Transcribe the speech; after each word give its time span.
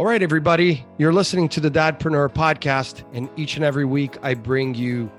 All 0.00 0.06
right, 0.06 0.22
everybody, 0.22 0.86
you're 0.96 1.12
listening 1.12 1.46
to 1.50 1.60
the 1.60 1.70
Dadpreneur 1.70 2.32
podcast, 2.32 3.04
and 3.12 3.28
each 3.36 3.56
and 3.56 3.64
every 3.66 3.84
week 3.84 4.16
I 4.22 4.32
bring 4.32 4.74
you 4.74 5.12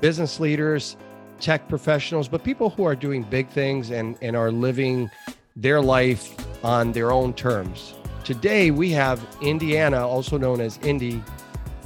business 0.00 0.40
leaders, 0.40 0.96
tech 1.38 1.68
professionals, 1.68 2.26
but 2.26 2.42
people 2.42 2.70
who 2.70 2.82
are 2.82 2.96
doing 2.96 3.22
big 3.22 3.48
things 3.48 3.92
and, 3.92 4.18
and 4.22 4.34
are 4.34 4.50
living 4.50 5.08
their 5.54 5.80
life 5.80 6.34
on 6.64 6.90
their 6.90 7.12
own 7.12 7.34
terms. 7.34 7.94
Today 8.24 8.72
we 8.72 8.90
have 8.90 9.24
Indiana, 9.42 10.04
also 10.04 10.36
known 10.36 10.60
as 10.60 10.80
Indy, 10.82 11.22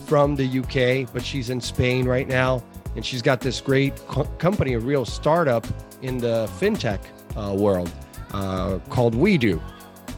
from 0.07 0.34
the 0.34 0.61
UK, 0.61 1.12
but 1.12 1.22
she's 1.22 1.50
in 1.50 1.61
Spain 1.61 2.09
right 2.09 2.27
now, 2.27 2.64
and 2.96 3.04
she's 3.04 3.20
got 3.20 3.43
this 3.43 3.61
great 3.61 3.95
co- 4.07 4.25
company, 4.38 4.72
a 4.72 4.80
real 4.80 5.04
startup 5.04 5.66
in 6.00 6.16
the 6.16 6.48
fintech 6.59 7.00
uh, 7.36 7.52
world 7.52 7.93
uh, 8.33 8.79
called 8.88 9.15
WeDo. 9.15 9.61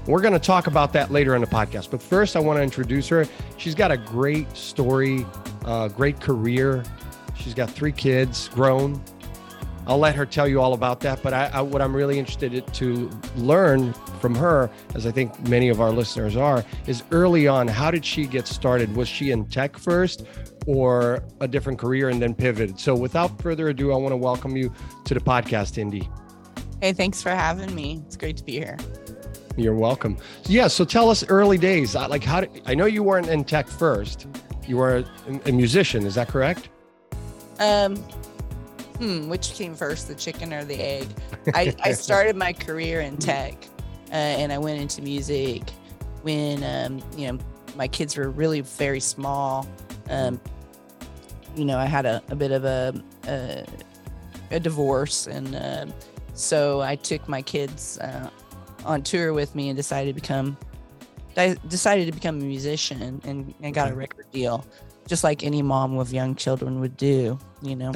We're 0.06 0.20
going 0.20 0.33
to 0.33 0.41
talk 0.41 0.66
about 0.66 0.92
that 0.95 1.12
later 1.12 1.34
in 1.37 1.41
the 1.41 1.47
podcast. 1.47 1.91
But 1.91 2.02
first, 2.02 2.34
I 2.34 2.41
want 2.41 2.59
to 2.59 2.62
introduce 2.62 3.09
her. 3.09 3.27
She's 3.56 3.74
got 3.74 3.92
a 3.92 3.97
great 3.97 4.55
story, 4.56 5.25
uh, 5.65 5.88
great 5.88 6.20
career. 6.20 6.83
She's 7.37 7.55
got 7.55 7.70
three 7.70 7.92
kids, 7.92 8.48
grown. 8.48 9.02
I'll 9.87 9.98
let 9.98 10.15
her 10.15 10.27
tell 10.27 10.47
you 10.47 10.61
all 10.61 10.75
about 10.75 11.01
that. 11.01 11.23
But 11.23 11.34
I, 11.34 11.51
I, 11.55 11.61
what 11.61 11.83
I'm 11.83 11.95
really 11.95 12.19
interested 12.19 12.66
to 12.66 13.11
learn 13.37 13.92
from 14.20 14.34
her, 14.34 14.70
as 14.95 15.06
I 15.06 15.12
think 15.12 15.48
many 15.48 15.69
of 15.69 15.80
our 15.80 15.91
listeners 15.91 16.37
are, 16.37 16.64
is 16.87 17.05
early 17.12 17.47
on, 17.47 17.69
how 17.69 17.91
did 17.91 18.05
she 18.05 18.27
get 18.27 18.48
started? 18.48 18.97
Was 18.97 19.09
she 19.09 19.30
in 19.30 19.47
tech 19.47 19.77
first 19.77 20.25
or 20.66 21.23
a 21.41 21.47
different 21.47 21.78
career 21.78 22.09
and 22.09 22.20
then 22.20 22.34
pivoted? 22.34 22.78
So 22.78 22.95
without 22.95 23.41
further 23.41 23.69
ado, 23.69 23.92
I 23.92 23.97
want 23.97 24.12
to 24.12 24.16
welcome 24.16 24.56
you 24.56 24.73
to 25.05 25.14
the 25.14 25.20
podcast, 25.20 25.78
Indy. 25.78 26.09
Hey, 26.80 26.92
thanks 26.92 27.23
for 27.23 27.30
having 27.30 27.73
me. 27.75 28.03
It's 28.06 28.16
great 28.16 28.37
to 28.39 28.45
be 28.45 28.53
here. 28.53 28.77
You're 29.56 29.74
welcome. 29.74 30.17
Yeah. 30.45 30.69
So 30.69 30.84
tell 30.84 31.11
us 31.11 31.25
early 31.28 31.58
days. 31.58 31.95
Like, 31.95 32.25
how 32.25 32.41
did 32.41 32.62
I 32.67 32.75
know 32.75 32.86
you 32.86 33.03
weren't 33.03 33.28
in 33.28 33.45
tech 33.45 33.69
first? 33.69 34.27
You 34.67 34.77
were 34.77 34.98
a, 34.98 35.41
a 35.48 35.53
musician. 35.53 36.06
Is 36.06 36.14
that 36.14 36.28
correct? 36.28 36.69
Um, 37.58 37.97
hmm, 38.98 39.28
which 39.28 39.55
came 39.55 39.75
first, 39.75 40.08
the 40.08 40.14
chicken 40.14 40.53
or 40.53 40.64
the 40.64 40.77
egg? 40.77 41.08
I, 41.55 41.75
I 41.83 41.92
started 41.92 42.36
my 42.36 42.53
career 42.53 43.00
in 43.00 43.17
tech, 43.17 43.55
uh, 44.11 44.14
and 44.14 44.53
I 44.53 44.58
went 44.58 44.80
into 44.80 45.03
music 45.03 45.62
when 46.23 46.62
um, 46.64 47.03
you 47.17 47.30
know 47.30 47.39
my 47.77 47.89
kids 47.89 48.17
were 48.17 48.30
really 48.30 48.61
very 48.61 49.00
small. 49.00 49.67
Um, 50.08 50.41
you 51.55 51.64
know, 51.64 51.78
I 51.78 51.86
had 51.86 52.06
a, 52.06 52.23
a 52.30 52.36
bit 52.36 52.53
of 52.53 52.64
a 52.64 52.95
a, 53.27 53.67
a 54.50 54.61
divorce, 54.61 55.27
and 55.27 55.55
uh, 55.55 55.86
so 56.34 56.80
I 56.80 56.97
took 56.97 57.28
my 57.28 57.42
kids 57.42 57.98
uh, 57.98 58.30
on 58.84 59.02
tour 59.02 59.33
with 59.33 59.55
me 59.55 59.69
and 59.69 59.77
decided 59.77 60.14
to 60.14 60.20
become 60.20 60.56
I 61.36 61.56
decided 61.69 62.06
to 62.06 62.12
become 62.12 62.41
a 62.41 62.44
musician 62.44 63.20
and, 63.24 63.55
and 63.62 63.74
got 63.74 63.91
a 63.91 63.94
record 63.94 64.27
deal, 64.33 64.66
just 65.06 65.24
like 65.24 65.44
any 65.44 65.62
mom 65.62 65.97
with 65.97 66.12
young 66.12 66.34
children 66.34 66.80
would 66.80 66.97
do, 66.97 67.39
you 67.62 67.77
know. 67.77 67.92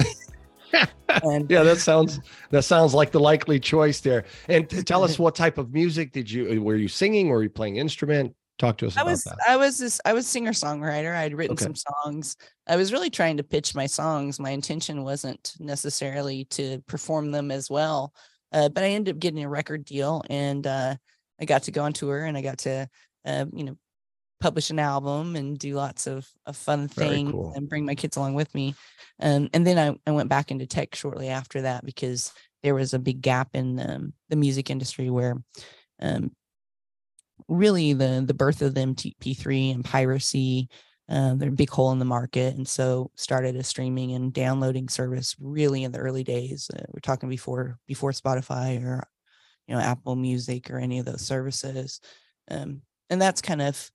and 1.23 1.49
yeah, 1.49 1.63
that 1.63 1.77
sounds 1.77 2.19
that 2.49 2.63
sounds 2.63 2.93
like 2.93 3.11
the 3.11 3.19
likely 3.19 3.59
choice 3.59 3.99
there. 4.01 4.25
And 4.49 4.69
tell 4.87 5.03
us 5.03 5.19
what 5.19 5.35
type 5.35 5.57
of 5.57 5.73
music 5.73 6.11
did 6.11 6.29
you 6.29 6.61
were 6.61 6.75
you 6.75 6.87
singing 6.87 7.29
or 7.29 7.35
were 7.35 7.43
you 7.43 7.49
playing 7.49 7.77
instrument? 7.77 8.35
Talk 8.57 8.79
to 8.79 8.87
us 8.87 8.97
I 8.97 9.01
about 9.01 9.11
was 9.11 9.23
that. 9.25 9.37
I 9.47 9.55
was 9.55 9.77
this 9.77 10.01
I 10.03 10.13
was 10.13 10.25
singer 10.25 10.51
songwriter. 10.51 11.15
I'd 11.15 11.35
written 11.35 11.53
Okay. 11.53 11.63
some 11.63 11.75
songs. 11.75 12.37
I 12.67 12.75
was 12.75 12.91
really 12.91 13.11
trying 13.11 13.37
to 13.37 13.43
pitch 13.43 13.75
my 13.75 13.85
songs. 13.85 14.39
My 14.39 14.49
intention 14.49 15.03
wasn't 15.03 15.53
necessarily 15.59 16.45
to 16.45 16.79
perform 16.87 17.31
them 17.31 17.51
as 17.51 17.69
well. 17.69 18.13
Uh, 18.57 18.69
but 18.69 18.83
I 18.83 18.87
ended 18.87 19.15
up 19.15 19.19
getting 19.19 19.43
a 19.43 19.49
record 19.49 19.85
deal 19.85 20.23
and 20.31 20.65
uh, 20.65 20.95
I 21.39 21.45
got 21.45 21.63
to 21.63 21.71
go 21.71 21.83
on 21.83 21.93
tour 21.93 22.25
and 22.25 22.35
I 22.35 22.41
got 22.41 22.57
to 22.59 22.89
uh, 23.23 23.45
you 23.53 23.65
know 23.65 23.77
publish 24.39 24.71
an 24.71 24.79
album 24.79 25.35
and 25.35 25.59
do 25.59 25.75
lots 25.75 26.07
of, 26.07 26.27
of 26.47 26.55
fun 26.57 26.87
Very 26.87 27.09
things 27.09 27.31
cool. 27.31 27.53
and 27.55 27.69
bring 27.69 27.85
my 27.85 27.93
kids 27.93 28.17
along 28.17 28.33
with 28.33 28.53
me. 28.55 28.73
Um, 29.19 29.49
and 29.53 29.65
then 29.65 29.77
I, 29.77 30.09
I 30.09 30.13
went 30.13 30.29
back 30.29 30.49
into 30.49 30.65
tech 30.65 30.95
shortly 30.95 31.29
after 31.29 31.61
that 31.61 31.85
because 31.85 32.33
there 32.63 32.73
was 32.73 32.93
a 32.93 32.99
big 32.99 33.21
gap 33.21 33.49
in 33.53 33.79
um, 33.79 34.13
the 34.29 34.35
music 34.35 34.71
industry 34.71 35.11
where 35.11 35.35
um, 36.01 36.31
really 37.47 37.93
the 37.93 38.23
the 38.25 38.33
birth 38.33 38.63
of 38.63 38.73
the 38.73 38.81
MP3 38.81 39.75
and 39.75 39.85
piracy, 39.85 40.67
uh, 41.09 41.35
they're 41.35 41.49
a 41.49 41.53
big 41.53 41.69
hole 41.69 41.91
in 41.91 41.99
the 41.99 42.05
market, 42.05 42.55
and 42.55 42.67
so 42.67 43.11
started 43.15 43.55
a 43.55 43.63
streaming 43.63 44.13
and 44.13 44.33
downloading 44.33 44.89
service 44.89 45.35
really 45.39 45.83
in 45.83 45.91
the 45.91 45.99
early 45.99 46.23
days. 46.23 46.69
Uh, 46.73 46.83
we're 46.89 46.99
talking 46.99 47.29
before 47.29 47.79
before 47.87 48.11
Spotify 48.11 48.83
or 48.83 49.07
you 49.67 49.75
know 49.75 49.81
Apple 49.81 50.15
Music 50.15 50.69
or 50.69 50.79
any 50.79 50.99
of 50.99 51.05
those 51.05 51.21
services, 51.21 52.01
um, 52.51 52.81
and 53.09 53.21
that's 53.21 53.41
kind 53.41 53.61
of 53.61 53.89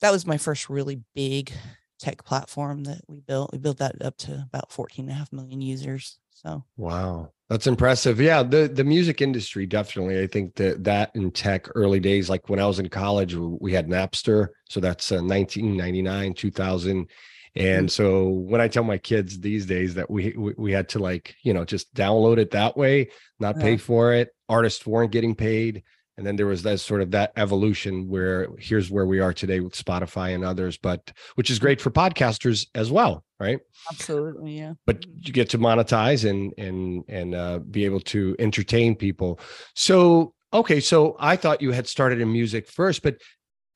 that 0.00 0.10
was 0.10 0.26
my 0.26 0.38
first 0.38 0.70
really 0.70 1.02
big 1.14 1.52
tech 2.02 2.24
platform 2.24 2.84
that 2.84 3.00
we 3.06 3.20
built. 3.20 3.52
We 3.52 3.58
built 3.58 3.78
that 3.78 4.02
up 4.02 4.16
to 4.18 4.44
about 4.48 4.72
14 4.72 5.04
and 5.04 5.12
a 5.12 5.14
half 5.14 5.32
million 5.32 5.60
users. 5.60 6.18
So 6.32 6.64
Wow, 6.76 7.30
that's 7.48 7.68
impressive. 7.68 8.20
Yeah, 8.20 8.42
the 8.42 8.66
the 8.66 8.82
music 8.82 9.22
industry 9.22 9.66
definitely. 9.66 10.20
I 10.20 10.26
think 10.26 10.56
that 10.56 10.82
that 10.84 11.12
in 11.14 11.30
tech 11.30 11.68
early 11.76 12.00
days, 12.00 12.28
like 12.28 12.48
when 12.48 12.58
I 12.58 12.66
was 12.66 12.80
in 12.80 12.88
college, 12.88 13.36
we 13.36 13.72
had 13.72 13.86
Napster. 13.86 14.48
So 14.68 14.80
that's 14.80 15.12
uh, 15.12 15.22
1999, 15.22 16.34
2000. 16.34 17.08
And 17.54 17.92
so 17.92 18.28
when 18.28 18.62
I 18.62 18.68
tell 18.68 18.82
my 18.82 18.96
kids 18.96 19.38
these 19.38 19.66
days 19.66 19.94
that 19.94 20.10
we, 20.10 20.34
we 20.36 20.54
we 20.56 20.72
had 20.72 20.88
to 20.90 20.98
like 20.98 21.36
you 21.42 21.52
know 21.52 21.64
just 21.64 21.94
download 21.94 22.38
it 22.38 22.50
that 22.52 22.76
way, 22.76 23.10
not 23.38 23.60
pay 23.60 23.76
for 23.76 24.14
it. 24.14 24.30
Artists 24.48 24.86
weren't 24.86 25.12
getting 25.12 25.34
paid, 25.34 25.82
and 26.16 26.26
then 26.26 26.36
there 26.36 26.46
was 26.46 26.62
that 26.62 26.80
sort 26.80 27.00
of 27.00 27.10
that 27.12 27.32
evolution 27.36 28.08
where 28.08 28.48
here's 28.58 28.90
where 28.90 29.06
we 29.06 29.20
are 29.20 29.32
today 29.32 29.60
with 29.60 29.74
Spotify 29.74 30.34
and 30.34 30.44
others. 30.44 30.76
But 30.76 31.12
which 31.36 31.50
is 31.50 31.58
great 31.58 31.80
for 31.80 31.90
podcasters 31.90 32.66
as 32.74 32.90
well, 32.90 33.24
right? 33.40 33.60
absolutely, 33.90 34.58
yeah. 34.58 34.74
but 34.86 35.04
you 35.06 35.32
get 35.32 35.50
to 35.50 35.58
monetize 35.58 36.28
and 36.28 36.52
and 36.58 37.04
and 37.08 37.34
uh, 37.34 37.58
be 37.58 37.84
able 37.84 38.00
to 38.00 38.36
entertain 38.38 38.94
people. 38.94 39.40
So 39.74 40.34
okay, 40.52 40.80
so 40.80 41.16
I 41.18 41.36
thought 41.36 41.62
you 41.62 41.72
had 41.72 41.86
started 41.86 42.20
in 42.20 42.30
music 42.30 42.68
first, 42.68 43.02
but 43.02 43.16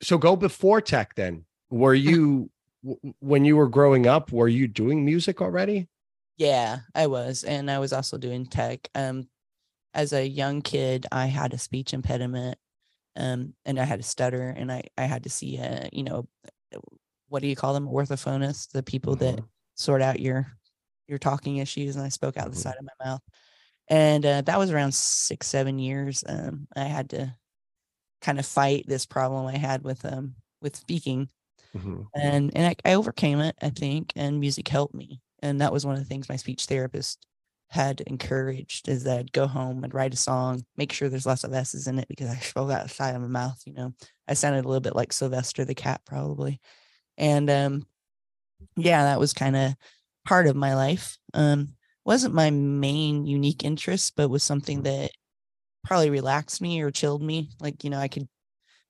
so 0.01 0.17
go 0.17 0.35
before 0.35 0.81
tech. 0.81 1.15
Then 1.15 1.45
were 1.69 1.95
you 1.95 2.49
when 3.19 3.45
you 3.45 3.57
were 3.57 3.67
growing 3.67 4.07
up? 4.07 4.31
Were 4.31 4.47
you 4.47 4.67
doing 4.67 5.03
music 5.03 5.41
already? 5.41 5.87
Yeah, 6.37 6.79
I 6.93 7.07
was. 7.07 7.43
And 7.43 7.69
I 7.69 7.79
was 7.79 7.91
also 7.93 8.17
doing 8.17 8.45
tech. 8.45 8.87
Um, 8.93 9.27
as 9.97 10.13
a 10.13 10.27
young 10.27 10.63
kid, 10.63 11.07
I 11.11 11.27
had 11.27 11.53
a 11.53 11.59
speech 11.59 11.93
impediment 11.93 12.59
um, 13.17 13.55
and 13.65 13.79
I 13.79 13.85
had 13.85 13.99
a 14.01 14.03
stutter 14.03 14.49
and 14.49 14.71
I, 14.71 14.83
I 14.97 15.03
had 15.05 15.23
to 15.25 15.31
see, 15.31 15.57
a, 15.57 15.89
you 15.93 16.03
know, 16.03 16.29
what 17.29 17.41
do 17.41 17.47
you 17.47 17.55
call 17.55 17.73
them? 17.73 17.87
Orthophonists, 17.87 18.71
the 18.71 18.83
people 18.83 19.15
that 19.17 19.41
sort 19.75 20.01
out 20.01 20.19
your 20.19 20.47
your 21.07 21.17
talking 21.19 21.57
issues. 21.57 21.95
And 21.95 22.05
I 22.05 22.09
spoke 22.09 22.37
out 22.37 22.51
the 22.51 22.55
Mhm. 22.55 22.61
side 22.61 22.75
of 22.79 22.85
my 22.85 23.05
mouth. 23.05 23.21
And 23.89 24.25
uh, 24.25 24.41
that 24.43 24.59
was 24.59 24.71
around 24.71 24.93
six, 24.93 25.47
seven 25.47 25.79
years. 25.79 26.23
Um, 26.27 26.67
I 26.75 26.85
had 26.85 27.11
to 27.11 27.35
kind 28.21 28.39
of 28.39 28.45
fight 28.45 28.85
this 28.87 29.05
problem 29.05 29.45
I 29.47 29.57
had 29.57 29.83
with 29.83 30.05
um 30.05 30.35
with 30.61 30.75
speaking 30.75 31.29
Mhm. 31.73 32.07
and 32.15 32.55
and 32.55 32.67
I, 32.85 32.91
I 32.91 32.95
overcame 32.95 33.39
it 33.39 33.55
i 33.61 33.69
think 33.69 34.13
and 34.15 34.39
music 34.39 34.67
helped 34.67 34.95
me 34.95 35.21
and 35.41 35.61
that 35.61 35.73
was 35.73 35.85
one 35.85 35.95
of 35.95 35.99
the 36.01 36.05
things 36.07 36.29
my 36.29 36.35
speech 36.35 36.65
therapist 36.65 37.25
had 37.69 38.01
encouraged 38.01 38.87
is 38.87 39.03
that 39.03 39.19
i'd 39.19 39.31
go 39.33 39.45
home 39.47 39.83
and 39.83 39.93
write 39.93 40.13
a 40.13 40.17
song 40.17 40.63
make 40.77 40.91
sure 40.91 41.09
there's 41.09 41.25
lots 41.25 41.43
of 41.43 41.53
s's 41.53 41.87
in 41.87 41.99
it 41.99 42.07
because 42.07 42.29
i 42.29 42.35
spoke 42.37 42.71
out 42.71 42.83
the 42.83 42.89
side 42.89 43.15
of 43.15 43.21
my 43.21 43.27
mouth 43.27 43.61
you 43.65 43.73
know? 43.73 43.93
I 44.27 44.33
sounded 44.33 44.65
a 44.65 44.67
little 44.67 44.81
bit 44.81 44.95
like 44.95 45.13
sylvester 45.13 45.65
the 45.65 45.75
cat 45.75 46.01
probably. 46.05 46.59
And 47.17 47.49
um 47.49 47.87
yeah 48.75 49.03
that 49.05 49.19
was 49.19 49.33
kind 49.33 49.55
of 49.55 49.73
part 50.25 50.47
of 50.47 50.55
my 50.55 50.75
life. 50.75 51.17
Um 51.33 51.73
wasn't 52.05 52.33
my 52.33 52.49
main 52.51 53.25
unique 53.25 53.63
interest 53.63 54.13
but 54.15 54.29
was 54.29 54.43
something 54.43 54.83
that 54.83 55.11
probably 55.85 56.09
relaxed 56.09 56.61
me 56.61 56.81
or 56.81 56.91
chilled 56.91 57.23
me. 57.23 57.49
Like 57.61 57.83
you 57.83 57.89
know 57.89 57.99
i 57.99 58.07
could 58.07 58.27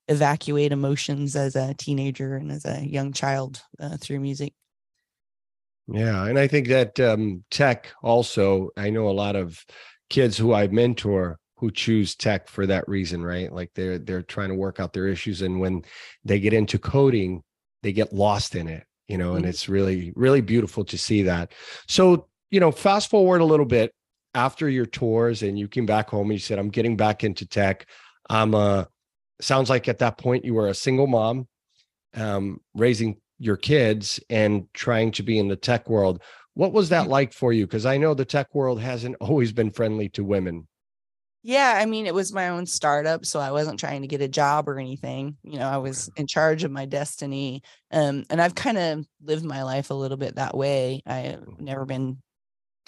evacuate 0.07 0.71
emotions 0.71 1.35
as 1.35 1.55
a 1.55 1.73
teenager 1.75 2.35
and 2.35 2.51
as 2.51 2.65
a 2.65 2.85
young 2.87 3.13
child 3.13 3.61
uh, 3.79 3.97
through 3.97 4.19
music. 4.19 4.53
Yeah, 5.87 6.25
and 6.25 6.37
I 6.37 6.47
think 6.47 6.67
that 6.67 6.99
um, 6.99 7.43
tech 7.49 7.93
also. 8.03 8.69
I 8.75 8.89
know 8.89 9.07
a 9.09 9.11
lot 9.11 9.35
of 9.35 9.63
kids 10.09 10.37
who 10.37 10.53
I 10.53 10.67
mentor 10.67 11.39
who 11.57 11.71
choose 11.71 12.15
tech 12.15 12.49
for 12.49 12.65
that 12.67 12.87
reason, 12.87 13.23
right? 13.23 13.51
Like 13.51 13.71
they're 13.73 13.97
they're 13.97 14.21
trying 14.21 14.49
to 14.49 14.55
work 14.55 14.79
out 14.79 14.91
their 14.93 15.07
issues, 15.07 15.41
and 15.41 15.59
when 15.59 15.83
they 16.25 16.39
get 16.39 16.53
into 16.53 16.77
coding, 16.77 17.41
they 17.83 17.93
get 17.93 18.11
lost 18.13 18.55
in 18.55 18.67
it, 18.67 18.85
you 19.07 19.17
know. 19.17 19.35
And 19.35 19.45
Mhm. 19.45 19.49
it's 19.49 19.69
really 19.69 20.11
really 20.15 20.41
beautiful 20.41 20.83
to 20.85 20.97
see 20.97 21.21
that. 21.23 21.53
So 21.87 22.27
you 22.51 22.59
know, 22.59 22.71
fast 22.71 23.09
forward 23.09 23.39
a 23.41 23.45
little 23.45 23.65
bit 23.65 23.93
after 24.33 24.69
your 24.69 24.85
tours, 24.85 25.41
and 25.41 25.57
you 25.57 25.67
came 25.69 25.85
back 25.85 26.09
home, 26.09 26.27
and 26.29 26.33
you 26.33 26.39
said, 26.39 26.59
"I'm 26.59 26.69
getting 26.69 26.97
back 26.97 27.23
into 27.23 27.45
tech." 27.45 27.85
I'm 28.29 28.53
a 28.53 28.89
sounds 29.41 29.69
like 29.69 29.87
at 29.87 29.99
that 29.99 30.17
point 30.17 30.45
you 30.45 30.53
were 30.55 30.67
a 30.67 30.73
single 30.75 31.07
mom, 31.07 31.47
um, 32.15 32.61
raising 32.73 33.17
your 33.39 33.57
kids 33.57 34.19
and 34.29 34.71
trying 34.73 35.11
to 35.13 35.23
be 35.23 35.37
in 35.39 35.47
the 35.47 35.55
tech 35.55 35.89
world. 35.89 36.21
What 36.53 36.73
was 36.73 36.89
that 36.89 37.07
like 37.07 37.33
for 37.33 37.53
you? 37.53 37.67
Because 37.67 37.85
I 37.85 37.97
know 37.97 38.13
the 38.13 38.25
tech 38.25 38.53
world 38.55 38.81
hasn't 38.81 39.15
always 39.21 39.51
been 39.51 39.71
friendly 39.71 40.09
to 40.09 40.23
women. 40.23 40.67
Yeah, 41.43 41.75
I 41.77 41.85
mean, 41.85 42.07
it 42.07 42.13
was 42.13 42.33
my 42.33 42.49
own 42.49 42.65
startup, 42.65 43.25
so 43.25 43.39
I 43.39 43.51
wasn't 43.51 43.79
trying 43.79 44.01
to 44.01 44.07
get 44.07 44.21
a 44.21 44.27
job 44.27 44.67
or 44.67 44.79
anything. 44.79 45.37
You 45.43 45.59
know, 45.59 45.67
I 45.69 45.77
was 45.77 46.09
in 46.17 46.27
charge 46.27 46.63
of 46.63 46.71
my 46.71 46.85
destiny. 46.85 47.61
Um, 47.91 48.25
and 48.29 48.41
I've 48.41 48.55
kind 48.55 48.77
of 48.77 49.05
lived 49.21 49.45
my 49.45 49.63
life 49.63 49.89
a 49.89 49.93
little 49.93 50.17
bit 50.17 50.35
that 50.35 50.57
way. 50.57 51.01
I've 51.05 51.45
Mm-hmm. 51.45 51.57
never 51.57 51.85
been 51.85 52.21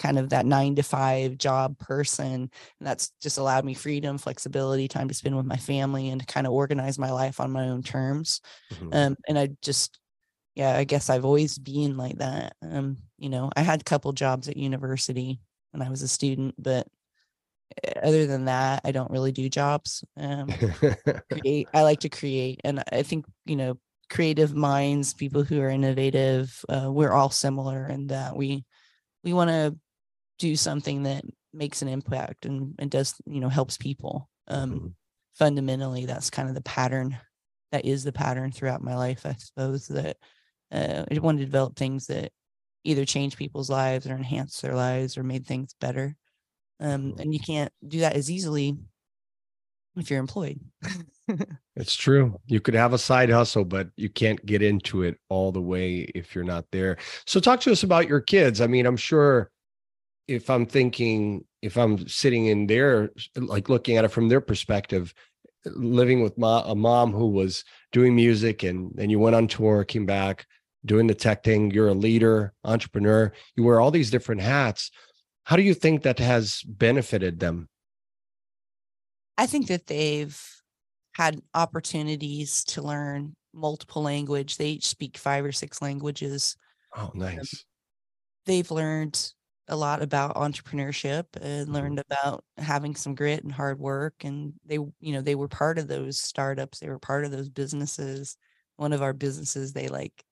kind 0.00 0.18
of 0.18 0.30
that 0.30 0.46
nine 0.46 0.76
to 0.76 0.82
five 0.84 1.38
job 1.38 1.78
person. 1.78 2.32
And 2.34 2.50
that's 2.80 3.12
just 3.22 3.38
allowed 3.38 3.64
me 3.66 3.74
freedom, 3.74 4.18
flexibility, 4.18 4.88
time 4.88 5.08
to 5.08 5.14
spend 5.14 5.36
with 5.36 5.46
my 5.46 5.58
family 5.58 6.10
and 6.10 6.20
to 6.20 6.26
kind 6.26 6.46
of 6.46 6.54
organize 6.54 6.98
my 6.98 7.12
life 7.12 7.40
on 7.40 7.52
my 7.52 7.68
own 7.68 7.82
terms. 7.84 8.42
Mhm. 8.70 8.92
Um, 8.92 9.16
and 9.28 9.38
I 9.38 9.50
just, 9.62 9.99
yeah, 10.60 10.76
I 10.76 10.84
guess 10.84 11.08
I've 11.08 11.24
always 11.24 11.56
been 11.58 11.96
like 11.96 12.18
that. 12.18 12.54
Um, 12.60 12.98
you 13.18 13.30
know, 13.30 13.50
I 13.56 13.62
had 13.62 13.80
a 13.80 13.84
couple 13.84 14.12
jobs 14.12 14.46
at 14.46 14.58
university 14.58 15.40
when 15.72 15.80
I 15.80 15.88
was 15.88 16.02
a 16.02 16.08
student, 16.08 16.54
but 16.58 16.86
eh, 17.82 17.92
other 18.02 18.26
than 18.26 18.44
that, 18.44 18.82
I 18.84 18.92
don't 18.92 19.10
really 19.10 19.32
do 19.32 19.48
jobs. 19.48 20.04
Um, 20.18 20.48
create. 21.32 21.68
I 21.72 21.82
like 21.82 22.00
to 22.00 22.10
create, 22.10 22.60
and 22.64 22.82
I 22.92 23.02
think 23.02 23.24
you 23.46 23.56
know, 23.56 23.78
creative 24.10 24.54
minds, 24.54 25.14
people 25.14 25.44
who 25.44 25.62
are 25.62 25.70
innovative, 25.70 26.64
uh, 26.68 26.90
we're 26.92 27.12
all 27.12 27.30
similar 27.30 27.86
in 27.86 28.08
that 28.08 28.36
we 28.36 28.64
we 29.24 29.32
want 29.32 29.50
to 29.50 29.76
do 30.38 30.56
something 30.56 31.04
that 31.04 31.24
makes 31.52 31.82
an 31.82 31.88
impact 31.88 32.46
and, 32.46 32.74
and 32.78 32.90
does 32.90 33.14
you 33.26 33.40
know 33.40 33.48
helps 33.48 33.78
people. 33.78 34.28
Um, 34.48 34.72
Mhm. 34.72 34.94
fundamentally, 35.36 36.06
that's 36.06 36.30
kind 36.30 36.48
of 36.50 36.54
the 36.54 36.62
pattern. 36.62 37.16
That 37.72 37.86
is 37.86 38.04
the 38.04 38.12
pattern 38.12 38.52
throughout 38.52 38.82
my 38.82 38.96
life, 38.96 39.24
I 39.24 39.34
suppose. 39.38 39.88
That 39.88 40.18
uh, 40.72 41.04
I 41.10 41.18
want 41.18 41.38
to 41.38 41.44
develop 41.44 41.76
things 41.76 42.06
that 42.06 42.32
either 42.84 43.04
change 43.04 43.36
people's 43.36 43.70
lives 43.70 44.06
or 44.06 44.14
enhance 44.14 44.60
their 44.60 44.74
lives 44.74 45.18
or 45.18 45.22
made 45.22 45.46
things 45.46 45.74
better. 45.80 46.16
Um, 46.78 47.14
and 47.18 47.34
you 47.34 47.40
can't 47.40 47.72
do 47.86 48.00
that 48.00 48.16
as 48.16 48.30
easily 48.30 48.76
if 49.96 50.10
you're 50.10 50.20
employed. 50.20 50.60
It's 51.76 51.96
true. 51.96 52.38
You 52.46 52.60
could 52.60 52.74
have 52.74 52.92
a 52.92 52.98
side 52.98 53.30
hustle, 53.30 53.64
but 53.64 53.88
you 53.96 54.10
can't 54.10 54.44
get 54.44 54.60
into 54.60 55.02
it 55.02 55.16
all 55.30 55.50
the 55.50 55.62
way 55.62 56.00
if 56.14 56.34
you're 56.34 56.44
not 56.44 56.66
there. 56.72 56.98
So, 57.24 57.40
talk 57.40 57.60
to 57.60 57.72
us 57.72 57.84
about 57.84 58.06
your 58.06 58.20
kids. 58.20 58.60
I 58.60 58.66
mean, 58.66 58.84
I'm 58.84 58.98
sure 58.98 59.50
if 60.28 60.50
I'm 60.50 60.66
thinking, 60.66 61.44
if 61.62 61.78
I'm 61.78 62.06
sitting 62.06 62.46
in 62.46 62.66
there, 62.66 63.10
like 63.34 63.70
looking 63.70 63.96
at 63.96 64.04
it 64.04 64.08
from 64.08 64.28
their 64.28 64.42
perspective, 64.42 65.14
living 65.64 66.22
with 66.22 66.36
mo- 66.36 66.64
a 66.66 66.74
mom 66.74 67.12
who 67.12 67.28
was 67.28 67.64
doing 67.92 68.14
music 68.14 68.62
and 68.62 68.90
then 68.94 69.08
you 69.08 69.18
went 69.18 69.36
on 69.36 69.48
tour, 69.48 69.82
came 69.84 70.04
back, 70.04 70.46
doing 70.84 71.06
the 71.06 71.14
tech 71.14 71.44
thing, 71.44 71.70
you're 71.70 71.88
a 71.88 71.94
leader, 71.94 72.52
entrepreneur, 72.64 73.32
you 73.56 73.64
wear 73.64 73.80
all 73.80 73.90
these 73.90 74.10
different 74.10 74.40
hats. 74.40 74.90
How 75.44 75.56
do 75.56 75.62
you 75.62 75.74
think 75.74 76.02
that 76.02 76.18
has 76.18 76.62
benefited 76.62 77.40
them? 77.40 77.68
I 79.36 79.46
think 79.46 79.68
that 79.68 79.86
they've 79.86 80.38
had 81.14 81.40
opportunities 81.54 82.64
to 82.64 82.82
learn 82.82 83.34
multiple 83.52 84.02
language. 84.02 84.56
They 84.56 84.70
each 84.70 84.86
speak 84.86 85.18
five 85.18 85.44
or 85.44 85.52
six 85.52 85.82
languages. 85.82 86.56
Oh, 86.96 87.10
um, 87.12 87.12
nice. 87.14 87.64
They've 88.46 88.70
learned 88.70 89.32
a 89.68 89.76
lot 89.76 90.02
about 90.02 90.34
entrepreneurship 90.34 91.24
and 91.40 91.66
mm-hmm. 91.66 91.74
learned 91.74 91.98
about 92.00 92.44
having 92.58 92.94
some 92.94 93.14
grit 93.14 93.44
and 93.44 93.52
hard 93.52 93.78
work. 93.78 94.14
And 94.24 94.54
they, 94.66 94.74
you 94.74 95.12
know, 95.12 95.20
they 95.20 95.36
were 95.36 95.48
part 95.48 95.78
of 95.78 95.88
those 95.88 96.18
startups. 96.18 96.78
They 96.78 96.88
were 96.88 96.98
part 96.98 97.24
of 97.24 97.30
those 97.30 97.48
businesses. 97.48 98.36
One 98.76 98.92
of 98.92 99.02
our 99.02 99.12
businesses, 99.12 99.72
they 99.72 99.88
like 99.88 100.24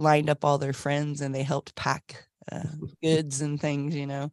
lined 0.00 0.30
up 0.30 0.44
all 0.44 0.58
their 0.58 0.74
friends 0.74 1.22
and 1.22 1.34
they 1.34 1.44
helped 1.44 1.76
pack 1.76 2.28
uh, 2.52 2.64
goods 3.02 3.42
and 3.42 3.60
things, 3.60 3.96
you 3.96 4.06
know, 4.08 4.32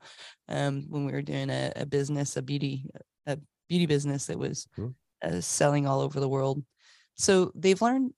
um, 0.49 0.85
when 0.89 1.05
we 1.05 1.13
were 1.13 1.23
doing 1.23 1.51
a, 1.51 1.73
a 1.77 1.87
business, 1.87 2.37
a 2.37 2.43
beauty, 2.43 2.89
a 3.27 3.39
beauty 3.69 3.87
business 3.87 4.27
that 4.27 4.39
was 4.39 4.67
Mhm. 4.77 4.93
uh, 5.23 5.41
selling 5.41 5.87
all 5.87 6.01
over 6.01 6.19
the 6.19 6.29
world. 6.29 6.63
So 7.15 7.51
they've 7.55 7.81
learned 7.81 8.13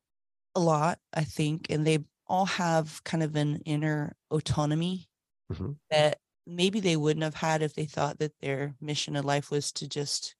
a 0.56 0.62
lot, 0.62 1.00
I 1.14 1.24
think, 1.26 1.68
and 1.72 1.88
they 1.88 2.00
all 2.28 2.46
have 2.46 3.04
kind 3.06 3.24
of 3.24 3.36
an 3.36 3.58
inner 3.66 4.16
autonomy 4.32 5.10
Mhm. 5.50 5.80
that 5.92 6.20
maybe 6.46 6.80
they 6.80 6.98
wouldn't 6.98 7.24
have 7.24 7.36
had 7.36 7.62
if 7.62 7.74
they 7.76 7.86
thought 7.86 8.20
that 8.20 8.40
their 8.42 8.76
mission 8.82 9.16
in 9.16 9.24
life 9.24 9.52
was 9.52 9.72
to 9.74 9.88
just 9.88 10.36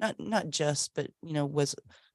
not 0.00 0.18
not 0.20 0.50
just 0.50 0.94
but 0.94 1.10
you 1.22 1.32
know 1.32 1.46
was 1.46 1.74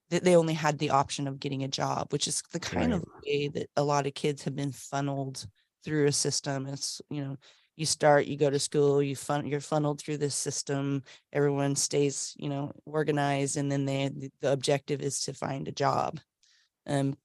that 0.09 0.23
they 0.23 0.35
only 0.35 0.53
had 0.53 0.77
the 0.79 0.89
option 0.91 1.27
of 1.27 1.39
getting 1.39 1.63
a 1.63 1.67
job 1.67 2.11
which 2.13 2.27
is 2.27 2.41
the 2.53 2.59
kind 2.59 2.93
of 2.93 3.03
way 3.25 3.47
that 3.49 3.69
a 3.77 3.83
lot 3.83 4.07
of 4.07 4.13
kids 4.13 4.43
have 4.43 4.55
been 4.55 4.71
funneled 4.71 5.45
through 5.83 6.07
a 6.07 6.11
system. 6.11 6.65
It's 6.67 7.01
you 7.09 7.23
know 7.23 7.37
you 7.75 7.85
start 7.85 8.25
you 8.27 8.37
go 8.37 8.49
to 8.49 8.59
school 8.59 9.01
you 9.03 9.15
fun 9.15 9.45
you're 9.47 9.59
funneled 9.61 10.01
through 10.01 10.17
this 10.17 10.35
system 10.35 11.03
everyone 11.31 11.75
stays 11.75 12.33
you 12.37 12.49
know 12.49 12.71
organized 12.85 13.55
and 13.57 13.71
then 13.71 13.85
they 13.85 14.09
the- 14.09 14.31
the 14.41 14.51
objective 14.51 15.01
is 15.01 15.21
to 15.21 15.33
find 15.33 15.67
a 15.67 15.71
job. 15.71 16.19
Um 16.87 17.17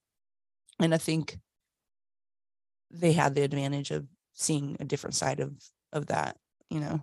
and 0.79 0.93
i 0.93 0.97
think 0.97 1.37
they 2.91 3.13
had 3.13 3.35
the 3.35 3.41
advantage 3.41 3.91
of 3.91 4.07
seeing 4.33 4.77
a 4.79 4.85
different 4.85 5.15
side 5.15 5.39
of 5.39 5.53
of 5.91 6.07
that 6.07 6.37
you 6.69 6.79
know 6.79 7.01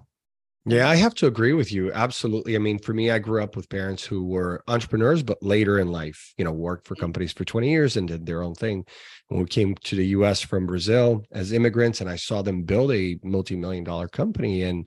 Yeah, 0.67 0.89
I 0.91 0.97
have 0.97 1.15
to 1.17 1.27
agree 1.27 1.55
with 1.55 1.73
you. 1.73 1.91
Absolutely. 1.91 2.55
I 2.55 2.59
mean, 2.59 2.79
for 2.79 2.93
me, 2.93 3.11
I 3.11 3.19
grew 3.19 3.43
up 3.43 3.57
with 3.57 3.71
parents 3.71 4.05
who 4.05 4.27
were 4.27 4.63
entrepreneurs, 4.69 5.23
but 5.23 5.43
later 5.43 5.79
in 5.79 5.89
life, 5.89 6.35
you 6.37 6.45
know, 6.45 6.53
worked 6.53 6.87
for 6.87 6.95
companies 6.97 7.33
for 7.33 7.47
20 7.47 7.71
years 7.71 7.97
and 7.97 8.07
did 8.07 8.27
their 8.27 8.43
own 8.43 8.55
thing. 8.55 8.85
When 9.29 9.41
we 9.41 9.47
came 9.47 9.75
to 9.75 9.97
the 9.97 10.07
US 10.09 10.43
from 10.43 10.67
Brazil 10.67 11.25
as 11.33 11.53
immigrants, 11.53 12.03
and 12.03 12.11
I 12.11 12.17
saw 12.17 12.43
them 12.43 12.65
build 12.65 12.93
a 12.93 13.19
multi 13.25 13.57
million 13.57 13.85
dollar 13.85 14.07
company. 14.07 14.63
And 14.63 14.87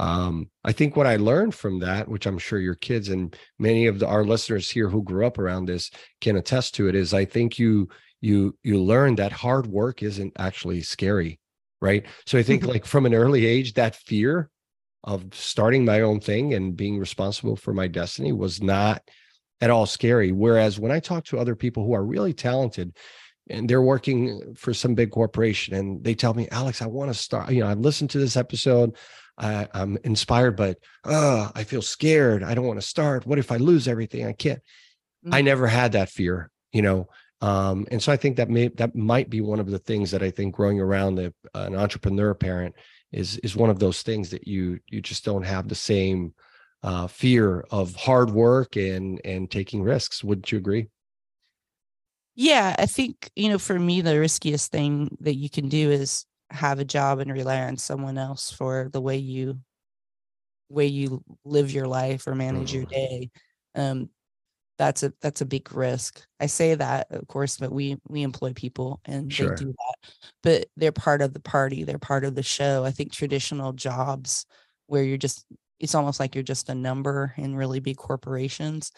um, 0.00 0.50
I 0.64 0.72
think 0.72 0.96
what 0.96 1.06
I 1.06 1.16
learned 1.16 1.54
from 1.54 1.80
that, 1.80 2.08
which 2.08 2.26
I'm 2.26 2.38
sure 2.38 2.58
your 2.60 2.74
kids 2.76 3.08
and 3.10 3.36
many 3.58 3.86
of 3.86 4.00
the, 4.00 4.08
our 4.08 4.24
listeners 4.24 4.70
here 4.70 4.88
who 4.88 5.04
grew 5.04 5.26
up 5.26 5.38
around 5.38 5.66
this 5.66 5.90
can 6.22 6.36
attest 6.36 6.74
to 6.76 6.88
it, 6.88 6.94
is 6.96 7.14
I 7.14 7.24
think 7.26 7.58
you 7.58 7.88
you 8.20 8.58
you 8.64 8.80
learn 8.82 9.16
that 9.16 9.32
hard 9.32 9.66
work 9.68 10.02
isn't 10.02 10.32
actually 10.38 10.82
scary, 10.82 11.40
right? 11.80 12.06
So 12.26 12.38
I 12.38 12.42
think 12.44 12.62
Mhm. 12.62 12.68
like 12.68 12.86
from 12.86 13.06
an 13.06 13.14
early 13.14 13.46
age, 13.46 13.74
that 13.74 13.96
fear 13.96 14.50
of 15.04 15.26
starting 15.32 15.84
my 15.84 16.00
own 16.00 16.20
thing 16.20 16.54
and 16.54 16.76
being 16.76 16.98
responsible 16.98 17.56
for 17.56 17.72
my 17.72 17.86
destiny 17.86 18.32
was 18.32 18.62
not 18.62 19.02
at 19.60 19.70
all 19.70 19.86
scary. 19.86 20.32
Whereas 20.32 20.78
when 20.78 20.90
I 20.90 21.00
talk 21.00 21.24
to 21.26 21.38
other 21.38 21.54
people 21.54 21.84
who 21.84 21.94
are 21.94 22.04
really 22.04 22.32
talented 22.32 22.96
and 23.48 23.68
they're 23.68 23.82
working 23.82 24.54
for 24.56 24.72
some 24.74 24.94
big 24.94 25.10
corporation 25.10 25.74
and 25.74 26.02
they 26.02 26.14
tell 26.14 26.34
me, 26.34 26.48
Alex, 26.50 26.80
I 26.82 26.86
want 26.86 27.12
to 27.12 27.18
start, 27.18 27.50
you 27.50 27.60
know, 27.60 27.68
I've 27.68 27.78
listened 27.78 28.10
to 28.10 28.18
this 28.18 28.36
episode. 28.36 28.96
I, 29.36 29.68
I'm 29.74 29.98
inspired, 30.04 30.56
but 30.56 30.78
uh, 31.04 31.50
I 31.54 31.64
feel 31.64 31.82
scared. 31.82 32.42
I 32.42 32.54
don't 32.54 32.66
want 32.66 32.80
to 32.80 32.86
start. 32.86 33.26
What 33.26 33.38
if 33.38 33.52
I 33.52 33.56
lose 33.56 33.86
everything? 33.86 34.26
I 34.26 34.32
can't. 34.32 34.60
I 35.30 35.40
Mhm. 35.40 35.44
never 35.44 35.66
had 35.66 35.92
that 35.92 36.08
fear, 36.08 36.50
you 36.72 36.82
know. 36.82 37.08
Um, 37.40 37.86
and 37.90 38.02
so 38.02 38.12
I 38.12 38.16
think 38.16 38.36
that 38.36 38.48
may 38.48 38.68
that 38.68 38.94
might 38.94 39.28
be 39.28 39.40
one 39.40 39.60
of 39.60 39.70
the 39.70 39.78
things 39.78 40.12
that 40.12 40.22
I 40.22 40.30
think 40.30 40.54
growing 40.54 40.80
around 40.80 41.16
the, 41.16 41.34
an 41.54 41.74
entrepreneur 41.74 42.32
parent 42.34 42.74
is 43.14 43.38
is 43.38 43.56
one 43.56 43.70
of 43.70 43.78
those 43.80 44.02
things 44.02 44.30
that 44.30 44.48
you 44.48 44.80
you 44.88 45.00
just 45.02 45.24
don't 45.24 45.44
have 45.44 45.68
the 45.68 45.74
same 45.76 46.34
uh, 46.82 47.06
fear 47.08 47.62
of 47.70 47.94
hard 47.96 48.30
work 48.30 48.76
and 48.76 49.20
and 49.24 49.50
taking 49.50 49.82
risks. 49.82 50.24
Wouldn't 50.24 50.52
you 50.52 50.58
agree? 50.58 50.90
Yeah, 52.36 52.74
I 52.78 52.86
think, 52.86 53.30
you 53.36 53.48
know, 53.48 53.58
for 53.58 53.78
me, 53.78 54.00
the 54.00 54.18
riskiest 54.18 54.72
thing 54.72 55.16
that 55.20 55.36
you 55.36 55.48
can 55.48 55.68
do 55.68 55.90
is 55.90 56.26
have 56.50 56.78
a 56.78 56.84
job 56.84 57.20
and 57.20 57.32
rely 57.32 57.62
on 57.62 57.76
someone 57.76 58.18
else 58.18 58.50
for 58.50 58.88
the 58.92 59.00
way 59.00 59.16
you 59.16 59.60
way 60.68 60.86
you 60.86 61.22
live 61.44 61.70
your 61.70 61.86
life 61.86 62.26
or 62.26 62.34
manage 62.34 62.72
your 62.74 62.84
Mhm. 62.84 62.90
day. 62.90 63.30
Um, 63.74 64.10
that's 64.78 65.02
a 65.02 65.12
that's 65.20 65.40
a 65.40 65.46
big 65.46 65.72
risk. 65.72 66.26
I 66.40 66.46
say 66.46 66.74
that, 66.74 67.06
of 67.10 67.26
course, 67.28 67.56
but 67.58 67.72
we 67.72 67.96
we 68.08 68.22
employ 68.22 68.52
people 68.54 69.00
and 69.04 69.32
Sure. 69.32 69.50
they 69.50 69.64
do 69.64 69.72
that. 69.72 70.10
But 70.42 70.66
they're 70.76 70.92
part 70.92 71.22
of 71.22 71.32
the 71.32 71.40
party, 71.40 71.84
they're 71.84 71.98
part 71.98 72.24
of 72.24 72.34
the 72.34 72.42
show. 72.42 72.84
I 72.84 72.90
think 72.90 73.12
traditional 73.12 73.72
jobs 73.72 74.46
where 74.86 75.04
you're 75.04 75.16
just 75.18 75.46
it's 75.80 75.94
almost 75.94 76.20
like 76.20 76.34
you're 76.34 76.44
just 76.44 76.68
a 76.68 76.74
number 76.74 77.34
in 77.36 77.56
really 77.56 77.80
big 77.80 77.96
corporations 77.96 78.92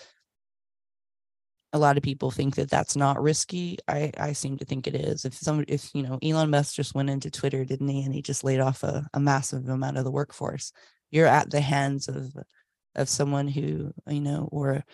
a 1.73 1.79
lot 1.79 1.97
of 1.97 2.03
people 2.03 2.31
think 2.31 2.55
that 2.57 2.71
that's 2.71 2.97
not 2.97 3.23
risky. 3.23 3.79
I 3.89 4.11
I 4.17 4.33
seem 4.33 4.57
to 4.59 4.65
think 4.65 4.87
it 4.87 4.95
is. 4.95 5.25
If 5.25 5.35
some 5.35 5.65
if 5.69 5.91
you 5.95 6.03
know 6.03 6.19
Elon 6.23 6.51
Musk 6.51 6.75
just 6.75 6.95
went 6.95 7.11
into 7.11 7.31
Twitter, 7.31 7.65
didn't 7.65 7.89
he? 7.89 8.03
And 8.03 8.15
he 8.15 8.23
just 8.23 8.45
laid 8.45 8.61
off 8.61 8.83
a, 8.83 9.07
a 9.13 9.21
massive 9.21 9.69
amount 9.69 9.99
of 9.99 10.05
the 10.05 10.11
workforce. 10.11 10.73
You're 11.11 11.27
at 11.27 11.51
the 11.51 11.61
hands 11.61 12.09
of 12.09 12.35
of 12.95 13.09
someone 13.09 13.49
who 13.49 13.93
you 14.09 14.21
know 14.21 14.49
or 14.53 14.85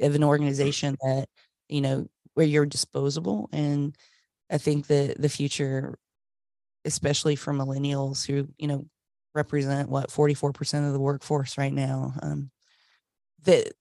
of 0.00 0.14
an 0.14 0.24
organization 0.24 0.96
that 1.02 1.26
you 1.68 1.80
know 1.80 2.06
where 2.34 2.46
you're 2.46 2.66
disposable. 2.66 3.48
And 3.52 3.96
I 4.50 4.58
think 4.58 4.86
that 4.88 5.20
the 5.20 5.28
future, 5.28 5.98
especially 6.84 7.36
for 7.36 7.52
millennials 7.52 8.26
who 8.26 8.48
you 8.58 8.68
know 8.68 8.86
represent 9.34 9.88
what 9.88 10.10
44% 10.10 10.86
of 10.86 10.92
the 10.92 11.00
workforce 11.00 11.56
right 11.56 11.72
now, 11.72 12.14
um, 12.22 12.50
that 13.44 13.72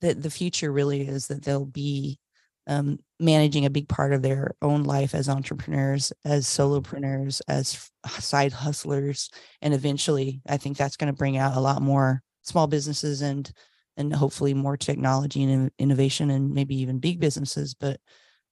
that 0.00 0.22
the 0.22 0.30
future 0.30 0.70
really 0.70 1.06
is 1.06 1.28
that 1.28 1.42
they'll 1.42 1.64
be 1.64 2.18
um, 2.66 2.98
managing 3.20 3.64
a 3.64 3.70
big 3.70 3.88
part 3.88 4.12
of 4.12 4.22
their 4.22 4.52
own 4.60 4.82
life 4.82 5.14
as 5.14 5.28
entrepreneurs, 5.28 6.12
as 6.24 6.46
solopreneurs, 6.46 7.40
as 7.48 7.90
side 8.18 8.52
hustlers, 8.52 9.30
and 9.62 9.72
eventually, 9.72 10.42
I 10.48 10.56
think 10.56 10.76
that's 10.76 10.96
going 10.96 11.12
to 11.12 11.16
bring 11.16 11.36
out 11.36 11.56
a 11.56 11.60
lot 11.60 11.82
more 11.82 12.22
small 12.42 12.66
businesses 12.66 13.22
and 13.22 13.50
and 13.96 14.14
hopefully 14.14 14.54
more 14.54 14.76
technology 14.76 15.42
and 15.42 15.70
innovation 15.78 16.30
and 16.30 16.52
maybe 16.52 16.76
even 16.76 16.98
big 16.98 17.20
businesses 17.20 17.74
but 17.74 18.00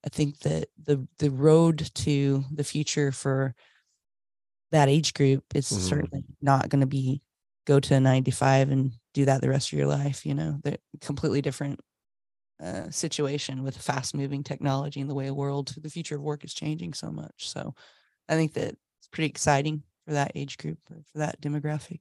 i 0.05 0.09
think 0.09 0.39
that 0.39 0.67
the 0.83 1.07
the 1.19 1.31
road 1.31 1.89
to 1.93 2.43
the 2.51 2.63
future 2.63 3.11
for 3.11 3.53
that 4.71 4.89
age 4.89 5.13
group 5.13 5.43
is 5.53 5.69
mm-hmm. 5.69 5.81
certainly 5.81 6.23
not 6.41 6.69
going 6.69 6.81
to 6.81 6.87
be 6.87 7.21
go 7.65 7.79
to 7.79 7.95
a 7.95 7.99
95 7.99 8.71
and 8.71 8.91
do 9.13 9.25
that 9.25 9.41
the 9.41 9.49
rest 9.49 9.71
of 9.71 9.77
your 9.77 9.87
life 9.87 10.25
you 10.25 10.33
know? 10.33 10.59
They're 10.63 10.77
completely 11.01 11.41
different 11.41 11.79
uh, 12.61 12.89
situation 12.89 13.63
with 13.63 13.77
fast 13.77 14.15
moving 14.15 14.43
technology 14.43 15.01
and 15.01 15.09
the 15.09 15.15
way 15.15 15.25
the 15.25 15.33
world 15.33 15.73
the 15.81 15.89
future 15.89 16.15
of 16.15 16.21
work 16.21 16.43
is 16.43 16.53
changing 16.53 16.93
so 16.93 17.11
much. 17.11 17.49
So 17.49 17.73
i 18.27 18.35
think 18.35 18.53
that 18.53 18.75
it's 18.99 19.07
pretty 19.11 19.29
exciting 19.29 19.83
for 20.05 20.13
that 20.13 20.31
age 20.35 20.57
group 20.57 20.79
for 20.87 21.17
that 21.19 21.41
demographic 21.41 21.99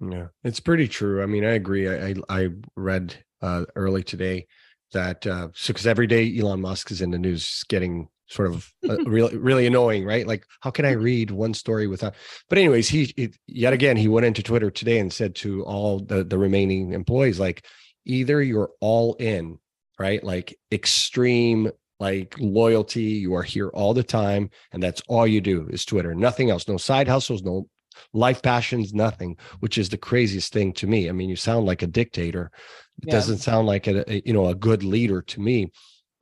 yeah. 0.00 0.26
It's 0.44 0.60
pretty 0.60 0.88
true 0.88 1.22
i 1.22 1.26
mean 1.26 1.44
i 1.44 1.52
agree 1.52 1.88
i 1.88 2.08
i, 2.08 2.14
I 2.28 2.48
read 2.76 3.14
uh, 3.42 3.64
early 3.76 4.02
today 4.02 4.46
that 4.92 5.26
uh 5.26 5.48
so 5.54 5.72
because 5.72 5.86
every 5.86 6.06
day 6.06 6.36
elon 6.38 6.60
musk 6.60 6.90
is 6.90 7.00
in 7.00 7.10
the 7.10 7.18
news 7.18 7.64
getting 7.68 8.08
sort 8.26 8.48
of 8.48 8.70
uh, 8.88 8.96
really 9.06 9.36
really 9.36 9.66
annoying 9.66 10.04
right? 10.04 10.26
Like 10.26 10.44
how 10.60 10.70
can 10.70 10.84
i 10.84 10.92
read 10.92 11.30
one 11.30 11.54
story 11.54 11.86
without 11.86 12.14
but 12.48 12.58
anyways 12.58 12.88
he, 12.88 13.12
he 13.16 13.30
yet 13.46 13.72
again 13.72 13.96
he 13.96 14.08
went 14.08 14.26
into 14.26 14.42
twitter 14.42 14.70
today 14.70 14.98
and 14.98 15.12
said 15.12 15.34
to 15.36 15.62
all 15.64 16.00
the 16.00 16.24
the 16.24 16.38
remaining 16.38 16.92
employees 16.92 17.40
like 17.40 17.64
either 18.04 18.42
you're 18.42 18.70
all 18.80 19.14
in 19.14 19.58
right? 20.00 20.24
Like 20.24 20.58
extreme 20.72 21.70
like 22.00 22.34
loyalty 22.38 23.02
you 23.02 23.34
are 23.34 23.42
here 23.42 23.68
all 23.68 23.92
the 23.92 24.02
time 24.02 24.48
and 24.72 24.82
that's 24.82 25.02
all 25.06 25.26
you 25.26 25.42
do 25.42 25.68
is 25.70 25.84
twitter 25.84 26.14
nothing 26.14 26.48
else 26.48 26.66
no 26.66 26.78
side 26.78 27.06
hustles 27.06 27.42
no 27.42 27.68
life 28.12 28.42
passions 28.42 28.92
nothing 28.92 29.36
which 29.60 29.78
is 29.78 29.88
the 29.88 29.98
craziest 29.98 30.52
thing 30.52 30.72
to 30.72 30.86
me 30.86 31.08
i 31.08 31.12
mean 31.12 31.28
you 31.28 31.36
sound 31.36 31.66
like 31.66 31.82
a 31.82 31.86
dictator 31.86 32.50
it 32.98 33.08
yeah. 33.08 33.12
doesn't 33.12 33.38
sound 33.38 33.66
like 33.66 33.86
a, 33.86 34.10
a, 34.10 34.22
you 34.24 34.32
know 34.32 34.46
a 34.46 34.54
good 34.54 34.82
leader 34.82 35.22
to 35.22 35.40
me 35.40 35.70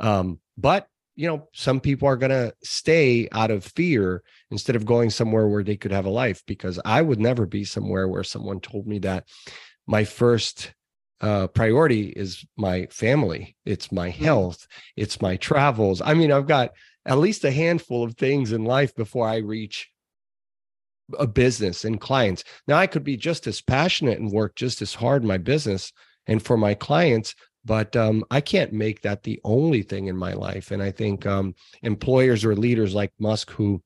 um 0.00 0.38
but 0.56 0.88
you 1.18 1.26
know, 1.26 1.48
some 1.52 1.80
people 1.80 2.06
are 2.06 2.16
going 2.16 2.30
to 2.30 2.54
stay 2.62 3.28
out 3.32 3.50
of 3.50 3.64
fear 3.64 4.22
instead 4.52 4.76
of 4.76 4.86
going 4.86 5.10
somewhere 5.10 5.48
where 5.48 5.64
they 5.64 5.76
could 5.76 5.90
have 5.90 6.06
a 6.06 6.10
life 6.10 6.44
because 6.46 6.78
I 6.84 7.02
would 7.02 7.18
never 7.18 7.44
be 7.44 7.64
somewhere 7.64 8.06
where 8.06 8.22
someone 8.22 8.60
told 8.60 8.86
me 8.86 9.00
that 9.00 9.24
my 9.84 10.04
first 10.04 10.72
uh, 11.20 11.48
priority 11.48 12.10
is 12.10 12.46
my 12.56 12.86
family, 12.92 13.56
it's 13.64 13.90
my 13.90 14.10
mm. 14.10 14.14
health, 14.14 14.68
it's 14.96 15.20
my 15.20 15.34
travels. 15.34 16.00
I 16.00 16.14
mean, 16.14 16.30
I've 16.30 16.46
got 16.46 16.70
at 17.04 17.18
least 17.18 17.42
a 17.42 17.50
handful 17.50 18.04
of 18.04 18.14
things 18.14 18.52
in 18.52 18.62
life 18.62 18.94
before 18.94 19.26
I 19.26 19.38
reach 19.38 19.90
a 21.18 21.26
business 21.26 21.84
and 21.84 22.00
clients. 22.00 22.44
Now, 22.66 22.76
I 22.76 22.86
could 22.86 23.04
be 23.04 23.16
just 23.16 23.46
as 23.46 23.60
passionate 23.60 24.18
and 24.18 24.30
work 24.30 24.56
just 24.56 24.82
as 24.82 24.94
hard 24.94 25.22
in 25.22 25.28
my 25.28 25.38
business 25.38 25.92
and 26.26 26.42
for 26.42 26.56
my 26.56 26.74
clients, 26.74 27.34
but 27.64 27.96
um, 27.96 28.24
I 28.30 28.40
can't 28.40 28.72
make 28.72 29.02
that 29.02 29.22
the 29.22 29.40
only 29.44 29.82
thing 29.82 30.06
in 30.06 30.16
my 30.16 30.32
life. 30.32 30.70
And 30.70 30.82
I 30.82 30.90
think 30.90 31.26
um, 31.26 31.54
employers 31.82 32.44
or 32.44 32.54
leaders 32.54 32.94
like 32.94 33.12
Musk 33.18 33.50
who 33.50 33.82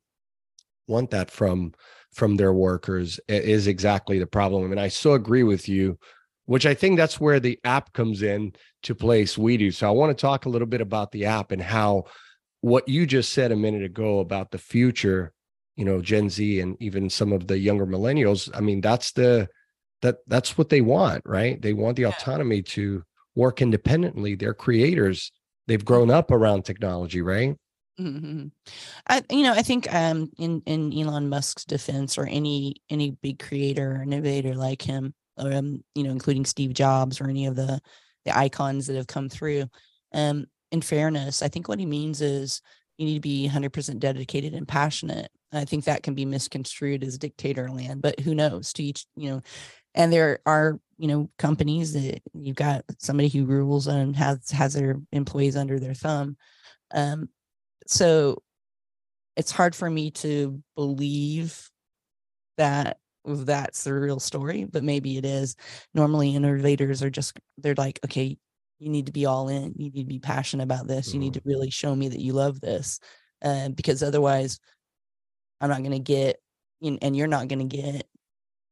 want 0.88 1.10
that 1.10 1.30
from 1.30 1.72
from 2.12 2.36
their 2.36 2.52
workers 2.52 3.18
is 3.26 3.66
exactly 3.66 4.18
the 4.18 4.26
problem. 4.26 4.70
And 4.70 4.78
I 4.78 4.88
so 4.88 5.14
agree 5.14 5.44
with 5.44 5.66
you, 5.66 5.98
which 6.44 6.66
I 6.66 6.74
think 6.74 6.98
that's 6.98 7.18
where 7.18 7.40
the 7.40 7.58
app 7.64 7.94
comes 7.94 8.22
in 8.22 8.52
to 8.82 8.94
place 8.94 9.36
WeDo. 9.36 9.72
So 9.72 9.88
I 9.88 9.92
want 9.92 10.16
to 10.16 10.20
talk 10.20 10.44
a 10.44 10.50
little 10.50 10.66
bit 10.66 10.82
about 10.82 11.10
the 11.12 11.24
app 11.24 11.52
and 11.52 11.62
how 11.62 12.04
what 12.60 12.86
you 12.86 13.06
just 13.06 13.32
said 13.32 13.50
a 13.50 13.56
minute 13.56 13.82
ago 13.82 14.20
about 14.20 14.50
the 14.50 14.58
future, 14.58 15.32
you 15.76 15.84
know, 15.84 16.00
Gen 16.00 16.28
Z 16.28 16.60
and 16.60 16.76
even 16.80 17.08
some 17.08 17.32
of 17.32 17.46
the 17.46 17.58
younger 17.58 17.86
millennials. 17.86 18.50
I 18.54 18.60
mean, 18.60 18.80
that's 18.80 19.12
the 19.12 19.48
that 20.02 20.18
that's 20.26 20.58
what 20.58 20.68
they 20.68 20.80
want, 20.80 21.22
right? 21.24 21.60
They 21.60 21.72
want 21.72 21.96
the 21.96 22.04
autonomy 22.04 22.62
to 22.62 23.02
work 23.34 23.62
independently. 23.62 24.34
They're 24.34 24.54
creators. 24.54 25.32
They've 25.66 25.84
grown 25.84 26.10
up 26.10 26.30
around 26.30 26.64
technology, 26.64 27.22
right? 27.22 27.56
Mm-hmm. 28.00 28.48
I, 29.06 29.22
you 29.30 29.42
know, 29.42 29.52
I 29.52 29.62
think 29.62 29.92
um, 29.92 30.30
in 30.38 30.62
in 30.66 30.92
Elon 30.92 31.28
Musk's 31.28 31.64
defense, 31.64 32.18
or 32.18 32.26
any 32.26 32.76
any 32.90 33.12
big 33.22 33.38
creator 33.38 33.96
or 33.96 34.02
innovator 34.02 34.54
like 34.54 34.82
him, 34.82 35.14
or 35.36 35.52
um, 35.52 35.84
you 35.94 36.02
know, 36.02 36.10
including 36.10 36.44
Steve 36.44 36.74
Jobs 36.74 37.20
or 37.20 37.28
any 37.28 37.46
of 37.46 37.56
the 37.56 37.80
the 38.24 38.36
icons 38.36 38.86
that 38.86 38.96
have 38.96 39.06
come 39.06 39.28
through. 39.28 39.66
Um, 40.12 40.46
in 40.70 40.80
fairness, 40.80 41.42
I 41.42 41.48
think 41.48 41.68
what 41.68 41.78
he 41.78 41.86
means 41.86 42.22
is 42.22 42.62
you 42.98 43.06
need 43.06 43.14
to 43.14 43.20
be 43.20 43.48
100% 43.48 43.98
dedicated 43.98 44.54
and 44.54 44.68
passionate. 44.68 45.30
I 45.52 45.64
think 45.64 45.84
that 45.84 46.02
can 46.02 46.14
be 46.14 46.24
misconstrued 46.24 47.04
as 47.04 47.18
dictator 47.18 47.70
land, 47.70 48.00
but 48.02 48.20
who 48.20 48.34
knows? 48.34 48.72
To 48.74 48.82
each, 48.82 49.04
you 49.16 49.30
know, 49.30 49.42
and 49.94 50.12
there 50.12 50.40
are 50.46 50.78
you 50.98 51.08
know 51.08 51.30
companies 51.38 51.92
that 51.94 52.22
you've 52.32 52.56
got 52.56 52.84
somebody 52.98 53.28
who 53.28 53.44
rules 53.44 53.86
and 53.86 54.16
has 54.16 54.50
has 54.50 54.74
their 54.74 54.96
employees 55.12 55.56
under 55.56 55.78
their 55.78 55.94
thumb 55.94 56.36
um 56.94 57.28
so 57.86 58.40
it's 59.36 59.50
hard 59.50 59.74
for 59.74 59.88
me 59.90 60.10
to 60.10 60.62
believe 60.76 61.68
that 62.56 62.98
that's 63.24 63.84
the 63.84 63.94
real 63.94 64.20
story 64.20 64.64
but 64.64 64.84
maybe 64.84 65.16
it 65.16 65.24
is 65.24 65.56
normally 65.94 66.34
innovators 66.34 67.02
are 67.02 67.10
just 67.10 67.38
they're 67.58 67.74
like 67.76 67.98
okay 68.04 68.36
you 68.82 68.90
need 68.90 69.06
to 69.06 69.12
be 69.12 69.26
all 69.26 69.48
in 69.48 69.72
you 69.76 69.90
need 69.90 70.02
to 70.02 70.08
be 70.08 70.18
passionate 70.18 70.64
about 70.64 70.86
this 70.86 71.08
mm-hmm. 71.08 71.14
you 71.14 71.20
need 71.20 71.32
mm-hmm. 71.32 71.48
to 71.48 71.54
really 71.54 71.70
show 71.70 71.94
me 71.94 72.08
that 72.08 72.20
you 72.20 72.32
love 72.32 72.60
this 72.60 73.00
uh, 73.42 73.68
because 73.70 74.02
otherwise 74.02 74.58
i'm 75.60 75.70
not 75.70 75.78
going 75.78 75.92
to 75.92 75.98
get 75.98 76.36
and 76.82 77.16
you're 77.16 77.28
not 77.28 77.46
going 77.46 77.68
to 77.68 77.76
get 77.76 78.06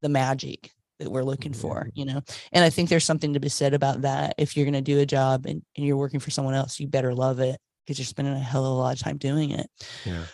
the 0.03 0.09
magic 0.09 0.73
that 0.99 1.11
we're 1.11 1.23
looking 1.23 1.53
for 1.53 1.89
you 1.95 2.05
know? 2.05 2.21
And 2.53 2.65
i 2.65 2.71
think 2.71 2.89
there's 2.89 3.05
something 3.05 3.35
to 3.35 3.41
be 3.41 3.49
said 3.49 3.73
about 3.73 4.03
that. 4.03 4.35
If 4.37 4.57
you're 4.57 4.67
going 4.67 4.75
to 4.75 4.81
do 4.81 4.99
a 4.99 5.07
job 5.07 5.47
and, 5.47 5.63
and 5.77 5.87
you're 5.87 5.97
working 5.97 6.21
for 6.21 6.31
someone 6.31 6.55
else 6.55 6.81
you 6.81 6.89
better 6.89 7.15
love 7.15 7.39
it 7.41 7.59
because 7.91 7.99
you're 7.99 8.07
spending 8.07 8.35
a 8.35 8.39
hell 8.39 8.65
of 8.65 8.73
a 8.73 8.75
lot 8.75 8.95
of 8.95 9.01
time 9.01 9.17
doing 9.17 9.51
it. 9.51 9.69
Yeah. 10.05 10.25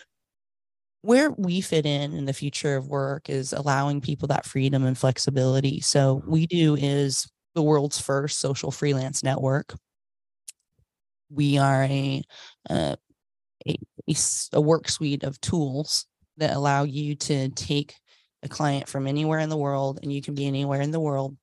Where 1.01 1.31
we 1.31 1.61
fit 1.61 1.85
in 1.85 2.13
in 2.13 2.25
the 2.25 2.33
future 2.33 2.75
of 2.75 2.87
work 2.87 3.29
is 3.29 3.53
allowing 3.53 4.01
people 4.01 4.27
that 4.27 4.45
freedom 4.45 4.83
and 4.83 4.97
flexibility. 4.97 5.79
So 5.79 6.21
WeDo 6.27 6.77
is 6.79 7.27
the 7.57 7.63
world's 7.63 7.99
first 7.99 8.39
social 8.39 8.69
freelance 8.69 9.23
network 9.23 9.73
we 11.29 11.57
are 11.57 11.83
a, 11.83 12.23
uh, 12.69 12.95
a, 13.67 13.77
a 14.53 14.61
work 14.61 14.89
suite 14.89 15.23
of 15.23 15.39
tools 15.41 16.05
that 16.37 16.55
allow 16.55 16.83
you 16.83 17.15
to 17.15 17.49
take 17.49 17.95
a 18.43 18.47
client 18.47 18.87
from 18.87 19.07
anywhere 19.07 19.39
in 19.39 19.49
the 19.49 19.57
world, 19.57 19.99
and 20.01 20.13
you 20.13 20.21
can 20.21 20.35
be 20.35 20.45
anywhere 20.45 20.81
in 20.81 20.91
the 20.91 20.99
world 20.99 21.35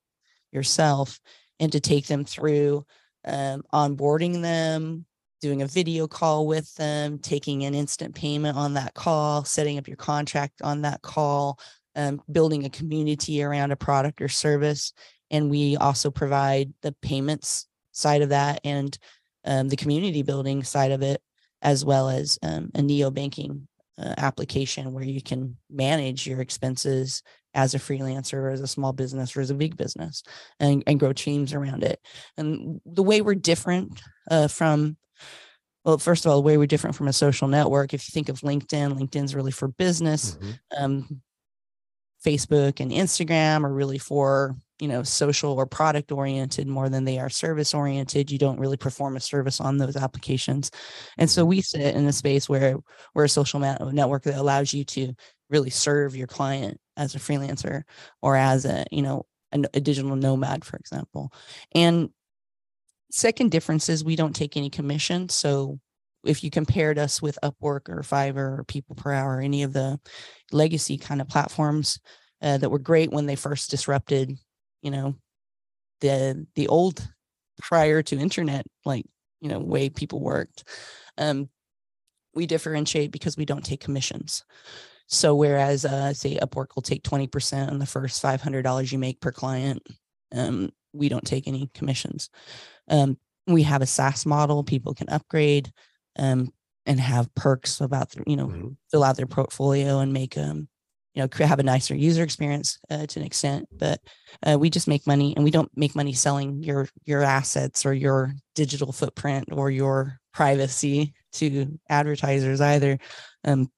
yourself, 0.52 1.20
and 1.60 1.72
to 1.72 1.80
take 1.80 2.06
them 2.06 2.24
through 2.24 2.86
um, 3.26 3.62
onboarding 3.72 4.40
them, 4.40 5.04
doing 5.40 5.62
a 5.62 5.66
video 5.66 6.06
call 6.06 6.46
with 6.46 6.72
them, 6.76 7.18
taking 7.18 7.64
an 7.64 7.74
instant 7.74 8.14
payment 8.14 8.56
on 8.56 8.74
that 8.74 8.94
call, 8.94 9.44
setting 9.44 9.78
up 9.78 9.88
your 9.88 9.96
contract 9.96 10.62
on 10.62 10.82
that 10.82 11.02
call, 11.02 11.58
um, 11.96 12.22
building 12.30 12.64
a 12.64 12.70
community 12.70 13.42
around 13.42 13.72
a 13.72 13.76
product 13.76 14.22
or 14.22 14.28
service. 14.28 14.92
And 15.34 15.50
we 15.50 15.76
also 15.76 16.12
provide 16.12 16.72
the 16.82 16.92
payments 17.02 17.66
side 17.90 18.22
of 18.22 18.28
that 18.28 18.60
and 18.62 18.96
um, 19.44 19.68
the 19.68 19.76
community 19.76 20.22
building 20.22 20.62
side 20.62 20.92
of 20.92 21.02
it, 21.02 21.20
as 21.60 21.84
well 21.84 22.08
as 22.08 22.38
um, 22.44 22.70
a 22.76 22.80
neo 22.80 23.10
banking 23.10 23.66
uh, 23.98 24.14
application 24.16 24.92
where 24.92 25.02
you 25.02 25.20
can 25.20 25.56
manage 25.68 26.24
your 26.24 26.40
expenses 26.40 27.20
as 27.52 27.74
a 27.74 27.78
freelancer 27.78 28.34
or 28.34 28.50
as 28.50 28.60
a 28.60 28.68
small 28.68 28.92
business 28.92 29.36
or 29.36 29.40
as 29.40 29.50
a 29.50 29.54
big 29.54 29.76
business 29.76 30.22
and, 30.60 30.84
and 30.86 31.00
grow 31.00 31.12
teams 31.12 31.52
around 31.52 31.82
it. 31.82 31.98
And 32.36 32.80
the 32.86 33.02
way 33.02 33.20
we're 33.20 33.34
different 33.34 34.00
uh, 34.30 34.46
from, 34.46 34.96
well, 35.84 35.98
first 35.98 36.24
of 36.24 36.30
all, 36.30 36.36
the 36.36 36.46
way 36.46 36.58
we're 36.58 36.66
different 36.66 36.94
from 36.94 37.08
a 37.08 37.12
social 37.12 37.48
network, 37.48 37.92
if 37.92 38.06
you 38.06 38.12
think 38.12 38.28
of 38.28 38.40
LinkedIn, 38.40 38.96
LinkedIn's 38.96 39.34
really 39.34 39.52
for 39.52 39.66
business. 39.66 40.36
Mm-hmm. 40.36 40.84
Um, 40.84 41.22
Facebook 42.24 42.78
and 42.78 42.92
Instagram 42.92 43.64
are 43.64 43.74
really 43.74 43.98
for 43.98 44.56
you 44.80 44.88
know 44.88 45.02
social 45.02 45.52
or 45.52 45.66
product 45.66 46.10
oriented 46.10 46.66
more 46.66 46.88
than 46.88 47.04
they 47.04 47.18
are 47.18 47.30
service 47.30 47.74
oriented 47.74 48.30
you 48.30 48.38
don't 48.38 48.58
really 48.58 48.76
perform 48.76 49.16
a 49.16 49.20
service 49.20 49.60
on 49.60 49.78
those 49.78 49.96
applications. 49.96 50.70
And 51.18 51.30
so 51.30 51.42
mm-hmm. 51.42 51.50
we 51.50 51.60
sit 51.62 51.94
in 51.94 52.06
a 52.06 52.12
space 52.12 52.48
where 52.48 52.76
we're 53.14 53.24
a 53.24 53.28
social 53.28 53.60
network 53.60 54.24
that 54.24 54.38
allows 54.38 54.72
you 54.72 54.84
to 54.84 55.14
really 55.50 55.70
serve 55.70 56.16
your 56.16 56.26
client 56.26 56.80
as 56.96 57.14
a 57.14 57.18
freelancer 57.18 57.82
or 58.22 58.36
as 58.36 58.64
a 58.64 58.84
you 58.90 59.02
know 59.02 59.26
a, 59.52 59.62
a 59.74 59.80
digital 59.80 60.16
nomad 60.16 60.64
for 60.64 60.76
example. 60.76 61.32
And 61.74 62.10
second 63.10 63.52
difference 63.52 63.88
is 63.88 64.04
we 64.04 64.16
don't 64.16 64.34
take 64.34 64.56
any 64.56 64.70
commission. 64.70 65.28
So 65.28 65.78
if 66.24 66.42
you 66.42 66.50
compared 66.50 66.98
us 66.98 67.22
with 67.22 67.38
upwork 67.42 67.88
or 67.88 68.02
fiverr 68.02 68.58
or 68.58 68.64
people 68.64 68.96
per 68.96 69.12
hour 69.12 69.40
any 69.40 69.62
of 69.62 69.72
the 69.72 70.00
legacy 70.52 70.96
kind 70.96 71.20
of 71.20 71.28
platforms 71.28 72.00
uh, 72.42 72.58
that 72.58 72.70
were 72.70 72.78
great 72.78 73.12
when 73.12 73.26
they 73.26 73.36
first 73.36 73.70
disrupted 73.70 74.36
you 74.84 74.92
know 74.92 75.16
the 76.00 76.46
the 76.56 76.68
old 76.68 77.08
prior 77.62 78.02
to 78.02 78.18
internet 78.18 78.66
like 78.84 79.06
you 79.40 79.48
know 79.48 79.58
way 79.60 79.90
people 79.90 80.20
worked 80.20 80.64
um 81.18 81.48
we 82.34 82.46
differentiate 82.46 83.12
because 83.12 83.36
we 83.36 83.44
don't 83.44 83.64
take 83.64 83.80
commissions 83.80 84.44
so 85.08 85.34
whereas 85.34 85.84
uh 85.84 86.12
say 86.14 86.38
upwork 86.38 86.68
will 86.74 86.82
take 86.82 87.02
20% 87.04 87.70
on 87.70 87.78
the 87.78 87.86
first 87.86 88.22
$500 88.22 88.92
you 88.92 88.98
make 88.98 89.20
per 89.20 89.32
client 89.32 89.82
Um, 90.34 90.70
we 90.94 91.08
don't 91.08 91.26
take 91.26 91.48
any 91.48 91.70
commissions. 91.74 92.30
Um, 92.88 93.18
we 93.46 93.62
have 93.64 93.82
a 93.82 93.86
SaaS 93.86 94.26
model; 94.26 94.64
people 94.64 94.94
can 94.94 95.08
upgrade 95.10 95.72
um, 96.18 96.52
and 96.86 97.00
have 97.00 97.34
perks 97.36 97.80
about 97.80 98.14
you 98.26 98.36
know 98.36 98.48
Mhm. 98.48 98.76
fill 98.90 99.04
out 99.04 99.16
their 99.16 99.26
portfolio 99.26 100.00
and 100.00 100.12
make 100.12 100.38
um 100.38 100.68
you 101.14 101.22
know 101.22 101.46
have 101.46 101.60
a 101.60 101.62
nicer 101.62 101.94
user 101.94 102.22
experience 102.22 102.78
uh, 102.90 103.06
to 103.06 103.20
an 103.20 103.26
extent. 103.26 103.68
But 103.70 104.00
uh, 104.46 104.58
we 104.58 104.68
just 104.70 104.88
make 104.88 105.06
money, 105.06 105.34
and 105.36 105.44
we 105.44 105.50
don't 105.50 105.70
make 105.76 105.94
money 105.94 106.12
selling 106.12 106.62
your 106.62 106.88
your 107.04 107.22
assets 107.22 107.86
or 107.86 107.94
your 107.94 108.34
digital 108.54 108.92
footprint 108.92 109.48
or 109.52 109.70
your 109.70 110.18
privacy 110.32 111.14
to 111.32 111.78
advertisers 111.88 112.60
either. 112.60 112.98
Um, 113.44 113.70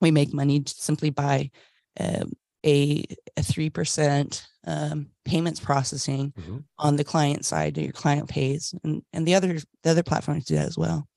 we 0.00 0.10
make 0.10 0.32
money 0.32 0.62
simply 0.66 1.10
by 1.10 1.50
um, 1.98 2.32
a 2.64 3.04
a 3.36 3.42
three 3.42 3.70
percent 3.70 4.46
um, 4.66 5.08
payments 5.24 5.60
processing 5.60 6.32
Mhm. 6.38 6.64
on 6.78 6.96
the 6.96 7.04
client 7.04 7.44
side 7.44 7.74
that 7.74 7.82
your 7.82 7.92
client 7.92 8.28
pays, 8.28 8.74
and 8.84 9.02
and 9.12 9.26
the 9.26 9.34
other 9.34 9.58
the 9.82 9.90
other 9.90 10.02
platforms 10.02 10.44
do 10.44 10.56
that 10.56 10.66
as 10.66 10.76
well. 10.76 11.08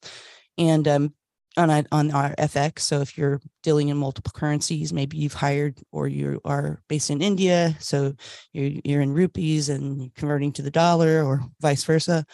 And 0.57 0.87
um, 0.87 1.13
on 1.57 1.69
a, 1.69 1.83
on 1.91 2.11
our 2.11 2.33
FX, 2.35 2.79
so 2.79 3.01
if 3.01 3.17
you're 3.17 3.41
dealing 3.61 3.89
in 3.89 3.97
multiple 3.97 4.31
currencies, 4.33 4.93
maybe 4.93 5.17
you've 5.17 5.33
hired 5.33 5.79
or 5.91 6.07
you 6.07 6.39
are 6.45 6.81
based 6.87 7.09
in 7.09 7.21
India, 7.21 7.75
so 7.79 8.13
you're 8.53 8.79
you're 8.85 9.01
in 9.01 9.13
rupees 9.13 9.67
and 9.69 10.01
you're 10.01 10.11
converting 10.15 10.53
to 10.53 10.61
the 10.61 10.71
dollar, 10.71 11.23
or 11.23 11.41
vice 11.59 11.83
versa. 11.83 12.25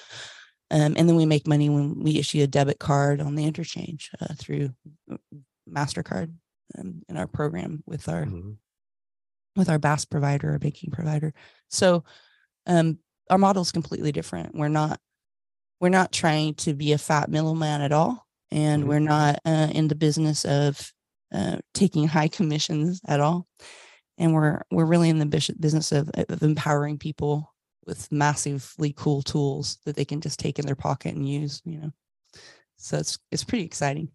Um, 0.69 0.95
and 0.97 1.07
then 1.09 1.15
we 1.15 1.25
make 1.25 1.47
money 1.47 1.69
when 1.69 2.03
we 2.03 2.19
issue 2.19 2.43
a 2.43 2.47
debit 2.47 2.77
card 2.77 3.21
on 3.21 3.35
the 3.35 3.45
interchange 3.45 4.11
uh, 4.21 4.33
through 4.37 4.69
Mastercard 5.67 6.33
um, 6.77 7.01
in 7.09 7.17
our 7.17 7.27
program 7.27 7.83
with 7.87 8.07
our 8.09 8.25
Mhm. 8.25 8.57
with 9.55 9.69
our 9.69 9.79
BaaS 9.79 10.05
provider 10.05 10.53
or 10.53 10.59
banking 10.59 10.91
provider. 10.91 11.33
So 11.69 12.03
um, 12.67 12.99
our 13.29 13.37
model 13.37 13.61
is 13.63 13.71
completely 13.71 14.11
different. 14.11 14.53
We're 14.55 14.67
not 14.67 14.99
we're 15.79 15.89
not 15.89 16.11
trying 16.11 16.55
to 16.55 16.73
be 16.73 16.91
a 16.91 16.97
fat 16.97 17.29
middleman 17.29 17.81
at 17.81 17.91
all, 17.91 18.26
and 18.51 18.83
Mhm. 18.83 18.87
we're 18.87 18.99
not 18.99 19.39
uh, 19.45 19.69
in 19.73 19.87
the 19.87 19.95
business 19.95 20.45
of 20.45 20.91
uh, 21.33 21.57
taking 21.73 22.07
high 22.07 22.27
commissions 22.29 23.01
at 23.07 23.19
all. 23.19 23.47
And 24.17 24.33
we're 24.33 24.61
we're 24.71 24.85
really 24.85 25.09
in 25.09 25.19
the 25.19 25.53
business 25.59 25.91
of, 25.91 26.09
of 26.29 26.41
empowering 26.41 26.97
people 26.97 27.53
with 27.85 28.11
massively 28.11 28.93
cool 28.95 29.21
tools 29.21 29.77
that 29.85 29.95
they 29.95 30.05
can 30.05 30.21
just 30.21 30.39
take 30.39 30.59
in 30.59 30.65
their 30.65 30.75
pocket 30.75 31.15
and 31.15 31.27
use. 31.27 31.61
You 31.65 31.79
know, 31.79 31.91
so 32.77 32.97
it's 32.97 33.19
it's 33.31 33.43
pretty 33.43 33.65
exciting. 33.65 34.09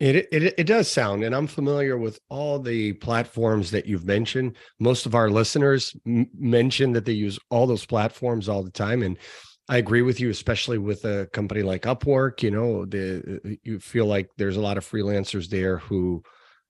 It, 0.00 0.28
it 0.32 0.54
it 0.58 0.66
does 0.66 0.90
sound, 0.90 1.22
and 1.22 1.34
I'm 1.34 1.46
familiar 1.46 1.98
with 1.98 2.18
all 2.30 2.58
the 2.58 2.94
platforms 2.94 3.70
that 3.70 3.86
you've 3.86 4.06
mentioned. 4.06 4.56
Most 4.80 5.04
of 5.06 5.14
our 5.14 5.30
listeners 5.30 5.94
m- 6.06 6.28
mention 6.34 6.92
that 6.92 7.04
they 7.04 7.12
use 7.12 7.38
all 7.50 7.66
those 7.66 7.84
platforms 7.86 8.48
all 8.48 8.62
the 8.62 8.70
time, 8.70 9.02
and 9.02 9.18
I 9.68 9.78
agree 9.78 10.02
with 10.02 10.20
you, 10.20 10.30
especially 10.30 10.78
with 10.78 11.04
a 11.04 11.26
company 11.32 11.62
like 11.62 11.82
Upwork. 11.82 12.42
You 12.42 12.50
know, 12.52 12.84
the 12.84 13.58
you 13.64 13.80
feel 13.80 14.06
like 14.06 14.30
there's 14.36 14.56
a 14.56 14.60
lot 14.60 14.78
of 14.78 14.88
freelancers 14.88 15.48
there 15.48 15.78
who 15.78 16.22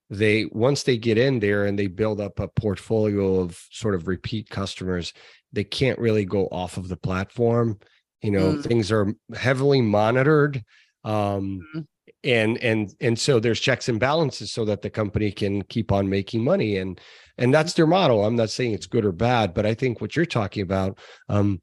they 0.08 0.46
once 0.46 0.84
they 0.84 0.96
get 0.96 1.18
in 1.18 1.40
there 1.40 1.66
and 1.66 1.78
they 1.78 1.88
build 1.88 2.20
up 2.20 2.40
a 2.40 2.48
portfolio 2.48 3.40
of 3.40 3.58
sort 3.70 3.94
of 3.94 4.08
repeat 4.08 4.48
customers, 4.48 5.12
they 5.52 5.64
can't 5.64 5.98
really 5.98 6.24
go 6.24 6.46
off 6.46 6.76
of 6.78 6.88
the 6.88 6.96
platform. 6.96 7.78
You 8.22 8.30
know, 8.30 8.52
Mm. 8.54 8.62
things 8.62 8.90
are 8.92 9.14
heavily 9.34 9.82
monitored. 9.82 10.64
Um, 11.04 11.60
Mhm. 11.74 11.86
and 12.24 12.58
and 12.58 12.94
and 13.00 13.18
so 13.18 13.38
there's 13.40 13.60
checks 13.60 13.88
and 13.88 14.00
balances 14.00 14.50
so 14.52 14.64
that 14.64 14.82
the 14.82 14.90
company 14.90 15.30
can 15.30 15.62
keep 15.62 15.92
on 15.92 16.08
making 16.08 16.42
money 16.42 16.76
and 16.78 17.00
and 17.38 17.52
that's 17.52 17.74
their 17.74 17.86
model 17.86 18.24
i'm 18.24 18.36
not 18.36 18.50
saying 18.50 18.72
it's 18.72 18.86
good 18.86 19.04
or 19.04 19.12
bad 19.12 19.52
but 19.54 19.66
i 19.66 19.74
think 19.74 20.00
what 20.00 20.16
you're 20.16 20.24
talking 20.26 20.62
about 20.62 20.98
um 21.28 21.60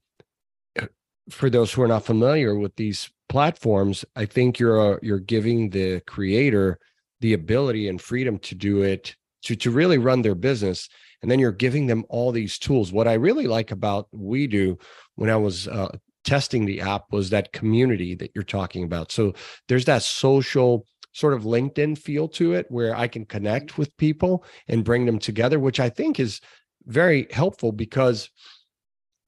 for 1.30 1.50
those 1.50 1.72
who 1.72 1.82
are 1.82 1.88
not 1.88 2.06
familiar 2.06 2.56
with 2.56 2.76
these 2.76 3.10
platforms 3.30 4.04
i 4.16 4.26
think 4.26 4.60
you're 4.60 4.96
uh, 4.96 4.98
you're 5.02 5.20
giving 5.20 5.70
the 5.70 6.00
creator 6.02 6.80
the 7.22 7.34
ability 7.34 7.88
and 7.88 8.02
freedom 8.02 8.38
to 8.38 8.54
do 8.54 8.82
it 8.82 9.16
to 9.42 9.56
to 9.56 9.72
really 9.72 9.98
run 9.98 10.22
their 10.22 10.36
business 10.36 10.90
and 11.24 11.32
then 11.32 11.40
you're 11.40 11.54
giving 11.54 11.88
them 11.88 12.04
all 12.10 12.32
these 12.32 12.60
tools. 12.60 12.92
What 12.92 13.08
i 13.08 13.14
really 13.14 13.48
like 13.48 13.72
about 13.72 14.08
WeDo 14.14 14.80
when 15.16 15.30
i 15.30 15.36
was 15.36 15.68
uh, 15.68 15.96
testing 16.24 16.66
the 16.66 16.82
app 16.82 17.06
was 17.12 17.30
that 17.30 17.54
community 17.54 18.14
that 18.16 18.32
you're 18.36 18.44
talking 18.44 18.84
about. 18.84 19.12
So 19.12 19.34
there's 19.68 19.86
that 19.86 20.04
social 20.04 20.86
sort 21.14 21.34
of 21.34 21.44
linkedin 21.44 21.98
feel 21.98 22.28
to 22.28 22.54
it 22.54 22.66
where 22.70 22.96
i 22.96 23.08
can 23.08 23.24
connect 23.24 23.78
with 23.78 23.96
people 23.98 24.44
and 24.68 24.84
bring 24.84 25.06
them 25.06 25.20
together 25.20 25.60
which 25.60 25.80
i 25.80 25.88
think 25.88 26.20
is 26.20 26.42
very 26.86 27.28
helpful 27.30 27.72
because 27.72 28.32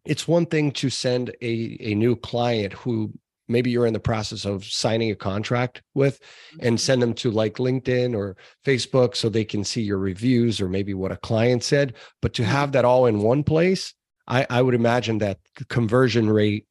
it's 0.05 0.27
one 0.27 0.45
thing 0.45 0.71
to 0.73 0.89
send 0.89 1.29
a, 1.41 1.77
a 1.79 1.95
new 1.95 2.15
client 2.15 2.73
who 2.73 3.11
maybe 3.47 3.69
you're 3.69 3.85
in 3.85 3.93
the 3.93 3.99
process 3.99 4.45
of 4.45 4.65
signing 4.65 5.11
a 5.11 5.15
contract 5.15 5.81
with 5.93 6.19
and 6.61 6.79
send 6.81 7.01
them 7.01 7.13
to 7.13 7.29
like 7.29 7.55
LinkedIn 7.55 8.15
or 8.15 8.35
Facebook 8.65 9.15
so 9.15 9.29
they 9.29 9.45
can 9.45 9.63
see 9.63 9.81
your 9.81 9.99
reviews 9.99 10.59
or 10.59 10.67
maybe 10.67 10.93
what 10.93 11.11
a 11.11 11.17
client 11.17 11.63
said. 11.63 11.93
But 12.21 12.33
to 12.35 12.43
have 12.43 12.71
that 12.71 12.85
all 12.85 13.05
in 13.05 13.19
one 13.19 13.43
place, 13.43 13.93
I, 14.27 14.47
I 14.49 14.61
would 14.61 14.73
imagine 14.73 15.19
that 15.19 15.37
the 15.57 15.65
conversion 15.65 16.29
rate 16.29 16.65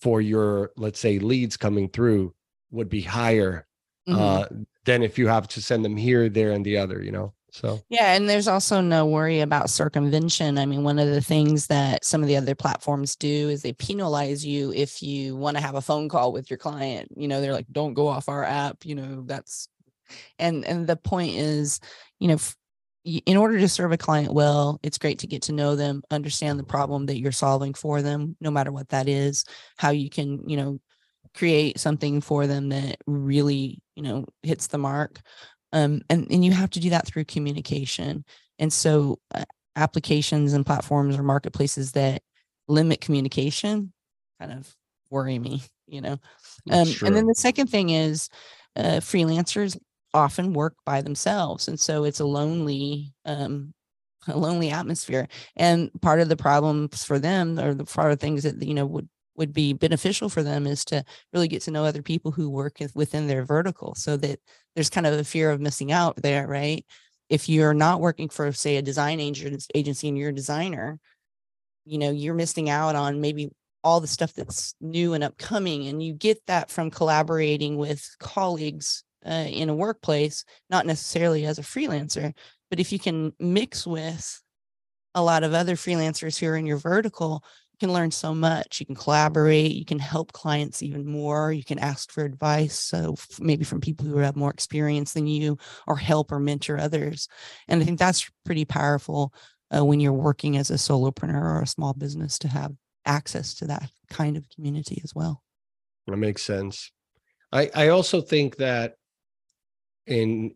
for 0.00 0.20
your, 0.20 0.70
let's 0.76 1.00
say, 1.00 1.18
leads 1.18 1.56
coming 1.56 1.88
through 1.88 2.34
would 2.70 2.88
be 2.88 3.02
higher 3.02 3.66
Mhm. 4.08 4.18
uh, 4.18 4.48
than 4.84 5.04
if 5.04 5.16
you 5.16 5.28
have 5.28 5.46
to 5.46 5.62
send 5.62 5.84
them 5.84 5.96
here, 5.96 6.28
there, 6.28 6.50
and 6.50 6.66
the 6.66 6.76
other, 6.78 7.00
you 7.00 7.12
know? 7.12 7.34
So, 7.52 7.84
Yeah, 7.88 8.14
and 8.14 8.28
there's 8.28 8.48
also 8.48 8.80
no 8.80 9.04
worry 9.06 9.40
about 9.40 9.68
circumvention. 9.68 10.56
I 10.58 10.64
mean, 10.66 10.82
one 10.82 10.98
of 10.98 11.08
the 11.08 11.20
things 11.20 11.66
that 11.66 12.04
some 12.04 12.22
of 12.22 12.28
the 12.28 12.36
other 12.36 12.54
platforms 12.54 13.16
do 13.16 13.48
is 13.50 13.62
they 13.62 13.74
penalize 13.74 14.44
you 14.46 14.72
if 14.72 15.02
you 15.02 15.36
want 15.36 15.56
to 15.58 15.62
have 15.62 15.74
a 15.74 15.82
phone 15.82 16.08
call 16.08 16.32
with 16.32 16.50
your 16.50 16.56
client. 16.58 17.10
You 17.16 17.28
know, 17.28 17.40
they're 17.40 17.52
like, 17.52 17.66
"Don't 17.70 17.92
go 17.94 18.08
off 18.08 18.28
our 18.30 18.44
app." 18.44 18.86
You 18.86 18.94
know, 18.94 19.22
that's 19.26 19.68
and 20.38 20.64
and 20.66 20.86
the 20.88 20.96
point 20.96 21.36
is, 21.36 21.80
you 22.20 22.28
know, 22.28 22.34
f- 22.34 22.56
in 23.04 23.36
order 23.36 23.58
to 23.58 23.68
serve 23.68 23.92
a 23.92 23.98
client 23.98 24.32
well, 24.34 24.80
it's 24.82 24.98
great 24.98 25.18
to 25.20 25.26
get 25.26 25.42
to 25.42 25.52
know 25.52 25.76
them, 25.76 26.02
understand 26.10 26.58
the 26.58 26.64
problem 26.64 27.06
that 27.06 27.18
you're 27.20 27.32
solving 27.32 27.74
for 27.74 28.02
them, 28.02 28.36
no 28.40 28.50
matter 28.50 28.72
what 28.72 28.90
that 28.90 29.08
is, 29.08 29.44
how 29.78 29.90
you 29.90 30.10
can, 30.10 30.48
you 30.48 30.56
know, 30.56 30.80
create 31.34 31.80
something 31.80 32.20
for 32.20 32.46
them 32.46 32.68
that 32.70 32.98
really, 33.06 33.80
you 33.96 34.02
know, 34.02 34.26
hits 34.42 34.68
the 34.68 34.78
mark 34.78 35.20
um, 35.72 36.02
and 36.10 36.26
and 36.30 36.44
you 36.44 36.52
have 36.52 36.70
to 36.70 36.80
do 36.80 36.90
that 36.90 37.06
through 37.06 37.24
communication. 37.24 38.24
And 38.58 38.72
so 38.72 39.18
uh, 39.34 39.44
applications 39.76 40.52
and 40.52 40.66
platforms 40.66 41.18
or 41.18 41.22
marketplaces 41.22 41.92
that 41.92 42.22
limit 42.68 43.00
communication 43.00 43.92
kind 44.38 44.52
of 44.52 44.74
worry 45.10 45.38
me 45.38 45.62
you 45.92 46.00
know? 46.00 46.18
Um, 46.70 46.88
and 47.04 47.14
then 47.14 47.26
the 47.26 47.34
second 47.36 47.68
thing 47.68 47.90
is 47.90 48.28
uh, 48.74 49.00
freelancers 49.00 49.78
often 50.14 50.52
work 50.52 50.74
by 50.84 51.02
themselves. 51.02 51.68
And 51.68 51.78
so 51.78 52.04
it's 52.04 52.20
a 52.20 52.24
lonely 52.24 53.12
um, 53.24 53.72
a 54.28 54.38
lonely 54.38 54.70
atmosphere. 54.70 55.28
And 55.56 55.90
part 56.00 56.20
of 56.20 56.28
the 56.28 56.36
problems 56.36 57.04
for 57.04 57.18
them 57.18 57.58
or 57.58 57.74
the 57.74 57.84
part 57.84 58.12
of 58.12 58.20
things 58.20 58.44
that 58.44 58.60
you 58.62 58.74
know 58.74 58.86
would 58.86 59.08
would 59.36 59.52
be 59.52 59.72
beneficial 59.72 60.28
for 60.28 60.42
them 60.42 60.66
is 60.66 60.84
to 60.84 61.04
really 61.32 61.48
get 61.48 61.62
to 61.62 61.70
know 61.70 61.84
other 61.84 62.02
people 62.02 62.30
who 62.30 62.50
work 62.50 62.78
within 62.94 63.26
their 63.26 63.44
vertical 63.44 63.94
so 63.94 64.16
that 64.16 64.38
there's 64.74 64.90
kind 64.90 65.06
of 65.06 65.14
a 65.14 65.24
fear 65.24 65.50
of 65.50 65.60
missing 65.60 65.92
out 65.92 66.16
there 66.16 66.46
right? 66.46 66.84
If 67.28 67.48
you're 67.48 67.74
not 67.74 68.00
working 68.00 68.28
for 68.28 68.52
say 68.52 68.76
a 68.76 68.82
design 68.82 69.18
agency 69.20 70.08
and 70.08 70.18
you're 70.18 70.30
a 70.30 70.34
designer 70.34 70.98
you 71.84 71.98
know 71.98 72.10
you're 72.10 72.34
missing 72.34 72.70
out 72.70 72.94
on 72.94 73.20
maybe 73.20 73.50
all 73.84 74.00
the 74.00 74.06
stuff 74.06 74.32
that's 74.32 74.74
new 74.80 75.14
and 75.14 75.24
upcoming 75.24 75.88
and 75.88 76.02
you 76.02 76.12
get 76.12 76.40
that 76.46 76.70
from 76.70 76.90
collaborating 76.90 77.76
with 77.76 78.04
colleagues 78.20 79.04
uh, 79.26 79.46
in 79.48 79.68
a 79.68 79.74
workplace 79.74 80.44
not 80.70 80.86
necessarily 80.86 81.44
as 81.44 81.58
a 81.58 81.62
freelancer 81.62 82.32
but 82.70 82.80
if 82.80 82.92
you 82.92 82.98
can 82.98 83.32
mix 83.38 83.86
with 83.86 84.40
a 85.14 85.22
lot 85.22 85.44
of 85.44 85.52
other 85.52 85.76
freelancers 85.76 86.38
who 86.38 86.46
are 86.46 86.56
in 86.56 86.66
your 86.66 86.78
vertical 86.78 87.44
can 87.82 87.92
learn 87.92 88.12
so 88.12 88.32
much 88.32 88.78
you 88.78 88.86
can 88.86 88.94
collaborate 88.94 89.72
you 89.72 89.84
can 89.84 89.98
help 89.98 90.32
clients 90.32 90.84
even 90.84 91.04
more 91.04 91.52
you 91.52 91.64
can 91.64 91.80
ask 91.80 92.12
for 92.12 92.24
advice 92.24 92.78
so 92.78 93.16
maybe 93.40 93.64
from 93.64 93.80
people 93.80 94.06
who 94.06 94.18
have 94.18 94.36
more 94.36 94.52
experience 94.52 95.14
than 95.14 95.26
you 95.26 95.58
or 95.88 95.96
help 95.96 96.30
or 96.30 96.38
mentor 96.38 96.78
others 96.78 97.26
and 97.66 97.82
i 97.82 97.84
think 97.84 97.98
that's 97.98 98.30
pretty 98.44 98.64
powerful 98.64 99.34
uh, 99.76 99.84
when 99.84 99.98
you're 99.98 100.12
working 100.12 100.56
as 100.56 100.70
a 100.70 100.74
solopreneur 100.74 101.42
or 101.42 101.62
a 101.62 101.66
small 101.66 101.92
business 101.92 102.38
to 102.38 102.46
have 102.46 102.72
access 103.04 103.52
to 103.52 103.66
that 103.66 103.90
kind 104.08 104.36
of 104.36 104.48
community 104.48 105.00
as 105.02 105.12
well 105.12 105.42
That 106.06 106.18
makes 106.18 106.44
sense. 106.44 106.92
I 107.50 107.68
I 107.74 107.88
also 107.88 108.20
think 108.20 108.58
that 108.58 108.94
in 110.06 110.54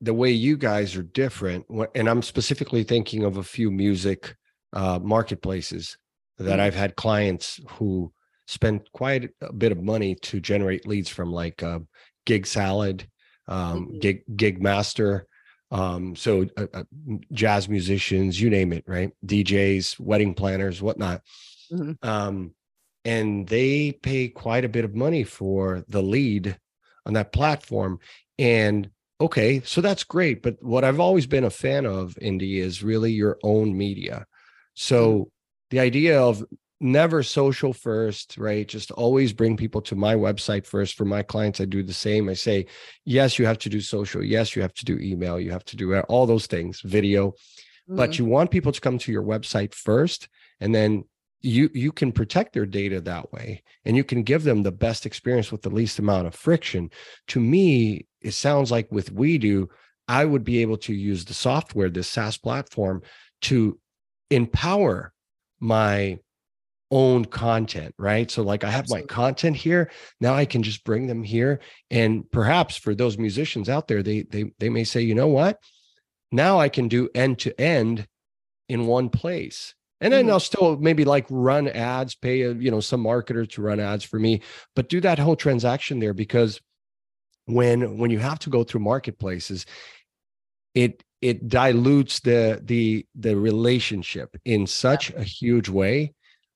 the 0.00 0.14
way 0.14 0.32
you 0.32 0.56
guys 0.56 0.96
are 0.96 1.04
different, 1.04 1.66
and 1.94 2.08
I'm 2.08 2.22
specifically 2.22 2.82
thinking 2.82 3.22
of 3.22 3.36
a 3.36 3.44
few 3.44 3.70
music 3.70 4.34
uh, 4.72 4.98
marketplaces 5.00 5.96
that 6.38 6.58
Mhm. 6.58 6.62
I've 6.62 6.74
had 6.74 6.96
clients 6.96 7.60
who 7.70 8.12
spend 8.46 8.88
quite 8.92 9.30
a 9.40 9.52
bit 9.52 9.72
of 9.72 9.82
money 9.82 10.14
to 10.16 10.40
generate 10.40 10.86
leads 10.86 11.08
from, 11.08 11.32
like 11.32 11.62
uh, 11.62 11.80
Gig 12.26 12.46
Salad, 12.46 13.08
um, 13.48 13.86
Mhm. 13.86 14.00
Gig 14.00 14.22
Gig 14.36 14.62
Master. 14.62 15.26
Um, 15.70 16.14
so 16.14 16.46
uh, 16.56 16.66
uh, 16.72 16.84
jazz 17.32 17.68
musicians, 17.68 18.40
you 18.40 18.50
name 18.50 18.72
it, 18.72 18.84
right? 18.86 19.10
DJs, 19.24 19.98
wedding 19.98 20.34
planners, 20.34 20.80
whatnot 20.82 21.22
mm-hmm. 21.72 22.08
um, 22.08 22.54
and 23.04 23.46
they 23.48 23.92
pay 23.92 24.28
quite 24.28 24.64
a 24.64 24.68
bit 24.68 24.84
of 24.84 24.94
money 24.94 25.24
for 25.24 25.84
the 25.88 26.02
lead 26.02 26.58
on 27.06 27.14
that 27.14 27.32
platform. 27.32 27.98
And 28.38 28.90
okay, 29.20 29.60
so 29.64 29.80
that's 29.80 30.04
great. 30.04 30.42
But 30.42 30.62
what 30.62 30.84
I've 30.84 31.00
always 31.00 31.26
been 31.26 31.44
a 31.44 31.50
fan 31.50 31.86
of, 31.86 32.16
Indy, 32.20 32.60
is 32.60 32.82
really 32.82 33.12
your 33.12 33.38
own 33.42 33.76
media. 33.76 34.26
So 34.74 35.12
mm-hmm. 35.12 35.22
The 35.74 35.80
idea 35.80 36.22
of 36.22 36.44
never 36.80 37.24
social 37.24 37.72
first, 37.72 38.38
right? 38.38 38.68
Just 38.68 38.92
always 38.92 39.32
bring 39.32 39.56
people 39.56 39.82
to 39.82 39.96
my 39.96 40.14
website 40.14 40.66
first. 40.66 40.94
For 40.94 41.04
my 41.04 41.24
clients, 41.24 41.60
I 41.60 41.64
do 41.64 41.82
the 41.82 41.92
same. 41.92 42.28
I 42.28 42.34
say, 42.34 42.66
yes, 43.04 43.40
you 43.40 43.46
have 43.46 43.58
to 43.58 43.68
do 43.68 43.80
social. 43.80 44.22
Yes, 44.22 44.54
you 44.54 44.62
have 44.62 44.74
to 44.74 44.84
do 44.84 44.98
email. 45.00 45.40
You 45.40 45.50
have 45.50 45.64
to 45.64 45.76
do 45.76 45.98
all 46.02 46.26
those 46.26 46.46
things, 46.46 46.80
video. 46.82 47.30
Mm-hmm. 47.30 47.96
But 47.96 48.20
you 48.20 48.24
want 48.24 48.52
people 48.52 48.70
to 48.70 48.80
come 48.80 48.98
to 48.98 49.10
your 49.10 49.24
website 49.24 49.74
first. 49.74 50.28
And 50.60 50.72
then 50.72 51.04
you 51.40 51.68
you 51.74 51.90
can 51.90 52.12
protect 52.12 52.52
their 52.52 52.66
data 52.66 53.00
that 53.00 53.32
way 53.32 53.64
and 53.84 53.96
you 53.96 54.04
can 54.04 54.22
give 54.22 54.44
them 54.44 54.62
the 54.62 54.72
best 54.72 55.04
experience 55.04 55.50
with 55.50 55.62
the 55.62 55.70
least 55.70 55.98
amount 55.98 56.26
of 56.26 56.34
friction 56.34 56.88
to 57.28 57.38
me 57.38 58.06
it 58.22 58.30
sounds 58.30 58.70
like 58.70 58.90
with 58.90 59.14
WeDo 59.14 59.66
i 60.08 60.24
would 60.24 60.42
be 60.42 60.62
able 60.62 60.78
to 60.78 60.94
use 60.94 61.26
the 61.26 61.34
software 61.34 61.90
this 61.90 62.08
saas 62.08 62.38
platform 62.38 63.02
to 63.42 63.78
empower 64.30 65.13
my 65.60 66.18
own 66.90 67.24
content 67.24 67.94
right? 67.98 68.30
So 68.30 68.42
like 68.42 68.62
i 68.62 68.70
have 68.70 68.84
Absolutely. 68.84 69.06
my 69.08 69.14
content 69.14 69.56
here. 69.56 69.90
Now 70.20 70.34
i 70.34 70.44
can 70.44 70.62
just 70.62 70.84
bring 70.84 71.06
them 71.06 71.22
here. 71.22 71.60
And 71.90 72.30
perhaps 72.30 72.76
for 72.76 72.94
those 72.94 73.18
musicians 73.18 73.68
out 73.68 73.88
there 73.88 74.02
they 74.02 74.22
they 74.22 74.52
they 74.58 74.68
may 74.68 74.84
say 74.84 75.00
you 75.00 75.14
know 75.14 75.28
what? 75.28 75.58
Now 76.30 76.60
i 76.60 76.68
can 76.68 76.88
do 76.88 77.08
end 77.14 77.40
to 77.40 77.60
end 77.60 78.06
in 78.68 78.86
one 78.86 79.08
place. 79.08 79.74
And 80.00 80.12
then 80.12 80.26
mm-hmm. 80.26 80.32
I'll 80.32 80.40
still 80.40 80.76
maybe 80.76 81.04
like 81.04 81.26
run 81.30 81.68
ads, 81.68 82.14
pay 82.14 82.42
a, 82.42 82.52
you 82.52 82.70
know 82.70 82.80
some 82.80 83.02
marketer 83.02 83.48
to 83.50 83.62
run 83.62 83.80
ads 83.80 84.04
for 84.04 84.18
me, 84.18 84.42
but 84.76 84.88
do 84.88 85.00
that 85.00 85.18
whole 85.18 85.36
transaction 85.36 85.98
there 85.98 86.14
because 86.14 86.60
when 87.46 87.98
when 87.98 88.10
you 88.10 88.18
have 88.18 88.38
to 88.40 88.50
go 88.50 88.64
through 88.64 88.80
marketplaces, 88.80 89.66
it 90.74 91.02
it 91.24 91.48
dilutes 91.48 92.20
the 92.20 92.60
the 92.62 93.06
the 93.14 93.34
relationship 93.34 94.36
in 94.44 94.66
such 94.66 95.10
yeah. 95.10 95.20
a 95.20 95.22
huge 95.22 95.70
way. 95.70 96.12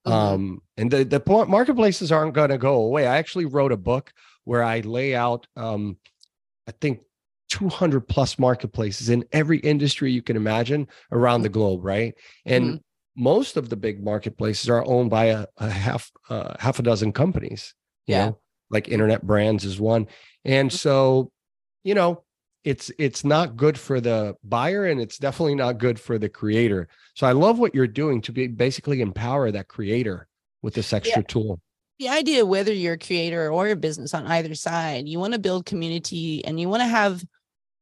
Mm-hmm. 0.07 0.12
Um, 0.12 0.62
and 0.76 0.90
the 0.90 1.04
the 1.04 1.46
marketplaces 1.48 2.12
aren't 2.12 2.35
going 2.35 2.50
to 2.50 2.59
go 2.59 2.74
away. 2.74 3.07
I 3.07 3.16
actually 3.16 3.46
wrote 3.46 3.72
a 3.72 3.78
book 3.78 4.12
where 4.44 4.62
I 4.62 4.81
lay 4.81 5.14
out 5.14 5.46
um, 5.57 5.96
I 6.66 6.72
think 6.72 7.00
200 7.48 8.07
plus 8.07 8.38
marketplaces 8.38 9.09
in 9.09 9.24
every 9.33 9.59
industry 9.61 10.12
you 10.12 10.20
can 10.20 10.37
imagine 10.37 10.87
around 11.11 11.42
the 11.42 11.48
globe, 11.48 11.83
right? 11.83 12.14
And 12.44 12.64
mm-hmm 12.64 12.76
most 13.20 13.57
of 13.57 13.68
the 13.68 13.76
big 13.76 14.02
marketplaces 14.02 14.70
are 14.70 14.85
owned 14.87 15.11
by 15.11 15.24
a, 15.24 15.46
a 15.57 15.68
half 15.68 16.12
uh, 16.31 16.54
half 16.61 16.78
a 16.78 16.83
dozen 16.83 17.12
companies. 17.12 17.74
yeah, 18.07 18.26
know? 18.26 18.38
like 18.70 18.87
Internet 18.88 19.26
Brands 19.26 19.64
is 19.64 19.81
one, 19.81 20.07
and 20.44 20.70
mm-hmm. 20.70 20.76
so 20.76 21.33
you 21.83 21.94
know 21.94 22.22
it's 22.64 22.90
it's 22.99 23.25
not 23.25 23.57
good 23.57 23.79
for 23.79 24.01
the 24.01 24.35
buyer 24.44 24.87
and 24.87 25.01
it's 25.01 25.18
definitely 25.18 25.55
not 25.55 25.79
good 25.79 25.99
for 25.99 26.18
the 26.18 26.29
creator. 26.29 26.88
So 27.14 27.27
I 27.27 27.33
love 27.33 27.59
what 27.59 27.75
you're 27.75 27.87
doing 27.87 28.21
to 28.23 28.33
be 28.33 28.47
basically 28.47 29.01
empower 29.01 29.51
that 29.51 29.68
creator 29.68 30.29
with 30.62 30.75
this 30.75 30.92
extra 30.92 31.23
yeah. 31.23 31.27
tool 31.29 31.61
the 31.99 32.09
idea 32.09 32.47
whether 32.47 32.73
you're 32.73 32.94
a 32.94 32.99
creator 32.99 33.51
or 33.51 33.68
a 33.68 33.77
business 33.77 34.14
on 34.14 34.27
either 34.27 34.55
side 34.55 35.09
you 35.09 35.18
want 35.18 35.33
to 35.33 35.38
build 35.38 35.66
community 35.66 36.44
and 36.44 36.61
you 36.61 36.68
want 36.68 36.81
to 36.81 36.87
have 36.87 37.23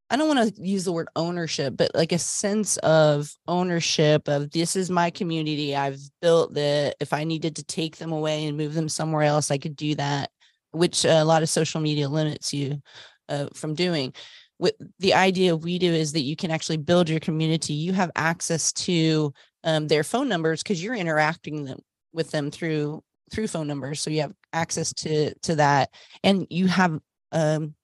I 0.08 0.16
don't 0.16 0.28
want 0.28 0.54
to 0.54 0.62
use 0.62 0.84
the 0.84 0.92
word 0.92 1.08
ownership, 1.16 1.76
but 1.76 1.90
like 1.92 2.12
a 2.12 2.18
sense 2.18 2.76
of 2.78 3.34
ownership 3.48 4.28
of 4.28 4.52
this 4.52 4.76
is 4.76 4.88
my 4.88 5.10
community. 5.10 5.74
I've 5.74 5.98
built 6.22 6.56
it. 6.56 6.94
If 7.00 7.12
I 7.12 7.24
needed 7.24 7.56
to 7.56 7.64
take 7.64 7.96
them 7.96 8.12
away 8.12 8.46
and 8.46 8.56
move 8.56 8.74
them 8.74 8.88
somewhere 8.88 9.24
else, 9.24 9.50
I 9.50 9.58
could 9.58 9.74
do 9.74 9.96
that, 9.96 10.30
which 10.70 11.04
a 11.04 11.24
lot 11.24 11.42
of 11.42 11.48
social 11.48 11.80
media 11.80 12.08
limits 12.08 12.54
you 12.54 12.80
uh, 13.28 13.48
from 13.52 13.74
doing. 13.74 14.14
With 14.58 14.74
the 14.98 15.14
idea 15.14 15.54
we 15.54 15.78
do 15.78 15.92
is 15.92 16.12
that 16.12 16.22
you 16.22 16.34
can 16.34 16.50
actually 16.50 16.78
build 16.78 17.10
your 17.10 17.20
community. 17.20 17.74
You 17.74 17.92
have 17.92 18.10
access 18.16 18.72
to 18.72 19.32
um, 19.64 19.88
their 19.88 20.02
phone 20.02 20.28
numbers 20.28 20.62
because 20.62 20.82
you're 20.82 20.94
interacting 20.94 21.64
them 21.64 21.80
with 22.12 22.30
them 22.30 22.50
through 22.50 23.02
through 23.30 23.48
phone 23.48 23.66
numbers. 23.66 24.00
So 24.00 24.10
you 24.10 24.22
have 24.22 24.32
access 24.52 24.92
to 24.94 25.34
to 25.40 25.56
that, 25.56 25.90
and 26.24 26.46
you 26.48 26.68
have 26.68 26.98
um, 27.32 27.74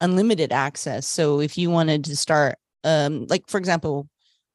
unlimited 0.00 0.52
access. 0.52 1.06
So 1.06 1.40
if 1.40 1.56
you 1.56 1.70
wanted 1.70 2.04
to 2.04 2.16
start, 2.16 2.56
um, 2.84 3.26
like 3.28 3.44
for 3.48 3.58
example, 3.58 4.08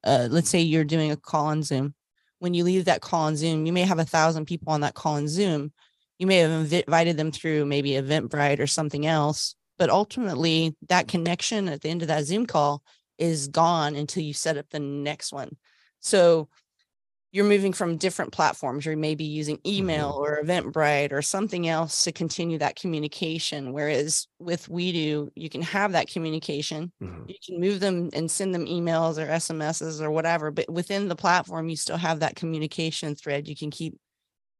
uh, 0.04 0.28
let's 0.30 0.50
say 0.50 0.60
you're 0.60 0.84
doing 0.84 1.10
a 1.10 1.16
call 1.16 1.46
on 1.46 1.62
Zoom. 1.62 1.94
When 2.38 2.54
you 2.54 2.62
leave 2.62 2.84
that 2.84 3.00
call 3.00 3.22
on 3.22 3.36
Zoom, 3.36 3.66
you 3.66 3.72
may 3.72 3.82
have 3.82 3.98
a 3.98 4.04
thousand 4.04 4.46
people 4.46 4.72
on 4.72 4.82
that 4.82 4.94
call 4.94 5.14
on 5.14 5.26
Zoom. 5.26 5.72
You 6.18 6.26
may 6.26 6.36
have 6.36 6.72
invited 6.72 7.16
them 7.16 7.32
through 7.32 7.66
maybe 7.66 7.90
Eventbrite 7.90 8.60
or 8.60 8.66
something 8.66 9.06
else, 9.06 9.54
but 9.78 9.90
ultimately 9.90 10.76
that 10.88 11.08
connection 11.08 11.68
at 11.68 11.80
the 11.80 11.88
end 11.88 12.02
of 12.02 12.08
that 12.08 12.24
Zoom 12.24 12.46
call 12.46 12.82
is 13.18 13.48
gone 13.48 13.96
until 13.96 14.22
you 14.22 14.32
set 14.32 14.56
up 14.56 14.66
the 14.70 14.80
next 14.80 15.32
one. 15.32 15.56
So 16.00 16.48
you're 17.30 17.44
moving 17.44 17.74
from 17.74 17.98
different 17.98 18.32
platforms. 18.32 18.86
You're 18.86 18.96
maybe 18.96 19.24
using 19.24 19.58
email 19.66 20.12
mm-hmm. 20.12 20.22
or 20.22 20.42
Eventbrite 20.42 21.12
or 21.12 21.20
something 21.20 21.68
else 21.68 22.04
to 22.04 22.12
continue 22.12 22.58
that 22.58 22.76
communication. 22.76 23.72
Whereas 23.72 24.26
with 24.38 24.66
WeDo, 24.68 25.28
you 25.34 25.50
can 25.50 25.60
have 25.62 25.92
that 25.92 26.08
communication. 26.08 26.90
Mm-hmm. 27.02 27.24
You 27.28 27.34
can 27.44 27.60
move 27.60 27.80
them 27.80 28.08
and 28.14 28.30
send 28.30 28.54
them 28.54 28.64
emails 28.64 29.18
or 29.18 29.26
SMSs 29.26 30.00
or 30.00 30.10
whatever. 30.10 30.50
But 30.50 30.70
within 30.72 31.08
the 31.08 31.16
platform, 31.16 31.68
you 31.68 31.76
still 31.76 31.98
have 31.98 32.20
that 32.20 32.36
communication 32.36 33.14
thread. 33.14 33.46
You 33.46 33.56
can 33.56 33.70
keep 33.70 33.98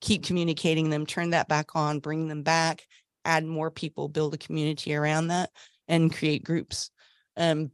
keep 0.01 0.23
communicating 0.23 0.91
them, 0.91 1.07
turn 1.07 1.31
that 1.31 1.49
back 1.49 1.75
on, 1.75 1.99
bring 1.99 2.29
them 2.29 2.43
back, 2.43 2.85
add 3.29 3.45
more 3.45 3.71
people, 3.71 4.09
build 4.09 4.35
a 4.35 4.39
community 4.39 4.95
around 4.95 5.29
that, 5.29 5.51
and 5.87 6.15
create 6.15 6.45
groups. 6.45 6.91
Um, 7.37 7.71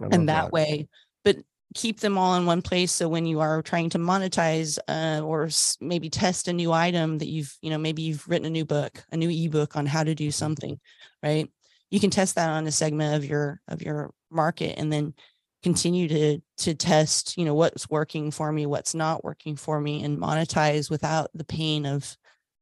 and 0.00 0.28
that, 0.28 0.42
that. 0.42 0.52
way, 0.52 0.88
but 1.24 1.36
keep 1.74 2.00
them 2.00 2.18
all 2.18 2.34
in 2.36 2.46
one 2.46 2.62
place. 2.62 2.92
So 2.92 3.08
when 3.08 3.26
you 3.26 3.40
are 3.40 3.62
trying 3.62 3.90
to 3.90 3.98
monetize 3.98 4.78
uh, 4.88 5.24
or 5.24 5.48
maybe 5.80 6.10
test 6.10 6.48
a 6.48 6.52
new 6.52 6.72
item 6.72 7.18
that 7.18 7.28
you've 7.28 7.56
you 7.62 7.70
know 7.70 7.78
maybe 7.78 8.02
you've 8.02 8.28
written 8.28 8.46
a 8.46 8.50
new 8.50 8.64
book 8.64 9.02
a 9.10 9.16
new 9.16 9.30
ebook 9.30 9.76
on 9.76 9.86
how 9.86 10.04
to 10.04 10.14
do 10.14 10.30
something 10.30 10.78
right? 11.22 11.50
You 11.90 12.00
can 12.00 12.10
test 12.10 12.34
that 12.34 12.50
on 12.50 12.66
a 12.66 12.72
segment 12.72 13.16
of 13.16 13.24
your 13.24 13.60
of 13.68 13.82
your 13.82 14.12
market 14.30 14.78
and 14.78 14.92
then 14.92 15.14
continue 15.62 16.06
to 16.08 16.38
to 16.58 16.74
test 16.74 17.36
you 17.36 17.44
know 17.44 17.54
what's 17.54 17.90
working 17.90 18.30
for 18.30 18.52
me 18.52 18.64
what's 18.66 18.94
not 18.94 19.24
working 19.24 19.56
for 19.56 19.80
me 19.80 20.04
and 20.04 20.18
monetize 20.18 20.88
without 20.88 21.30
the 21.34 21.44
pain 21.44 21.84
of 21.84 22.16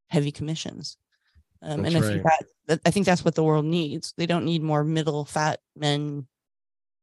heavy 0.09 0.33
commissions 0.33 0.96
um, 1.62 1.85
and 1.85 1.97
i 1.97 2.01
right. 2.01 2.09
think 2.09 2.25
that 2.66 2.81
i 2.85 2.90
think 2.90 3.07
that's 3.07 3.25
what 3.25 3.35
the 3.35 3.45
world 3.45 3.64
needs 3.64 4.14
they 4.16 4.27
don't 4.27 4.45
need 4.45 4.62
more 4.62 4.85
middle 4.85 5.25
fat 5.25 5.61
men 5.75 6.27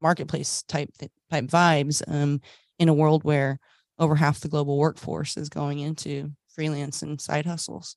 marketplace 0.01 0.63
type 0.63 0.89
type 1.31 1.45
vibes 1.45 2.03
um, 2.07 2.41
in 2.77 2.89
a 2.89 2.93
world 2.93 3.23
where 3.23 3.59
over 3.97 4.15
half 4.15 4.39
the 4.41 4.49
global 4.49 4.77
workforce 4.77 5.37
is 5.37 5.49
going 5.49 5.79
into 5.79 6.31
freelance 6.53 7.01
and 7.01 7.19
side 7.19 7.45
hustles. 7.45 7.95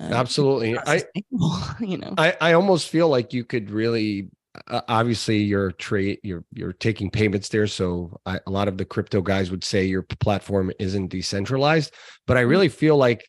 Uh, 0.00 0.10
Absolutely, 0.12 0.76
I 0.78 1.04
you 1.80 1.98
know 1.98 2.14
I 2.16 2.36
I 2.40 2.52
almost 2.54 2.88
feel 2.88 3.08
like 3.08 3.32
you 3.32 3.44
could 3.44 3.70
really 3.70 4.30
uh, 4.68 4.80
obviously 4.88 5.38
you're 5.38 5.72
trade 5.72 6.18
you're 6.22 6.44
you're 6.52 6.72
taking 6.72 7.10
payments 7.10 7.48
there 7.50 7.66
so 7.66 8.18
I, 8.26 8.40
a 8.46 8.50
lot 8.50 8.68
of 8.68 8.78
the 8.78 8.84
crypto 8.84 9.20
guys 9.20 9.50
would 9.50 9.64
say 9.64 9.84
your 9.84 10.02
platform 10.02 10.72
isn't 10.78 11.08
decentralized 11.08 11.94
but 12.26 12.36
i 12.36 12.40
mm-hmm. 12.40 12.50
really 12.50 12.68
feel 12.68 12.98
like 12.98 13.26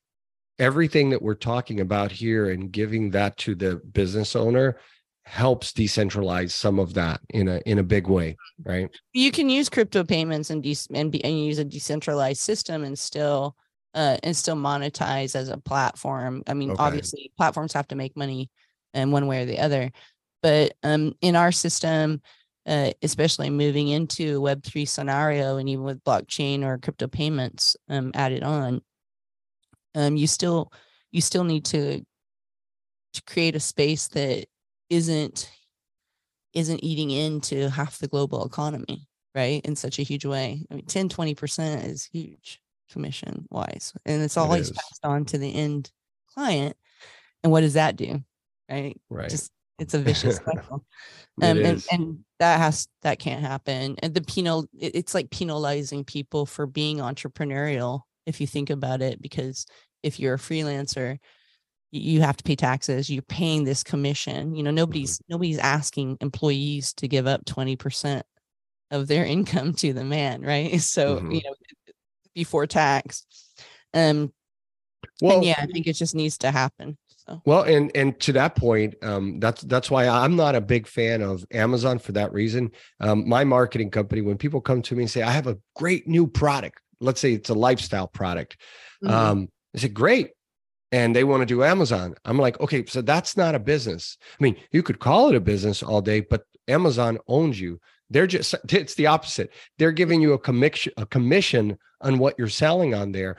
everything 0.60 1.10
that 1.10 1.22
we're 1.22 1.34
talking 1.34 1.80
about 1.80 2.12
here 2.12 2.52
and 2.52 2.72
giving 2.72 3.12
that 3.12 3.38
to 3.38 3.56
the 3.56 3.78
business 3.92 4.36
owner 4.36 4.78
helps 5.26 5.72
decentralize 5.72 6.52
some 6.52 6.80
of 6.80 6.94
that 6.94 7.20
in 7.30 7.48
a 7.48 7.62
in 7.66 7.80
a 7.80 7.84
big 7.84 8.08
way 8.08 8.36
right? 8.63 8.89
You 9.13 9.32
can 9.32 9.50
use 9.50 9.70
crypto 9.70 10.04
payments 10.04 10.50
and 10.50 10.62
de- 10.62 10.76
and, 10.94 11.12
be, 11.12 11.24
and 11.24 11.46
use 11.46 11.60
a 11.60 11.66
decentralized 11.66 12.42
system 12.42 12.84
and 12.84 12.98
still 12.98 13.56
uh 13.94 14.18
and 14.24 14.36
still 14.36 14.56
monetize 14.56 15.36
as 15.36 15.50
a 15.50 15.58
platform. 15.58 16.44
I 16.48 16.54
mean 16.54 16.72
okay. 16.72 16.84
obviously 16.84 17.32
platforms 17.38 17.74
have 17.74 17.88
to 17.89 17.96
make 17.96 18.18
money 18.18 18.50
in 18.94 19.12
one 19.12 19.28
way 19.28 19.44
or 19.44 19.46
the 19.46 19.60
other. 19.60 19.92
But 20.42 20.74
um 20.84 21.13
in 21.22 21.36
our 21.36 21.52
system 21.52 22.22
uh, 22.66 22.92
especially 23.02 23.50
moving 23.50 23.89
into 23.89 24.38
a 24.38 24.56
web3 24.56 24.88
scenario 24.88 25.58
and 25.58 25.68
even 25.68 25.84
with 25.84 26.04
blockchain 26.04 26.63
or 26.63 26.78
crypto 26.78 27.08
payments 27.08 27.76
um, 27.89 28.12
added 28.13 28.42
on 28.42 28.82
um, 29.96 30.16
you 30.16 30.28
still 30.28 30.72
you 31.12 31.22
still 31.22 31.44
need 31.44 31.66
to 31.66 32.04
to 33.14 33.22
create 33.24 33.56
a 33.56 33.60
space 33.60 34.08
that 34.10 34.46
isn't 34.90 35.50
isn't 36.54 36.84
eating 36.84 37.12
into 37.12 37.70
half 37.70 37.98
the 38.00 38.08
global 38.08 38.46
economy 38.46 39.08
right 39.36 39.66
in 39.66 39.76
such 39.76 40.00
a 40.00 40.04
huge 40.04 40.26
way. 40.26 40.66
I 40.72 40.76
mean 40.76 40.86
10 40.86 41.10
20% 41.10 41.86
is 41.86 42.06
huge 42.06 42.60
commission 42.92 43.48
wise 43.50 43.94
and 44.06 44.22
it's 44.22 44.38
always 44.38 44.70
it 44.70 44.76
passed 44.76 45.06
on 45.06 45.26
to 45.26 45.38
the 45.38 45.54
end 45.54 45.92
client 46.34 46.76
and 47.44 47.52
what 47.52 47.62
does 47.62 47.74
that 47.74 47.96
do 47.96 48.24
right? 48.70 49.00
Right. 49.10 49.30
just 49.30 49.52
it's 49.80 49.96
a 49.96 50.00
vicious 50.00 50.36
cycle. 50.46 50.86
Um, 51.42 51.58
and, 51.58 51.84
and 51.92 52.20
that 52.40 52.60
has 52.60 52.88
that 53.02 53.18
can't 53.18 53.42
happen 53.42 53.96
and 54.04 54.14
the 54.14 54.22
penal 54.22 54.68
it's 54.78 55.16
like 55.16 55.32
penalizing 55.32 56.04
people 56.04 56.46
for 56.46 56.68
being 56.68 56.98
entrepreneurial 56.98 58.02
if 58.26 58.42
you 58.42 58.48
think 58.48 58.70
about 58.70 59.02
it, 59.02 59.22
because 59.22 59.66
if 60.02 60.20
you're 60.20 60.36
a 60.36 60.40
freelancer, 60.40 61.20
you 61.94 62.22
have 62.22 62.36
to 62.36 62.44
pay 62.44 62.56
taxes 62.56 63.10
you're 63.10 63.22
paying 63.24 63.64
this 63.64 63.84
commission 63.84 64.56
you 64.56 64.64
know 64.64 64.72
nobody's 64.72 65.20
mm-hmm. 65.20 65.34
nobody's 65.34 65.60
asking 65.60 66.18
employees 66.22 66.94
to 66.94 67.08
give 67.08 67.28
up 67.28 67.46
20% 67.46 68.24
of 68.92 69.08
their 69.08 69.26
income 69.36 69.74
to 69.74 69.94
the 69.94 70.04
man 70.04 70.42
right 70.42 70.82
so 70.82 71.18
mm-hmm. 71.18 71.32
you 71.32 71.42
know 71.44 71.54
before 72.34 72.66
tax 72.66 73.26
um 73.94 74.34
well 75.22 75.38
and 75.38 75.46
yeah 75.46 75.56
i 75.60 75.68
think 75.68 75.86
it 75.86 75.94
just 75.94 76.16
needs 76.16 76.38
to 76.38 76.50
happen 76.50 76.98
so. 77.08 77.42
well 77.46 77.62
and 77.62 77.92
and 77.94 78.20
to 78.20 78.34
that 78.34 78.56
point 78.56 78.96
um 79.04 79.40
that's 79.40 79.62
that's 79.64 79.92
why 79.92 80.08
i'm 80.08 80.36
not 80.36 80.56
a 80.56 80.62
big 80.62 80.88
fan 80.88 81.22
of 81.22 81.46
amazon 81.52 82.00
for 82.00 82.12
that 82.14 82.34
reason 82.34 82.72
um 83.02 83.28
my 83.30 83.44
marketing 83.44 83.92
company 83.92 84.22
when 84.22 84.38
people 84.38 84.60
come 84.60 84.82
to 84.82 84.96
me 84.96 85.04
and 85.04 85.12
say 85.12 85.22
i 85.22 85.30
have 85.30 85.46
a 85.46 85.58
great 85.76 86.08
new 86.08 86.26
product 86.26 86.82
let's 87.00 87.20
say 87.20 87.34
it's 87.34 87.50
a 87.50 87.54
lifestyle 87.54 88.08
product 88.08 88.58
mm-hmm. 89.04 89.14
um 89.14 89.50
I 89.76 89.80
said, 89.80 89.94
great 89.94 90.32
and 90.92 91.16
they 91.16 91.24
want 91.24 91.42
to 91.42 91.48
do 91.48 91.64
Amazon. 91.64 92.14
I'm 92.24 92.38
like, 92.38 92.60
okay, 92.62 92.86
so 92.86 93.02
that's 93.02 93.36
not 93.36 93.56
a 93.56 93.60
business. 93.60 94.16
I 94.40 94.44
mean, 94.44 94.56
you 94.72 94.84
could 94.84 95.00
call 95.00 95.30
it 95.30 95.36
a 95.36 95.42
business 95.42 95.82
all 95.82 96.02
day, 96.02 96.20
but 96.20 96.44
Amazon 96.68 97.18
owns 97.28 97.60
you. 97.60 97.80
They're 98.12 98.28
just 98.28 98.54
it's 98.72 98.96
the 98.96 99.08
opposite. 99.08 99.52
They're 99.80 99.92
giving 99.92 100.22
you 100.22 100.34
a 100.34 100.40
commission 100.40 100.94
a 100.98 101.06
commission 101.06 101.78
on 102.02 102.20
what 102.20 102.36
you're 102.38 102.48
selling 102.48 102.94
on 102.94 103.12
there. 103.12 103.38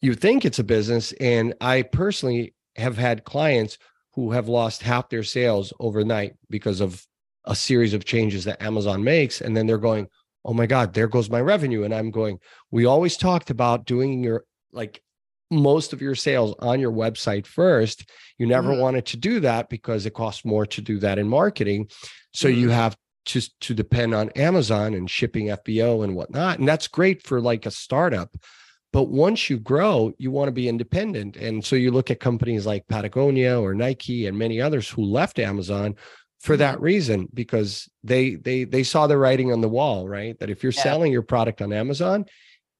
You 0.00 0.14
think 0.14 0.44
it's 0.44 0.60
a 0.60 0.64
business 0.64 1.12
and 1.12 1.54
I 1.60 1.82
personally 1.82 2.54
have 2.76 2.96
had 2.96 3.24
clients 3.24 3.78
who 4.14 4.30
have 4.32 4.48
lost 4.48 4.82
half 4.82 5.08
their 5.08 5.22
sales 5.22 5.72
overnight 5.80 6.34
because 6.50 6.80
of 6.80 7.04
a 7.44 7.56
series 7.56 7.94
of 7.94 8.04
changes 8.04 8.44
that 8.44 8.62
Amazon 8.62 9.02
makes 9.02 9.40
and 9.40 9.56
then 9.56 9.66
they're 9.66 9.78
going, 9.78 10.06
"Oh 10.44 10.54
my 10.54 10.66
god, 10.66 10.94
there 10.94 11.08
goes 11.08 11.30
my 11.30 11.40
revenue." 11.40 11.84
And 11.84 11.94
I'm 11.94 12.10
going, 12.10 12.38
"We 12.70 12.86
always 12.86 13.16
talked 13.16 13.50
about 13.50 13.86
doing 13.86 14.22
your 14.22 14.44
like 14.72 15.02
most 15.52 15.92
of 15.92 16.00
your 16.00 16.14
sales 16.14 16.54
on 16.58 16.80
your 16.80 16.90
website 16.90 17.46
first. 17.46 18.08
You 18.38 18.46
never 18.46 18.70
mm-hmm. 18.70 18.80
wanted 18.80 19.06
to 19.06 19.16
do 19.16 19.40
that 19.40 19.68
because 19.68 20.06
it 20.06 20.14
costs 20.14 20.44
more 20.44 20.66
to 20.66 20.80
do 20.80 20.98
that 21.00 21.18
in 21.18 21.28
marketing. 21.28 21.90
So 22.32 22.48
mm-hmm. 22.48 22.58
you 22.58 22.68
have 22.70 22.96
to, 23.26 23.40
to 23.60 23.74
depend 23.74 24.14
on 24.14 24.30
Amazon 24.30 24.94
and 24.94 25.08
shipping 25.08 25.46
FBO 25.48 26.02
and 26.02 26.16
whatnot. 26.16 26.58
And 26.58 26.66
that's 26.66 26.88
great 26.88 27.22
for 27.22 27.40
like 27.40 27.66
a 27.66 27.70
startup. 27.70 28.34
But 28.92 29.04
once 29.04 29.48
you 29.48 29.58
grow, 29.58 30.12
you 30.18 30.30
want 30.30 30.48
to 30.48 30.52
be 30.52 30.68
independent. 30.68 31.36
And 31.36 31.64
so 31.64 31.76
you 31.76 31.90
look 31.90 32.10
at 32.10 32.20
companies 32.20 32.66
like 32.66 32.88
Patagonia 32.88 33.58
or 33.58 33.74
Nike 33.74 34.26
and 34.26 34.36
many 34.36 34.60
others 34.60 34.88
who 34.88 35.02
left 35.02 35.38
Amazon 35.38 35.96
for 36.42 36.56
that 36.56 36.74
mm-hmm. 36.74 36.84
reason 36.84 37.28
because 37.32 37.88
they 38.02 38.34
they 38.34 38.64
they 38.64 38.82
saw 38.82 39.06
the 39.06 39.16
writing 39.16 39.52
on 39.52 39.60
the 39.60 39.68
wall, 39.68 40.08
right? 40.08 40.38
That 40.40 40.50
if 40.50 40.62
you're 40.62 40.72
yeah. 40.72 40.82
selling 40.82 41.12
your 41.12 41.22
product 41.22 41.62
on 41.62 41.72
Amazon, 41.72 42.26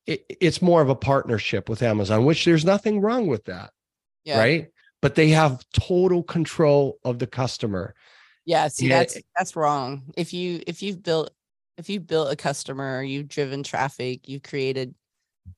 it, 0.05 0.25
it's 0.29 0.61
more 0.61 0.83
of 0.83 0.89
a 0.89 0.97
partnership 0.97 1.69
with 1.69 1.81
Amazon, 1.81 2.25
which 2.25 2.45
there's 2.45 2.65
nothing 2.65 3.01
wrong 3.01 3.29
with 3.29 3.45
that. 3.45 3.71
Yeah. 4.25 4.39
Right. 4.41 4.69
But 5.01 5.15
they 5.15 5.31
have 5.31 5.65
total 5.73 6.25
control 6.25 6.99
of 7.05 7.21
the 7.21 7.27
customer. 7.27 7.95
Yeah. 8.45 8.67
See, 8.67 8.89
yeah. 8.89 8.99
that's 8.99 9.19
that's 9.39 9.55
wrong. 9.55 10.13
If 10.17 10.33
you 10.33 10.61
if 10.67 10.83
you've 10.83 11.03
built 11.03 11.31
if 11.79 11.89
you've 11.89 12.07
built 12.07 12.33
a 12.33 12.37
customer, 12.37 13.01
you've 13.03 13.29
driven 13.29 13.63
traffic, 13.63 14.29
you've 14.29 14.43
created 14.43 14.95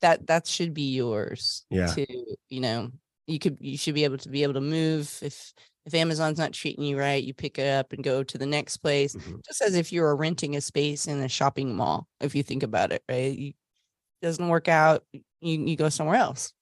that 0.01 0.27
that 0.27 0.47
should 0.47 0.75
be 0.75 0.95
yours. 0.95 1.65
Yeah. 1.71 1.87
To, 1.87 2.07
you 2.51 2.61
know, 2.61 2.91
you 3.27 3.39
could 3.39 3.57
you 3.61 3.79
should 3.79 3.95
be 3.95 4.05
able 4.05 4.19
to 4.19 4.29
be 4.29 4.43
able 4.43 4.55
to 4.55 4.61
move 4.61 5.19
if 5.23 5.55
if 5.87 5.95
Amazon's 5.95 6.39
not 6.39 6.53
treating 6.53 6.85
you 6.85 6.99
right, 6.99 7.23
you 7.23 7.35
pick 7.35 7.59
it 7.59 7.69
up 7.69 7.93
and 7.93 8.03
go 8.03 8.23
to 8.23 8.39
the 8.39 8.47
next 8.47 8.79
place. 8.79 9.15
Mm-hmm. 9.15 9.37
Just 9.47 9.61
as 9.61 9.75
if 9.75 9.93
you 9.93 10.03
were 10.03 10.17
renting 10.17 10.57
a 10.57 10.61
space 10.61 11.07
in 11.07 11.21
a 11.21 11.29
shopping 11.29 11.75
mall, 11.75 12.09
if 12.21 12.35
you 12.35 12.43
think 12.43 12.63
about 12.63 12.93
it, 12.93 13.03
right? 13.09 13.37
You, 13.37 13.53
doesn't 14.23 14.49
work 14.49 14.69
out, 14.69 15.05
you 15.13 15.23
you 15.43 15.77
go 15.77 15.91
somewhere 15.91 16.17
else. 16.17 16.53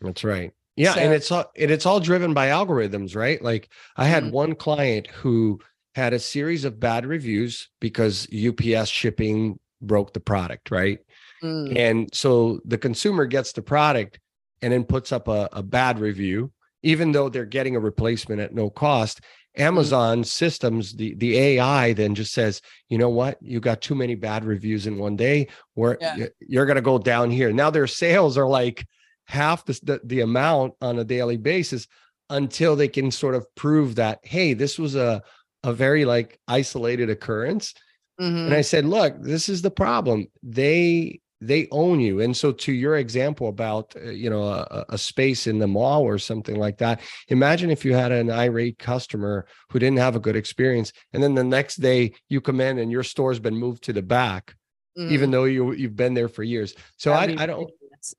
That's 0.00 0.24
right. 0.24 0.52
Yeah, 0.74 0.94
so, 0.94 1.00
and 1.00 1.14
it's 1.14 1.30
all 1.30 1.50
and 1.56 1.70
it's 1.70 1.86
all 1.86 2.00
driven 2.00 2.34
by 2.34 2.48
algorithms, 2.48 3.16
right? 3.16 3.40
Like 3.40 3.70
I 3.96 4.06
had 4.06 4.24
mm-hmm. 4.24 4.32
one 4.32 4.54
client 4.56 5.06
who 5.06 5.60
had 5.94 6.12
a 6.12 6.18
series 6.18 6.64
of 6.64 6.78
bad 6.78 7.06
reviews 7.06 7.70
because 7.80 8.28
UPS 8.34 8.90
shipping 8.90 9.58
broke 9.80 10.12
the 10.12 10.20
product, 10.20 10.70
right? 10.70 10.98
Mm. 11.42 11.76
And 11.76 12.10
so 12.12 12.60
the 12.66 12.76
consumer 12.76 13.24
gets 13.24 13.52
the 13.52 13.62
product 13.62 14.20
and 14.60 14.72
then 14.72 14.84
puts 14.84 15.12
up 15.12 15.28
a, 15.28 15.48
a 15.52 15.62
bad 15.62 15.98
review, 15.98 16.52
even 16.86 17.10
though 17.10 17.28
they're 17.28 17.44
getting 17.44 17.74
a 17.74 17.80
replacement 17.80 18.40
at 18.40 18.54
no 18.54 18.70
cost. 18.70 19.20
Mm-hmm. 19.20 19.62
Amazon 19.62 20.22
systems, 20.22 20.92
the 20.92 21.14
the 21.14 21.36
AI 21.38 21.94
then 21.94 22.14
just 22.14 22.32
says, 22.32 22.60
you 22.88 22.98
know 22.98 23.08
what, 23.08 23.38
you 23.40 23.58
got 23.58 23.80
too 23.80 23.94
many 23.94 24.14
bad 24.14 24.44
reviews 24.44 24.86
in 24.86 24.98
one 24.98 25.16
day, 25.16 25.48
where 25.74 25.96
yeah. 26.00 26.26
you're 26.40 26.66
going 26.66 26.76
to 26.76 26.82
go 26.82 26.98
down 26.98 27.30
here. 27.30 27.52
Now 27.52 27.70
their 27.70 27.86
sales 27.86 28.36
are 28.36 28.46
like 28.46 28.86
half 29.24 29.64
the, 29.64 29.80
the 29.82 30.00
the 30.04 30.20
amount 30.20 30.74
on 30.80 30.98
a 30.98 31.04
daily 31.04 31.38
basis 31.38 31.88
until 32.28 32.76
they 32.76 32.88
can 32.88 33.10
sort 33.10 33.34
of 33.34 33.46
prove 33.54 33.94
that 33.94 34.20
hey, 34.22 34.52
this 34.52 34.78
was 34.78 34.94
a 34.94 35.22
a 35.64 35.72
very 35.72 36.04
like 36.04 36.38
isolated 36.46 37.10
occurrence. 37.10 37.74
Mm-hmm. 38.20 38.46
And 38.46 38.54
I 38.54 38.60
said, 38.60 38.84
look, 38.84 39.20
this 39.20 39.48
is 39.48 39.62
the 39.62 39.70
problem. 39.70 40.28
They 40.42 41.20
they 41.40 41.68
own 41.70 42.00
you 42.00 42.20
and 42.20 42.36
so 42.36 42.50
to 42.50 42.72
your 42.72 42.96
example 42.96 43.48
about 43.48 43.94
uh, 43.96 44.10
you 44.10 44.30
know 44.30 44.44
a, 44.44 44.84
a, 44.90 44.98
space 44.98 45.46
in 45.46 45.58
the 45.58 45.66
mall 45.66 46.02
or 46.02 46.18
something 46.18 46.56
like 46.56 46.78
that 46.78 47.00
imagine 47.28 47.70
if 47.70 47.84
you 47.84 47.94
had 47.94 48.10
an 48.10 48.30
irate 48.30 48.78
customer 48.78 49.46
who 49.68 49.78
didn't 49.78 49.98
have 49.98 50.16
a 50.16 50.20
good 50.20 50.36
experience 50.36 50.92
and 51.12 51.22
then 51.22 51.34
the 51.34 51.44
next 51.44 51.76
day 51.76 52.10
you 52.28 52.40
come 52.40 52.60
in 52.60 52.78
and 52.78 52.90
your 52.90 53.02
store's 53.02 53.38
been 53.38 53.56
moved 53.56 53.82
to 53.82 53.92
the 53.92 54.02
back 54.02 54.54
mm. 54.98 55.10
even 55.10 55.30
though 55.30 55.44
you 55.44 55.72
you've 55.72 55.96
been 55.96 56.14
there 56.14 56.28
for 56.28 56.42
years 56.42 56.74
so 56.96 57.12
I, 57.12 57.34
I 57.38 57.46
don't 57.46 57.70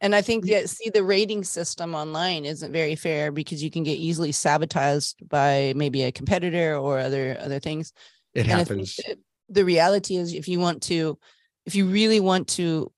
and 0.01 0.15
I 0.15 0.21
think 0.21 0.45
that 0.47 0.69
see 0.69 0.89
the 0.89 1.03
rating 1.03 1.43
system 1.43 1.95
online 1.95 2.45
isn't 2.45 2.71
very 2.71 2.95
fair 2.95 3.31
because 3.31 3.63
you 3.63 3.71
can 3.71 3.83
get 3.83 3.97
easily 3.97 4.31
sabotaged 4.31 5.27
by 5.29 5.73
maybe 5.75 6.03
a 6.03 6.11
competitor 6.11 6.75
or 6.75 6.99
other 6.99 7.37
other 7.39 7.59
things. 7.59 7.93
It 8.33 8.41
and 8.41 8.49
happens. 8.49 8.99
The 9.49 9.63
reality 9.63 10.17
is 10.17 10.33
if 10.33 10.47
you 10.47 10.59
want 10.59 10.83
to 10.83 11.17
if 11.65 11.75
you 11.75 11.85
really 11.85 12.19
want 12.19 12.47
to 12.49 12.91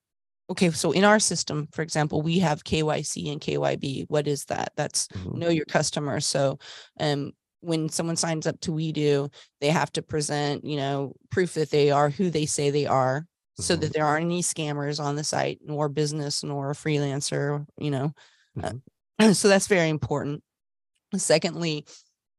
okay 0.49 0.71
so 0.71 0.91
in 0.91 1.03
our 1.03 1.19
system 1.19 1.67
for 1.71 1.81
example 1.81 2.21
we 2.21 2.39
have 2.39 2.63
kyc 2.63 3.31
and 3.31 3.41
kyb 3.41 4.05
what 4.09 4.27
is 4.27 4.45
that 4.45 4.71
that's 4.75 5.07
mm-hmm. 5.09 5.39
know 5.39 5.49
your 5.49 5.65
customer 5.65 6.19
so 6.19 6.57
um 6.99 7.31
when 7.61 7.89
someone 7.89 8.15
signs 8.15 8.47
up 8.47 8.59
to 8.61 8.71
WeDo, 8.71 9.33
they 9.59 9.69
have 9.69 9.91
to 9.93 10.01
present, 10.01 10.63
you 10.63 10.77
know, 10.77 11.13
proof 11.29 11.53
that 11.55 11.71
they 11.71 11.91
are 11.91 12.09
who 12.09 12.29
they 12.29 12.45
say 12.45 12.69
they 12.69 12.85
are, 12.85 13.21
mm-hmm. 13.21 13.63
so 13.63 13.75
that 13.75 13.93
there 13.93 14.05
aren't 14.05 14.25
any 14.25 14.41
scammers 14.41 14.99
on 14.99 15.15
the 15.15 15.23
site, 15.23 15.59
nor 15.63 15.89
business, 15.89 16.43
nor 16.43 16.71
a 16.71 16.75
freelancer, 16.75 17.65
you 17.77 17.91
know. 17.91 18.13
Uh, 18.57 18.69
mm-hmm. 18.69 19.29
Uh, 19.29 19.33
so 19.33 19.47
that's 19.47 19.67
very 19.67 19.89
important. 19.89 20.41
Secondly, 21.15 21.85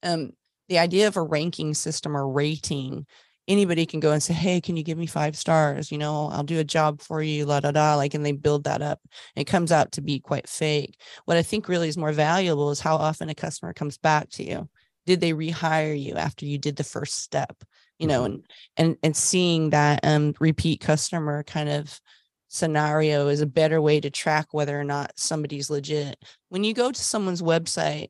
um, 0.02 0.30
the 0.68 0.78
idea 0.78 1.08
of 1.08 1.16
a 1.16 1.22
ranking 1.22 1.74
system 1.74 2.16
or 2.16 2.28
rating 2.28 3.06
anybody 3.50 3.84
can 3.84 3.98
go 3.98 4.12
and 4.12 4.22
say, 4.22 4.32
Hey, 4.32 4.60
can 4.60 4.76
you 4.76 4.84
give 4.84 4.96
me 4.96 5.06
five 5.06 5.36
stars? 5.36 5.90
You 5.90 5.98
know, 5.98 6.28
I'll 6.32 6.44
do 6.44 6.60
a 6.60 6.64
job 6.64 7.02
for 7.02 7.20
you, 7.20 7.44
la 7.44 7.60
da 7.60 7.72
da. 7.72 7.96
Like, 7.96 8.14
and 8.14 8.24
they 8.24 8.32
build 8.32 8.64
that 8.64 8.80
up. 8.80 9.00
It 9.34 9.44
comes 9.44 9.72
out 9.72 9.92
to 9.92 10.00
be 10.00 10.20
quite 10.20 10.48
fake. 10.48 10.98
What 11.24 11.36
I 11.36 11.42
think 11.42 11.68
really 11.68 11.88
is 11.88 11.98
more 11.98 12.12
valuable 12.12 12.70
is 12.70 12.80
how 12.80 12.96
often 12.96 13.28
a 13.28 13.34
customer 13.34 13.72
comes 13.72 13.98
back 13.98 14.30
to 14.30 14.44
you. 14.44 14.68
Did 15.04 15.20
they 15.20 15.32
rehire 15.32 16.00
you 16.00 16.14
after 16.14 16.46
you 16.46 16.58
did 16.58 16.76
the 16.76 16.84
first 16.84 17.18
step? 17.18 17.62
You 17.98 18.06
know, 18.06 18.22
mm-hmm. 18.22 18.34
and 18.34 18.44
and 18.76 18.96
and 19.02 19.16
seeing 19.16 19.70
that 19.70 20.00
um 20.04 20.34
repeat 20.40 20.80
customer 20.80 21.42
kind 21.42 21.68
of 21.68 22.00
scenario 22.48 23.28
is 23.28 23.40
a 23.40 23.46
better 23.46 23.80
way 23.80 24.00
to 24.00 24.10
track 24.10 24.48
whether 24.52 24.78
or 24.78 24.84
not 24.84 25.12
somebody's 25.16 25.70
legit. 25.70 26.16
When 26.48 26.64
you 26.64 26.72
go 26.74 26.90
to 26.90 27.00
someone's 27.00 27.42
website, 27.42 28.08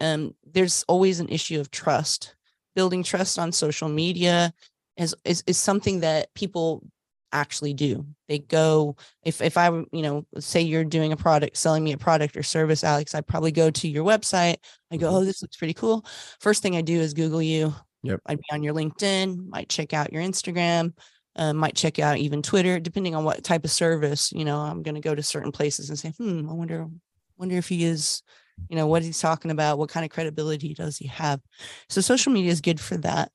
um, 0.00 0.34
there's 0.44 0.84
always 0.88 1.20
an 1.20 1.28
issue 1.28 1.60
of 1.60 1.70
trust 1.70 2.34
building 2.78 3.02
trust 3.02 3.40
on 3.40 3.50
social 3.50 3.88
media 3.88 4.54
is, 4.96 5.12
is, 5.24 5.42
is 5.48 5.58
something 5.58 5.98
that 5.98 6.32
people 6.34 6.84
actually 7.32 7.74
do. 7.74 8.06
They 8.28 8.38
go 8.38 8.94
if 9.24 9.42
if 9.42 9.58
I 9.58 9.66
you 9.66 10.02
know 10.02 10.24
say 10.38 10.60
you're 10.60 10.84
doing 10.84 11.12
a 11.12 11.16
product, 11.16 11.56
selling 11.56 11.82
me 11.82 11.90
a 11.90 11.98
product 11.98 12.36
or 12.36 12.44
service, 12.44 12.84
Alex, 12.84 13.16
I 13.16 13.20
probably 13.20 13.50
go 13.50 13.68
to 13.68 13.88
your 13.88 14.04
website. 14.04 14.58
I 14.92 14.96
go, 14.96 15.08
oh, 15.08 15.14
mm-hmm. 15.14 15.24
this 15.26 15.42
looks 15.42 15.56
pretty 15.56 15.74
cool. 15.74 16.06
First 16.38 16.62
thing 16.62 16.76
I 16.76 16.82
do 16.82 17.00
is 17.00 17.14
Google 17.14 17.42
you. 17.42 17.74
Yep. 18.04 18.20
I'd 18.26 18.38
be 18.38 18.44
on 18.52 18.62
your 18.62 18.74
LinkedIn, 18.74 19.48
might 19.48 19.68
check 19.68 19.92
out 19.92 20.12
your 20.12 20.22
Instagram, 20.22 20.92
uh, 21.34 21.52
might 21.52 21.74
check 21.74 21.98
out 21.98 22.18
even 22.18 22.42
Twitter, 22.42 22.78
depending 22.78 23.16
on 23.16 23.24
what 23.24 23.42
type 23.42 23.64
of 23.64 23.72
service. 23.72 24.30
You 24.30 24.44
know, 24.44 24.60
I'm 24.60 24.84
going 24.84 24.94
to 24.94 25.00
go 25.00 25.16
to 25.16 25.22
certain 25.22 25.50
places 25.50 25.90
and 25.90 25.98
say, 25.98 26.12
hmm, 26.16 26.48
I 26.48 26.52
wonder, 26.52 26.86
wonder 27.36 27.56
if 27.56 27.68
he 27.68 27.82
is 27.82 28.22
you 28.68 28.76
know 28.76 28.86
what 28.86 29.02
he's 29.02 29.20
talking 29.20 29.50
about 29.50 29.78
what 29.78 29.90
kind 29.90 30.04
of 30.04 30.10
credibility 30.10 30.74
does 30.74 30.96
he 30.96 31.08
have? 31.08 31.40
So 31.88 32.00
social 32.00 32.32
media 32.32 32.50
is 32.50 32.60
good 32.60 32.80
for 32.80 32.96
that. 32.98 33.30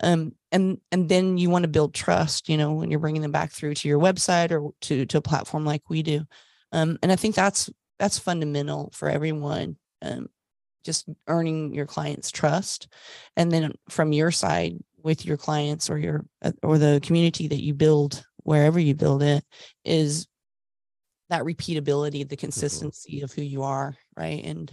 Um, 0.00 0.32
and 0.52 0.78
and 0.92 1.08
then 1.08 1.38
you 1.38 1.50
want 1.50 1.64
to 1.64 1.68
build 1.68 1.94
trust 1.94 2.48
you 2.48 2.56
know 2.56 2.72
when 2.72 2.90
you're 2.90 3.00
bringing 3.00 3.22
them 3.22 3.32
back 3.32 3.52
through 3.52 3.74
to 3.74 3.88
your 3.88 4.00
website 4.00 4.50
or 4.50 4.72
to 4.82 5.06
to 5.06 5.18
a 5.18 5.22
platform 5.22 5.64
like 5.64 5.82
WeDo 5.90 6.26
um, 6.72 6.98
and 7.02 7.12
i 7.12 7.16
think 7.16 7.34
that's 7.34 7.70
that's 7.98 8.18
fundamental 8.18 8.90
for 8.92 9.08
everyone 9.08 9.76
um, 10.02 10.28
just 10.84 11.08
earning 11.26 11.74
your 11.74 11.84
clients 11.84 12.30
trust. 12.30 12.88
And 13.36 13.52
then 13.52 13.72
from 13.90 14.12
your 14.12 14.30
side 14.30 14.78
with 15.02 15.26
your 15.26 15.36
clients 15.36 15.90
or 15.90 15.98
your 15.98 16.24
uh, 16.42 16.52
or 16.62 16.78
the 16.78 17.00
community 17.02 17.48
that 17.48 17.62
you 17.62 17.74
build 17.74 18.24
wherever 18.38 18.80
you 18.80 18.94
build 18.94 19.22
it 19.22 19.44
is 19.84 20.26
that 21.28 21.42
repeatability, 21.42 22.26
the 22.26 22.36
consistency 22.36 23.20
of 23.20 23.32
who 23.32 23.42
you 23.42 23.62
are, 23.62 23.94
right? 24.18 24.44
And 24.44 24.72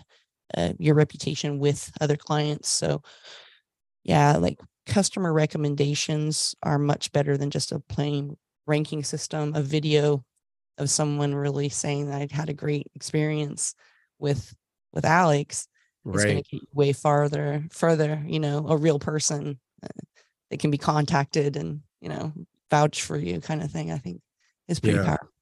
uh, 0.56 0.74
your 0.80 0.96
reputation 0.96 1.60
with 1.60 1.92
other 2.02 2.16
clients. 2.16 2.70
So, 2.70 3.02
yeah, 4.04 4.38
like 4.38 4.60
customer 4.86 5.34
recommendations 5.34 6.56
are 6.64 6.80
much 6.80 7.12
better 7.12 7.38
than 7.38 7.50
just 7.50 7.72
a 7.72 7.80
plain 7.80 8.38
ranking 8.68 9.04
system. 9.04 9.54
A 9.56 9.62
video 9.62 10.24
of 10.78 10.90
someone 10.90 11.34
really 11.34 11.70
saying 11.70 12.10
that 12.10 12.22
I 12.22 12.36
had 12.36 12.50
a 12.50 12.54
great 12.54 12.88
experience 12.96 13.76
with 14.20 14.54
with 14.94 15.06
Alex 15.06 15.68
is 16.06 16.24
going 16.24 16.38
to 16.38 16.44
get 16.44 16.54
you 16.54 16.68
way 16.74 16.94
farther, 16.94 17.66
further. 17.72 18.24
You 18.26 18.40
know, 18.40 18.68
a 18.68 18.78
real 18.78 19.00
person 19.00 19.60
uh, 19.84 19.88
that 20.50 20.60
can 20.60 20.72
be 20.72 20.78
contacted 20.78 21.56
and 21.58 21.82
you 22.02 22.10
know 22.10 22.34
vouch 22.70 23.02
for 23.02 23.18
you, 23.18 23.40
kind 23.42 23.64
of 23.64 23.72
thing. 23.72 23.92
I 23.92 23.98
think 23.98 24.22
is 24.68 24.80
pretty 24.80 24.98
yeah. 24.98 25.06
powerful. 25.06 25.35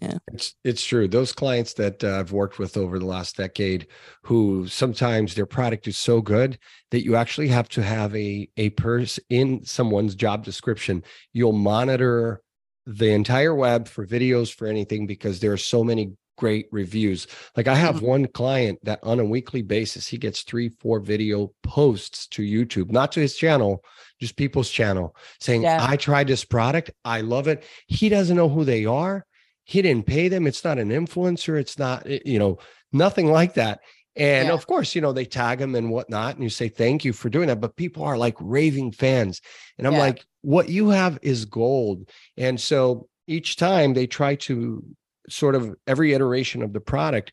Yeah, 0.00 0.16
it's 0.32 0.54
it's 0.64 0.84
true. 0.84 1.06
Those 1.08 1.32
clients 1.32 1.74
that 1.74 2.02
uh, 2.02 2.20
I've 2.20 2.32
worked 2.32 2.58
with 2.58 2.78
over 2.78 2.98
the 2.98 3.04
last 3.04 3.36
decade, 3.36 3.86
who 4.22 4.66
sometimes 4.66 5.34
their 5.34 5.46
product 5.46 5.86
is 5.88 5.98
so 5.98 6.22
good 6.22 6.58
that 6.90 7.04
you 7.04 7.16
actually 7.16 7.48
have 7.48 7.68
to 7.70 7.82
have 7.82 8.16
a 8.16 8.48
a 8.56 8.70
person 8.70 9.24
in 9.28 9.64
someone's 9.64 10.14
job 10.14 10.42
description. 10.42 11.04
You'll 11.34 11.52
monitor 11.52 12.40
the 12.86 13.10
entire 13.10 13.54
web 13.54 13.88
for 13.88 14.06
videos 14.06 14.52
for 14.52 14.66
anything 14.66 15.06
because 15.06 15.38
there 15.40 15.52
are 15.52 15.58
so 15.58 15.84
many 15.84 16.14
great 16.38 16.66
reviews. 16.72 17.26
Like 17.54 17.68
I 17.68 17.74
have 17.74 17.96
mm-hmm. 17.96 18.06
one 18.06 18.26
client 18.28 18.78
that 18.84 19.00
on 19.02 19.20
a 19.20 19.24
weekly 19.24 19.60
basis 19.60 20.06
he 20.06 20.16
gets 20.16 20.40
three, 20.40 20.70
four 20.80 20.98
video 20.98 21.52
posts 21.62 22.26
to 22.28 22.42
YouTube, 22.42 22.90
not 22.90 23.12
to 23.12 23.20
his 23.20 23.36
channel, 23.36 23.84
just 24.18 24.36
people's 24.36 24.70
channel, 24.70 25.14
saying, 25.40 25.62
yeah. 25.62 25.86
"I 25.86 25.96
tried 25.96 26.28
this 26.28 26.46
product, 26.46 26.90
I 27.04 27.20
love 27.20 27.48
it." 27.48 27.64
He 27.86 28.08
doesn't 28.08 28.36
know 28.36 28.48
who 28.48 28.64
they 28.64 28.86
are 28.86 29.26
he 29.64 29.82
didn't 29.82 30.06
pay 30.06 30.28
them. 30.28 30.46
It's 30.46 30.64
not 30.64 30.78
an 30.78 30.90
influencer. 30.90 31.58
It's 31.58 31.78
not, 31.78 32.06
eh, 32.06 32.20
you 32.24 32.38
know, 32.38 32.58
nothing 32.92 33.30
like 33.30 33.54
that. 33.54 33.80
And 34.16 34.48
yeah. 34.48 34.54
of 34.54 34.66
course, 34.66 34.94
you 34.94 35.00
know, 35.00 35.12
they 35.12 35.24
tag 35.24 35.60
him 35.60 35.74
and 35.74 35.90
whatnot, 35.90 36.34
and 36.34 36.42
you 36.42 36.50
say 36.50 36.68
thank 36.68 37.04
you 37.04 37.12
for 37.12 37.28
doing 37.28 37.46
that. 37.48 37.60
But 37.60 37.76
people 37.76 38.02
are 38.02 38.18
like 38.18 38.36
raving 38.40 38.92
fans. 38.92 39.40
And 39.78 39.86
I'm 39.86 39.94
yeah. 39.94 40.00
like, 40.00 40.24
what 40.42 40.68
you 40.68 40.90
have 40.90 41.18
is 41.22 41.44
gold. 41.44 42.08
And 42.36 42.60
so 42.60 43.08
each 43.26 43.56
time 43.56 43.94
they 43.94 44.06
try 44.06 44.34
to 44.34 44.84
sort 45.28 45.54
of 45.54 45.74
every 45.86 46.12
iteration 46.12 46.62
of 46.62 46.72
the 46.72 46.80
product, 46.80 47.32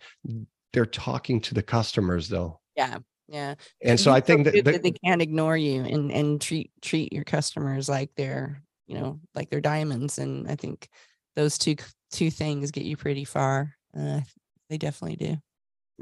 they're 0.72 0.86
talking 0.86 1.42
to 1.42 1.54
the 1.54 1.64
customers 1.64 2.30
though. 2.30 2.60
Yeah. 2.76 3.00
Yeah. 3.28 3.56
And 3.84 4.00
so 4.00 4.12
I 4.14 4.22
think 4.22 4.46
that, 4.46 4.64
that, 4.64 4.84
they 4.84 4.92
can't 4.92 5.22
ignore 5.22 5.58
you 5.58 5.84
and 5.84 6.12
and 6.12 6.40
treat 6.40 6.72
treat 6.82 7.12
your 7.12 7.26
customers 7.26 7.90
like 7.90 8.10
they're, 8.16 8.62
you 8.86 8.98
know, 8.98 9.20
like 9.36 9.50
they're 9.50 9.60
diamonds. 9.60 10.18
And 10.18 10.50
I 10.50 10.56
think 10.56 10.88
those 11.36 11.58
two 11.58 11.76
two 12.12 12.32
things 12.32 12.72
get 12.72 12.84
you 12.84 12.98
pretty 12.98 13.26
far. 13.26 13.76
Uh, 13.98 14.22
they 14.70 14.78
definitely 14.78 15.16
do. 15.16 15.38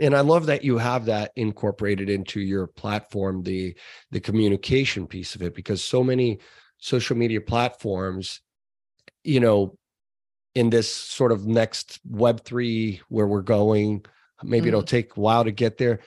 And 0.01 0.15
I 0.15 0.21
love 0.21 0.47
that 0.47 0.63
you 0.63 0.77
have 0.77 1.05
that 1.05 1.31
incorporated 1.35 2.09
into 2.09 2.41
your 2.41 2.67
platform, 2.67 3.43
the 3.43 3.75
the 4.11 4.19
communication 4.19 5.07
piece 5.07 5.35
of 5.35 5.41
it, 5.41 5.55
because 5.55 5.83
so 5.83 6.03
many 6.03 6.39
social 6.77 7.15
media 7.15 7.39
platforms, 7.39 8.41
you 9.23 9.39
know, 9.39 9.77
in 10.53 10.69
this 10.69 10.93
sort 10.93 11.31
of 11.31 11.47
next 11.47 11.99
Web 12.05 12.43
three 12.43 13.01
where 13.07 13.27
we're 13.27 13.41
going, 13.41 14.03
maybe 14.43 14.63
mm-hmm. 14.63 14.67
it'll 14.67 14.83
take 14.83 15.15
a 15.15 15.19
while 15.19 15.45
to 15.45 15.51
get 15.51 15.77
there. 15.77 16.01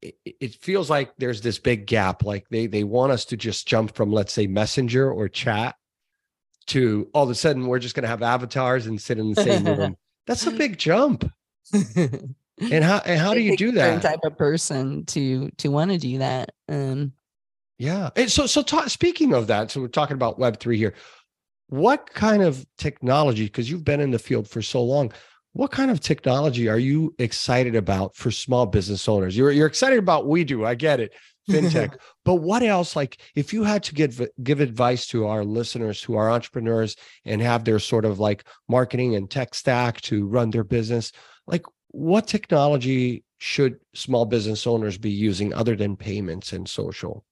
It, 0.00 0.16
it 0.24 0.54
feels 0.56 0.90
like 0.90 1.12
there's 1.18 1.42
this 1.42 1.60
big 1.60 1.86
gap. 1.86 2.24
Like 2.24 2.48
they 2.50 2.66
they 2.66 2.82
want 2.82 3.12
us 3.12 3.24
to 3.26 3.36
just 3.36 3.68
jump 3.68 3.94
from, 3.94 4.10
let's 4.10 4.32
say, 4.32 4.48
Messenger 4.48 5.12
or 5.12 5.28
chat 5.28 5.76
to 6.66 7.08
all 7.14 7.24
of 7.24 7.30
a 7.30 7.34
sudden 7.34 7.66
we're 7.66 7.78
just 7.78 7.94
going 7.94 8.02
to 8.02 8.08
have 8.08 8.22
avatars 8.22 8.86
and 8.86 9.00
sit 9.00 9.18
in 9.18 9.32
the 9.32 9.42
same 9.42 9.64
room. 9.64 9.96
That's 10.26 10.46
a 10.46 10.50
big 10.50 10.78
jump. 10.78 11.30
and 11.74 12.84
how 12.84 12.98
and 12.98 13.20
how 13.20 13.34
do 13.34 13.40
you 13.40 13.56
do 13.56 13.72
that? 13.72 14.02
Type 14.02 14.20
of 14.24 14.36
person 14.36 15.04
to 15.06 15.50
to 15.58 15.68
want 15.68 15.90
to 15.90 15.98
do 15.98 16.18
that. 16.18 16.50
Um, 16.68 17.12
yeah. 17.78 18.10
And 18.16 18.30
so 18.30 18.46
so 18.46 18.62
talk, 18.62 18.88
speaking 18.88 19.34
of 19.34 19.48
that, 19.48 19.70
so 19.70 19.80
we're 19.80 19.88
talking 19.88 20.14
about 20.14 20.38
Web 20.38 20.60
three 20.60 20.78
here. 20.78 20.94
What 21.68 22.12
kind 22.12 22.42
of 22.42 22.64
technology? 22.78 23.44
Because 23.44 23.70
you've 23.70 23.84
been 23.84 24.00
in 24.00 24.10
the 24.10 24.18
field 24.18 24.48
for 24.48 24.62
so 24.62 24.82
long. 24.82 25.12
What 25.54 25.70
kind 25.70 25.90
of 25.90 26.00
technology 26.00 26.68
are 26.68 26.78
you 26.78 27.14
excited 27.18 27.74
about 27.74 28.14
for 28.16 28.30
small 28.30 28.66
business 28.66 29.08
owners? 29.08 29.36
You're 29.36 29.50
you're 29.50 29.66
excited 29.66 29.98
about 29.98 30.26
WeDo. 30.26 30.66
I 30.66 30.74
get 30.74 31.00
it 31.00 31.12
fintech. 31.48 31.96
but 32.24 32.36
what 32.36 32.62
else? 32.62 32.96
Like, 32.96 33.20
if 33.34 33.52
you 33.52 33.64
had 33.64 33.82
to 33.84 33.94
give 33.94 34.20
give 34.42 34.60
advice 34.60 35.06
to 35.08 35.26
our 35.26 35.44
listeners 35.44 36.02
who 36.02 36.16
are 36.16 36.30
entrepreneurs 36.30 36.96
and 37.24 37.40
have 37.40 37.64
their 37.64 37.78
sort 37.78 38.04
of 38.04 38.18
like 38.18 38.44
marketing 38.68 39.14
and 39.16 39.30
tech 39.30 39.54
stack 39.54 40.00
to 40.02 40.26
run 40.26 40.50
their 40.50 40.64
business, 40.64 41.12
like 41.46 41.64
what 41.88 42.26
technology 42.26 43.24
should 43.38 43.78
small 43.94 44.24
business 44.24 44.66
owners 44.66 44.98
be 44.98 45.10
using 45.10 45.52
other 45.52 45.76
than 45.76 45.96
payments 45.96 46.52
and 46.52 46.68
social? 46.68 47.24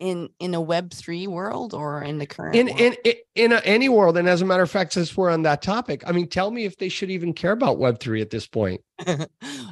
in 0.00 0.28
in 0.38 0.54
a 0.54 0.60
web 0.60 0.92
3 0.92 1.26
world 1.26 1.74
or 1.74 2.02
in 2.02 2.18
the 2.18 2.26
current 2.26 2.54
in 2.54 2.66
world? 2.66 2.80
in 2.80 2.94
in, 3.04 3.14
in 3.34 3.52
a, 3.52 3.56
any 3.64 3.88
world 3.88 4.16
and 4.16 4.28
as 4.28 4.42
a 4.42 4.44
matter 4.44 4.62
of 4.62 4.70
fact 4.70 4.92
since 4.92 5.16
we're 5.16 5.30
on 5.30 5.42
that 5.42 5.60
topic 5.62 6.02
i 6.06 6.12
mean 6.12 6.28
tell 6.28 6.50
me 6.50 6.64
if 6.64 6.76
they 6.76 6.88
should 6.88 7.10
even 7.10 7.32
care 7.32 7.52
about 7.52 7.78
web 7.78 7.98
3 7.98 8.20
at 8.20 8.30
this 8.30 8.46
point 8.46 8.80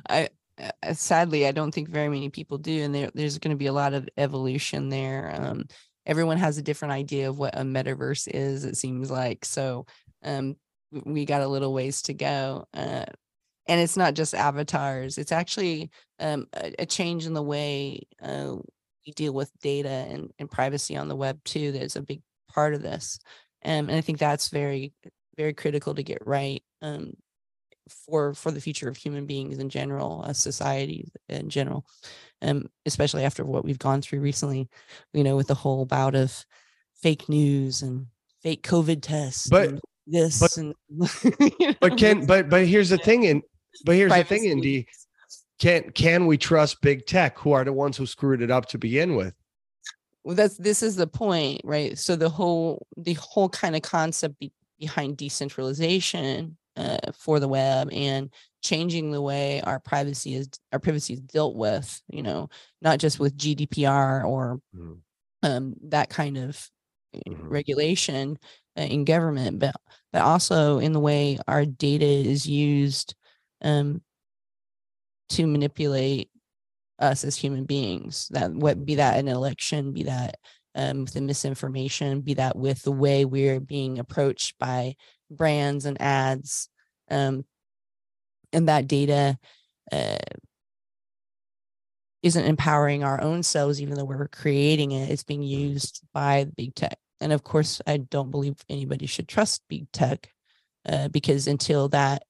i 0.09 0.29
uh, 0.59 0.95
sadly, 0.95 1.47
I 1.47 1.53
don't 1.53 1.73
think 1.73 1.89
very 1.89 2.09
many 2.09 2.31
people 2.31 2.59
do, 2.59 2.83
and 2.83 2.95
there, 2.95 3.11
there's 3.15 3.39
going 3.39 3.55
to 3.55 3.59
be 3.59 3.67
a 3.67 3.73
lot 3.73 3.95
of 3.95 4.09
evolution 4.17 4.89
there. 4.89 5.35
Um, 5.39 5.65
everyone 6.07 6.39
has 6.39 6.57
a 6.57 6.63
different 6.63 6.93
idea 6.93 7.29
of 7.29 7.39
what 7.39 7.59
a 7.59 7.63
metaverse 7.63 8.29
is. 8.33 8.65
It 8.65 8.77
seems 8.77 9.11
like 9.11 9.45
so. 9.45 9.87
Um, 10.23 10.57
we 11.05 11.25
got 11.25 11.43
a 11.43 11.49
little 11.49 11.75
ways 11.75 12.03
to 12.03 12.15
go, 12.15 12.67
uh, 12.73 13.05
and 13.67 13.81
it's 13.81 13.97
not 13.97 14.15
just 14.15 14.35
avatars. 14.35 15.19
It's 15.19 15.33
actually 15.33 15.91
um, 16.21 16.47
a, 16.55 16.75
a, 16.81 16.87
change 16.87 17.27
in 17.27 17.35
the 17.35 17.43
way 17.43 18.01
uh, 18.23 18.55
we 19.07 19.13
deal 19.13 19.33
with 19.33 19.51
data 19.61 19.89
and, 19.89 20.31
and 20.39 20.51
privacy 20.51 20.97
on 20.97 21.09
the 21.09 21.17
web 21.17 21.43
too. 21.45 21.73
That's 21.73 21.97
a 21.97 22.03
big 22.03 22.23
part 22.49 22.75
of 22.75 22.83
this, 22.83 23.19
um, 23.65 23.89
and 23.89 23.93
I 23.93 24.01
think 24.01 24.19
that's 24.19 24.49
very 24.49 24.95
very 25.37 25.53
critical 25.53 25.95
to 25.95 26.03
get 26.03 26.27
right. 26.27 26.63
Um, 26.81 27.13
for 27.89 28.35
for 28.35 28.51
the 28.51 28.61
future 28.61 28.89
of 28.89 28.97
human 28.97 29.27
beings 29.27 29.59
in 29.59 29.69
general, 29.69 30.23
a 30.25 30.35
society 30.35 31.09
in 31.29 31.49
general, 31.49 31.87
um, 32.43 32.69
especially 32.85 33.25
after 33.25 33.45
what 33.45 33.65
we've 33.65 33.79
gone 33.79 34.03
through 34.03 34.21
recently, 34.21 34.69
you 35.13 35.25
know, 35.25 35.37
with 35.37 35.49
the 35.49 35.55
whole 35.55 35.85
bout 35.85 36.15
of 36.15 36.45
fake 36.95 37.29
news 37.29 37.83
and 37.83 38.07
fake 38.43 38.63
COVID 38.63 39.03
tests, 39.03 39.49
but 39.49 39.79
this 40.07 40.41
but, 40.41 40.57
and 40.57 40.75
you 41.59 41.69
know, 41.69 41.75
but 41.81 41.97
can 41.97 42.27
but 42.27 42.49
but 42.49 42.67
here's 42.67 42.89
the 42.89 42.99
thing, 42.99 43.27
and 43.27 43.43
but 43.85 43.95
here's 43.95 44.13
the 44.13 44.25
thing, 44.25 44.45
Indy. 44.45 44.87
Can 45.59 45.91
can 45.93 46.27
we 46.27 46.37
trust 46.37 46.83
big 46.83 47.07
tech, 47.07 47.39
who 47.39 47.53
are 47.53 47.65
the 47.65 47.73
ones 47.73 47.97
who 47.97 48.07
screwed 48.07 48.43
it 48.43 48.51
up 48.51 48.67
to 48.67 48.79
begin 48.79 49.17
with? 49.17 49.35
Well, 50.23 50.35
that's 50.35 50.57
this 50.59 50.83
is 50.83 50.97
the 50.97 51.07
point, 51.07 51.61
right? 51.65 51.97
So 51.97 52.17
the 52.17 52.29
whole 52.29 52.87
the 52.97 53.15
whole 53.15 53.49
kind 53.49 53.75
of 53.75 53.83
concept 53.83 54.39
be, 54.39 54.53
behind 54.79 55.17
decentralization 55.17 56.57
uh, 56.77 56.99
for 57.15 57.41
the 57.41 57.49
web 57.49 57.89
and 57.93 58.31
changing 58.63 59.11
the 59.11 59.23
way 59.23 59.61
our 59.63 59.79
privacy 59.79 60.35
is 60.35 60.49
our 60.73 60.79
privacy 60.79 61.15
is 61.15 61.21
dealt 61.21 61.57
with 61.57 62.01
you 62.09 62.23
know 62.23 62.49
not 62.83 62.99
just 62.99 63.21
with 63.21 63.37
gdpr 63.37 64.25
or 64.25 64.61
mm-hmm. 64.75 64.95
um, 65.43 65.75
that 65.85 66.11
kind 66.11 66.37
of 66.37 66.69
eh, 67.15 67.21
mm-hmm. 67.29 67.49
regulation 67.49 68.39
uh, 68.79 68.83
in 68.83 69.05
government 69.05 69.59
but 69.59 69.75
but 70.13 70.23
also 70.23 70.79
in 70.79 70.93
the 70.93 71.01
way 71.01 71.39
our 71.47 71.65
data 71.65 72.05
is 72.05 72.47
used 72.47 73.15
um, 73.63 74.03
to 75.29 75.47
manipulate 75.47 76.29
us 76.99 77.25
as 77.25 77.37
human 77.37 77.65
beings 77.65 78.29
that 78.31 78.51
what 78.51 78.85
be 78.85 78.97
that 78.97 79.19
an 79.19 79.29
election 79.29 79.93
be 79.93 80.05
that 80.05 80.37
um, 80.75 81.01
with 81.01 81.15
the 81.15 81.21
misinformation 81.21 82.21
be 82.21 82.35
that 82.35 82.57
with 82.57 82.83
the 82.83 82.93
way 82.93 83.25
we're 83.25 83.61
being 83.61 83.99
approached 83.99 84.59
by 84.59 84.95
brands 85.31 85.85
and 85.85 86.01
ads 86.01 86.69
um, 87.11 87.45
and 88.53 88.69
that 88.69 88.87
data 88.87 89.39
uh, 89.93 90.17
isn't 92.23 92.45
empowering 92.45 93.05
our 93.05 93.21
own 93.21 93.43
selves 93.43 93.81
even 93.81 93.95
though 93.95 94.05
we're 94.05 94.29
creating 94.29 94.93
it. 94.93 95.11
It's 95.11 95.23
being 95.23 95.43
used 95.43 96.03
by 96.13 96.47
big 96.57 96.75
tech. 96.75 96.99
And 97.21 97.33
of 97.33 97.43
course 97.43 97.81
i 97.87 97.97
don't 97.97 98.31
believe 98.31 98.57
anybody 98.69 99.07
should 99.07 99.29
trust 99.29 99.63
big 99.69 99.91
tech 99.93 100.31
uh, 100.89 101.09
because 101.09 101.47
until 101.47 101.89
that 101.89 102.25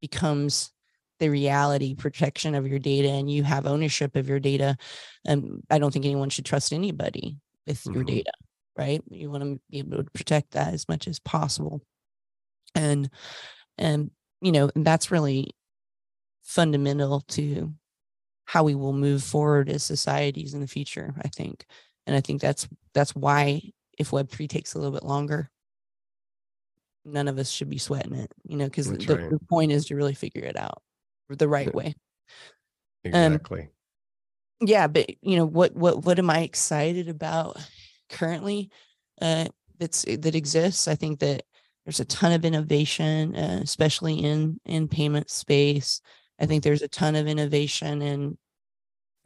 becomes 0.00 0.72
the 1.20 1.28
reality 1.28 1.94
protection 1.94 2.54
of 2.54 2.66
your 2.66 2.78
data 2.78 3.08
and 3.08 3.30
you 3.30 3.44
have 3.44 3.66
ownership 3.66 4.16
of 4.16 4.28
your 4.28 4.40
data 4.40 4.76
um, 5.28 5.60
i 5.70 5.78
don't 5.78 5.92
think 5.92 6.06
anyone 6.06 6.28
should 6.28 6.44
trust 6.44 6.72
anybody 6.72 7.36
with 7.66 7.78
mm-hmm. 7.84 7.94
your 7.94 8.04
data 8.04 8.32
right? 8.80 9.02
You 9.10 9.30
want 9.30 9.42
to 9.42 9.60
be 9.70 9.78
able 9.78 9.98
to 9.98 10.04
protect 10.04 10.52
that 10.52 10.72
as 10.72 10.88
much 10.88 11.06
as 11.06 11.18
possible 11.18 11.82
and 12.74 13.10
and 13.78 14.10
you 14.40 14.52
know 14.52 14.70
that's 14.74 15.10
really 15.10 15.50
fundamental 16.42 17.20
to 17.22 17.72
how 18.44 18.64
we 18.64 18.74
will 18.74 18.92
move 18.92 19.22
forward 19.22 19.68
as 19.68 19.84
societies 19.84 20.54
in 20.54 20.60
the 20.60 20.66
future 20.66 21.14
i 21.22 21.28
think 21.28 21.64
and 22.06 22.16
i 22.16 22.20
think 22.20 22.40
that's 22.40 22.68
that's 22.94 23.14
why 23.14 23.60
if 23.98 24.10
web3 24.10 24.48
takes 24.48 24.74
a 24.74 24.78
little 24.78 24.92
bit 24.92 25.04
longer 25.04 25.50
none 27.04 27.28
of 27.28 27.38
us 27.38 27.50
should 27.50 27.70
be 27.70 27.78
sweating 27.78 28.14
it, 28.14 28.30
you 28.44 28.58
know, 28.58 28.66
because 28.66 28.86
the, 28.92 29.16
right. 29.16 29.30
the 29.30 29.38
point 29.48 29.72
is 29.72 29.86
to 29.86 29.96
really 29.96 30.12
figure 30.14 30.44
it 30.44 30.56
out 30.56 30.82
the 31.30 31.48
right 31.48 31.66
Yeah. 31.68 31.72
way. 31.72 31.94
Exactly. 33.04 33.70
yeah 34.60 34.86
but 34.86 35.08
you 35.22 35.36
know 35.36 35.46
what 35.46 35.74
what 35.74 36.04
what 36.04 36.18
am 36.18 36.28
i 36.28 36.40
excited 36.40 37.08
about 37.08 37.56
currently 38.10 38.68
uh 39.22 39.46
that's 39.78 40.04
that 40.04 40.34
exists 40.34 40.86
i 40.86 40.94
think 40.94 41.20
that 41.20 41.44
there's 41.84 42.00
a 42.00 42.04
ton 42.04 42.32
of 42.32 42.44
innovation 42.44 43.34
uh, 43.34 43.60
especially 43.62 44.14
in 44.14 44.60
in 44.64 44.88
payment 44.88 45.30
space. 45.30 46.00
I 46.38 46.46
think 46.46 46.62
there's 46.62 46.82
a 46.82 46.88
ton 46.88 47.16
of 47.16 47.26
innovation 47.26 48.02
in 48.02 48.38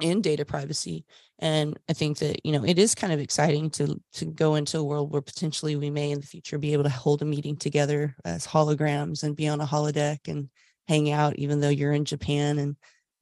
in 0.00 0.20
data 0.20 0.44
privacy. 0.44 1.04
And 1.40 1.78
i 1.88 1.92
think 1.92 2.18
that 2.18 2.44
you 2.46 2.52
know 2.52 2.64
it 2.64 2.78
is 2.78 2.94
kind 2.94 3.12
of 3.12 3.20
exciting 3.20 3.68
to 3.70 4.00
to 4.14 4.24
go 4.24 4.54
into 4.54 4.78
a 4.78 4.84
world 4.84 5.12
where 5.12 5.20
potentially 5.20 5.76
we 5.76 5.90
may 5.90 6.12
in 6.12 6.20
the 6.20 6.26
future 6.26 6.58
be 6.58 6.72
able 6.72 6.84
to 6.84 6.90
hold 6.90 7.22
a 7.22 7.24
meeting 7.24 7.56
together 7.56 8.14
as 8.24 8.46
holograms 8.46 9.24
and 9.24 9.36
be 9.36 9.48
on 9.48 9.60
a 9.60 9.66
holodeck 9.66 10.28
and 10.28 10.48
hang 10.86 11.10
out 11.10 11.36
even 11.36 11.60
though 11.60 11.68
you're 11.68 11.92
in 11.92 12.04
japan 12.04 12.58
and 12.58 12.76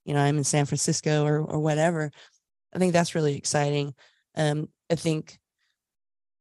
you 0.05 0.13
know 0.13 0.21
i'm 0.21 0.37
in 0.37 0.45
san 0.45 0.67
francisco 0.67 1.25
or 1.25 1.39
or 1.41 1.59
whatever. 1.59 2.11
I 2.75 2.79
think 2.79 2.93
that's 2.93 3.15
really 3.15 3.37
exciting. 3.37 3.95
Um 4.37 4.69
i 4.91 4.95
think 4.95 5.39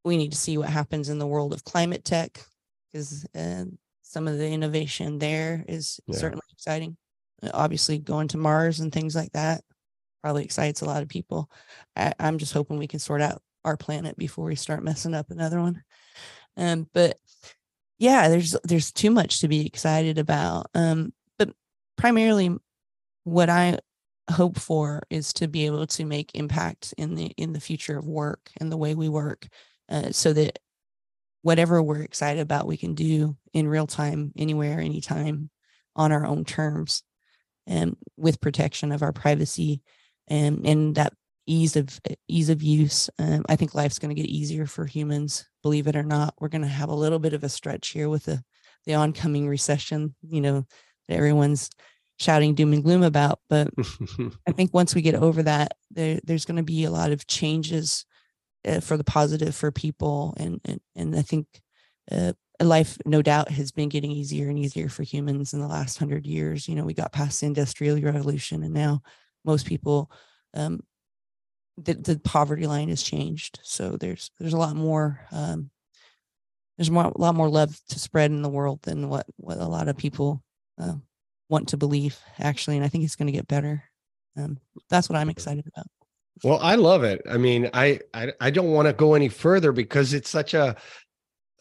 we 0.04 0.16
need 0.16 0.32
to 0.32 0.38
see 0.38 0.58
what 0.58 0.68
happens 0.68 1.08
in 1.08 1.18
the 1.18 1.26
world 1.26 1.52
of 1.52 1.64
climate 1.64 2.04
tech 2.04 2.44
because 2.92 3.26
uh, 3.34 3.64
some 4.02 4.28
of 4.28 4.38
the 4.38 4.48
innovation 4.48 5.18
there 5.18 5.64
is 5.68 6.00
Yeah. 6.06 6.18
certainly 6.18 6.42
exciting. 6.52 6.96
Uh, 7.42 7.50
obviously 7.54 7.98
going 7.98 8.28
to 8.28 8.38
mars 8.38 8.80
and 8.80 8.92
things 8.92 9.14
like 9.14 9.32
that 9.32 9.62
probably 10.22 10.44
excites 10.44 10.82
a 10.82 10.84
lot 10.84 11.02
of 11.02 11.08
people. 11.08 11.50
I, 11.96 12.12
i'm 12.20 12.38
just 12.38 12.52
hoping 12.52 12.78
we 12.78 12.86
can 12.86 13.00
sort 13.00 13.20
out 13.20 13.42
our 13.64 13.76
planet 13.76 14.16
before 14.16 14.44
we 14.44 14.54
start 14.56 14.84
messing 14.84 15.14
up 15.14 15.30
another 15.30 15.60
one. 15.60 15.82
Um 16.56 16.88
but 16.92 17.18
yeah 17.98 18.28
there's 18.28 18.56
there's 18.64 18.92
too 18.92 19.10
much 19.10 19.40
to 19.40 19.48
be 19.48 19.66
excited 19.66 20.18
about 20.18 20.66
um 20.74 21.12
but 21.38 21.50
primarily 21.96 22.56
what 23.24 23.48
I 23.48 23.78
hope 24.30 24.58
for 24.58 25.02
is 25.10 25.32
to 25.34 25.48
be 25.48 25.66
able 25.66 25.86
to 25.86 26.04
make 26.04 26.30
impact 26.34 26.94
in 26.98 27.14
the 27.14 27.26
in 27.36 27.52
the 27.52 27.60
future 27.60 27.98
of 27.98 28.06
work 28.06 28.50
and 28.60 28.70
the 28.70 28.76
way 28.76 28.94
we 28.94 29.08
work, 29.08 29.46
uh, 29.88 30.10
so 30.12 30.32
that 30.32 30.58
whatever 31.42 31.82
we're 31.82 32.02
excited 32.02 32.40
about, 32.40 32.66
we 32.66 32.76
can 32.76 32.94
do 32.94 33.36
in 33.52 33.68
real 33.68 33.86
time, 33.86 34.32
anywhere, 34.36 34.80
anytime, 34.80 35.50
on 35.94 36.12
our 36.12 36.24
own 36.24 36.44
terms, 36.44 37.02
and 37.66 37.96
with 38.16 38.40
protection 38.40 38.92
of 38.92 39.02
our 39.02 39.12
privacy 39.12 39.82
and 40.28 40.66
and 40.66 40.94
that 40.94 41.12
ease 41.46 41.76
of 41.76 42.00
ease 42.28 42.48
of 42.48 42.62
use. 42.62 43.10
Um, 43.18 43.44
I 43.48 43.56
think 43.56 43.74
life's 43.74 43.98
going 43.98 44.14
to 44.14 44.20
get 44.20 44.30
easier 44.30 44.66
for 44.66 44.86
humans. 44.86 45.48
Believe 45.62 45.86
it 45.86 45.96
or 45.96 46.02
not, 46.02 46.34
we're 46.40 46.48
going 46.48 46.62
to 46.62 46.68
have 46.68 46.88
a 46.88 46.94
little 46.94 47.18
bit 47.18 47.34
of 47.34 47.44
a 47.44 47.48
stretch 47.48 47.88
here 47.88 48.08
with 48.08 48.24
the 48.24 48.42
the 48.86 48.94
oncoming 48.94 49.48
recession. 49.48 50.14
You 50.22 50.40
know, 50.40 50.66
that 51.08 51.16
everyone's 51.16 51.70
shouting 52.18 52.54
doom 52.54 52.72
and 52.72 52.84
gloom 52.84 53.02
about. 53.02 53.40
But 53.48 53.68
I 54.48 54.52
think 54.52 54.72
once 54.72 54.94
we 54.94 55.02
get 55.02 55.14
over 55.14 55.42
that, 55.42 55.72
there, 55.90 56.20
there's 56.24 56.44
going 56.44 56.56
to 56.56 56.62
be 56.62 56.84
a 56.84 56.90
lot 56.90 57.10
of 57.10 57.26
changes 57.26 58.04
uh, 58.66 58.80
for 58.80 58.96
the 58.96 59.04
positive 59.04 59.54
for 59.54 59.70
people, 59.70 60.34
and 60.36 60.60
and, 60.64 60.80
and 60.96 61.16
I 61.16 61.22
think 61.22 61.46
uh, 62.10 62.32
life, 62.60 62.98
no 63.06 63.22
doubt, 63.22 63.50
has 63.50 63.72
been 63.72 63.88
getting 63.88 64.10
easier 64.10 64.48
and 64.48 64.58
easier 64.58 64.88
for 64.88 65.02
humans 65.02 65.52
in 65.52 65.60
the 65.60 65.68
last 65.68 65.98
hundred 65.98 66.26
years. 66.26 66.68
You 66.68 66.74
know, 66.74 66.84
we 66.84 66.94
got 66.94 67.12
past 67.12 67.40
the 67.40 67.46
industrial 67.46 68.00
revolution, 68.00 68.62
and 68.62 68.74
now 68.74 69.02
most 69.44 69.66
people, 69.66 70.10
um, 70.54 70.80
the 71.76 71.94
the 71.94 72.18
poverty 72.18 72.66
line 72.66 72.88
has 72.88 73.02
changed. 73.02 73.60
So 73.62 73.96
there's 73.96 74.30
there's 74.38 74.54
a 74.54 74.58
lot 74.58 74.76
more. 74.76 75.20
Um, 75.32 75.70
there's 76.78 76.90
more, 76.90 77.04
a 77.04 77.20
lot 77.20 77.34
more 77.34 77.50
love 77.50 77.78
to 77.90 77.98
spread 77.98 78.30
in 78.30 78.42
the 78.42 78.48
world 78.48 78.80
than 78.82 79.08
what 79.08 79.26
what 79.36 79.58
a 79.58 79.68
lot 79.68 79.88
of 79.88 79.96
people 79.96 80.42
uh, 80.80 80.94
want 81.48 81.68
to 81.68 81.76
believe 81.76 82.18
actually 82.38 82.76
and 82.76 82.84
i 82.84 82.88
think 82.88 83.04
it's 83.04 83.14
going 83.14 83.26
to 83.26 83.32
get 83.32 83.46
better 83.46 83.84
um, 84.38 84.58
that's 84.88 85.08
what 85.08 85.18
i'm 85.18 85.28
excited 85.28 85.66
about 85.66 85.86
Well, 86.42 86.58
I 86.60 86.74
love 86.74 87.04
it. 87.04 87.22
I 87.30 87.36
mean, 87.36 87.70
I 87.72 88.00
I, 88.14 88.32
I 88.40 88.50
don't 88.50 88.72
want 88.72 88.88
to 88.88 88.92
go 88.92 89.14
any 89.14 89.28
further 89.28 89.72
because 89.72 90.12
it's 90.14 90.30
such 90.30 90.54
a 90.54 90.76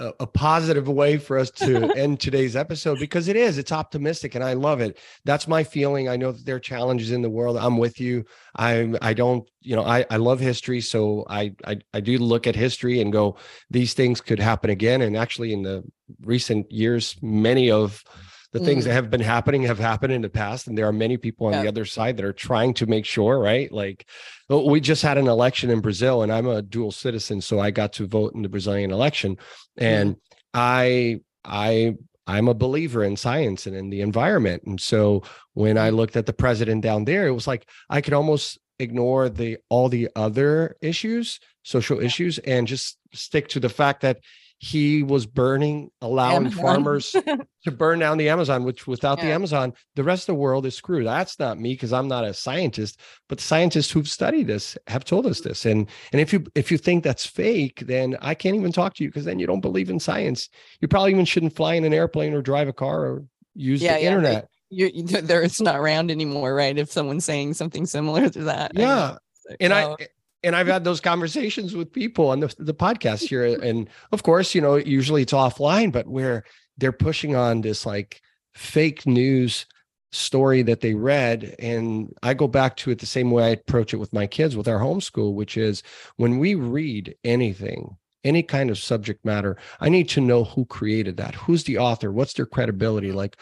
a, 0.02 0.14
a 0.22 0.28
positive 0.28 0.88
way 0.88 1.18
for 1.18 1.38
us 1.38 1.52
to 1.52 1.92
end 1.96 2.20
today's 2.20 2.56
episode 2.56 3.00
because 3.00 3.28
it 3.28 3.36
is. 3.36 3.58
It's 3.58 3.72
optimistic, 3.72 4.36
and 4.36 4.44
I 4.44 4.54
love 4.54 4.82
it. 4.82 4.98
That's 5.24 5.48
my 5.48 5.64
feeling. 5.64 6.10
I 6.10 6.18
know 6.18 6.32
that 6.32 6.46
there 6.46 6.56
are 6.56 6.60
challenges 6.60 7.12
in 7.12 7.22
the 7.22 7.30
world. 7.30 7.58
I'm 7.58 7.78
with 7.78 8.00
you. 8.00 8.26
I 8.58 8.94
I 9.02 9.14
don't. 9.14 9.48
You 9.62 9.76
know, 9.76 9.84
I 9.84 10.06
I 10.10 10.18
love 10.18 10.40
history, 10.40 10.82
so 10.82 11.26
I 11.30 11.54
I 11.66 11.78
I 11.94 12.00
do 12.00 12.18
look 12.18 12.48
at 12.48 12.56
history 12.56 13.00
and 13.02 13.14
go, 13.14 13.38
these 13.70 13.94
things 13.94 14.20
could 14.20 14.40
happen 14.40 14.70
again. 14.70 15.02
And 15.02 15.16
actually, 15.16 15.54
in 15.54 15.62
the 15.62 15.84
recent 16.22 16.72
years, 16.72 17.16
many 17.22 17.70
of 17.70 18.04
the 18.54 18.60
things 18.60 18.84
Mm. 18.84 18.88
that 18.88 18.94
have 18.94 19.10
been 19.10 19.22
happening 19.22 19.64
have 19.64 19.80
happened 19.80 20.12
in 20.14 20.22
the 20.22 20.30
past 20.30 20.68
and 20.68 20.78
there 20.78 20.88
are 20.88 20.94
many 20.94 21.18
people 21.18 21.48
on 21.48 21.54
Yeah. 21.54 21.62
the 21.64 21.68
other 21.70 21.86
side 21.86 22.18
that 22.18 22.26
are 22.26 22.34
trying 22.34 22.74
to 22.76 22.86
make 22.86 23.06
sure 23.06 23.40
right? 23.40 23.72
Like 23.72 24.06
we 24.50 24.82
just 24.82 25.02
had 25.02 25.18
an 25.18 25.28
election 25.28 25.70
in 25.70 25.80
brazil 25.80 26.24
and 26.24 26.32
i'm 26.34 26.46
a 26.48 26.62
dual 26.62 26.92
citizen 26.92 27.40
so 27.40 27.60
i 27.60 27.72
got 27.72 27.94
to 27.94 28.06
vote 28.06 28.34
in 28.36 28.42
the 28.42 28.50
brazilian 28.50 28.92
election. 28.92 29.38
And 29.78 30.18
i 30.54 31.22
i 31.46 31.96
i'm 32.28 32.48
a 32.50 32.54
believer 32.54 33.04
in 33.04 33.16
science 33.16 33.66
and 33.68 33.76
in 33.76 33.90
the 33.90 34.02
environment. 34.02 34.64
And 34.66 34.80
so 34.80 35.24
when 35.54 35.78
i 35.78 35.90
looked 35.90 36.16
at 36.18 36.26
the 36.26 36.34
president 36.34 36.82
down 36.84 37.06
there 37.06 37.28
it 37.28 37.32
was 37.32 37.48
like 37.48 37.66
i 37.90 38.02
could 38.02 38.14
almost 38.14 38.60
ignore 38.80 39.30
the 39.30 39.58
all 39.70 39.88
the 39.90 40.10
other 40.16 40.76
issues 40.82 41.40
social 41.64 42.00
issues 42.00 42.38
and 42.40 42.68
just 42.68 42.98
stick 43.14 43.48
to 43.48 43.60
the 43.60 43.70
fact 43.70 44.02
that 44.02 44.18
he 44.64 45.02
was 45.02 45.26
burning 45.26 45.90
allowing 46.02 46.46
Amazon. 46.46 46.62
farmers 46.64 47.16
to 47.64 47.72
burn 47.72 47.98
down 47.98 48.20
the 48.20 48.30
Amazon, 48.30 48.64
which 48.64 48.86
without 48.86 49.20
the 49.20 49.26
Amazon, 49.26 49.74
the 49.96 50.04
rest 50.04 50.30
of 50.30 50.36
the 50.36 50.40
world 50.40 50.68
is 50.68 50.76
screwed. 50.76 51.08
That's 51.08 51.40
not 51.40 51.60
me 51.60 51.74
because 51.74 51.92
I'm 51.92 52.08
not 52.08 52.26
a 52.26 52.34
scientist, 52.34 53.00
but 53.28 53.40
the 53.40 53.44
scientists 53.44 53.90
who've 53.90 54.08
studied 54.08 54.46
this 54.46 54.78
have 54.86 55.04
told 55.04 55.26
us 55.26 55.42
this. 55.42 55.66
And 55.66 55.90
and 56.12 56.22
if 56.22 56.32
you 56.32 56.46
if 56.54 56.72
you 56.72 56.78
think 56.78 57.04
that's 57.04 57.26
fake, 57.26 57.80
then 57.88 58.16
I 58.22 58.36
can't 58.36 58.56
even 58.56 58.72
talk 58.72 58.94
to 58.96 59.04
you 59.04 59.10
because 59.10 59.26
then 59.26 59.40
you 59.40 59.48
don't 59.48 59.62
believe 59.62 59.90
in 59.90 60.00
science. 60.00 60.48
You 60.80 60.88
probably 60.88 61.10
even 61.12 61.26
shouldn't 61.26 61.56
fly 61.56 61.74
in 61.74 61.84
an 61.84 61.94
airplane 61.94 62.36
or 62.36 62.44
drive 62.44 62.68
a 62.68 62.74
car 62.74 63.02
or 63.02 63.24
use 63.56 63.82
Yeah, 63.82 63.96
the 63.96 64.04
yeah, 64.04 64.08
internet. 64.10 64.48
you, 64.70 64.92
you 64.94 65.04
there 65.06 65.42
it's 65.42 65.60
not 65.60 65.76
around 65.76 66.12
anymore 66.12 66.54
right 66.54 66.78
if 66.78 66.92
someone's 66.92 67.26
saying 67.26 67.56
something 67.56 67.88
similar 67.88 68.30
to 68.30 68.44
that 68.44 68.74
Yeah. 68.76 69.18
So, 69.34 69.56
and. 69.60 69.74
I 69.74 69.84
oh. 69.86 69.98
And 70.44 70.56
I've 70.56 70.68
had 70.68 70.84
those 70.84 71.02
conversations 71.02 71.76
with 71.76 71.92
people 71.92 72.30
on 72.30 72.40
the, 72.40 72.54
the 72.58 72.74
podcast 72.74 73.28
here. 73.28 73.46
And 73.62 73.90
of 74.12 74.24
course, 74.24 74.56
you 74.56 74.62
know, 74.62 74.76
usually 74.76 75.22
it's 75.22 75.34
offline, 75.34 75.92
but 75.92 76.08
where 76.08 76.44
they're 76.78 76.92
pushing 76.92 77.36
on 77.36 77.62
this 77.62 77.86
like 77.86 78.22
fake 78.54 79.06
news 79.06 79.66
story 80.12 80.62
that 80.64 80.82
they 80.82 80.94
read. 80.94 81.56
And 81.60 82.14
I 82.24 82.34
go 82.34 82.48
back 82.48 82.76
to 82.78 82.92
it 82.92 83.00
the 83.00 83.06
same 83.06 83.32
way 83.32 83.46
I 83.46 83.50
approach 83.50 83.94
it 83.94 83.98
with 83.98 84.14
my 84.14 84.28
kids 84.28 84.58
with 84.58 84.68
our 84.68 84.80
homeschool, 84.80 85.34
which 85.34 85.58
is 85.58 85.84
when 86.18 86.40
we 86.40 86.56
read 86.56 87.16
anything, 87.24 87.96
any 88.24 88.44
kind 88.44 88.70
of 88.70 88.78
subject 88.78 89.24
matter, 89.24 89.58
I 89.80 89.90
need 89.90 90.10
to 90.10 90.22
know 90.22 90.44
who 90.44 90.66
created 90.66 91.18
that. 91.18 91.36
Who's 91.36 91.64
the 91.64 91.78
author? 91.78 92.12
What's 92.12 92.34
their 92.34 92.46
credibility? 92.46 93.12
Like, 93.12 93.38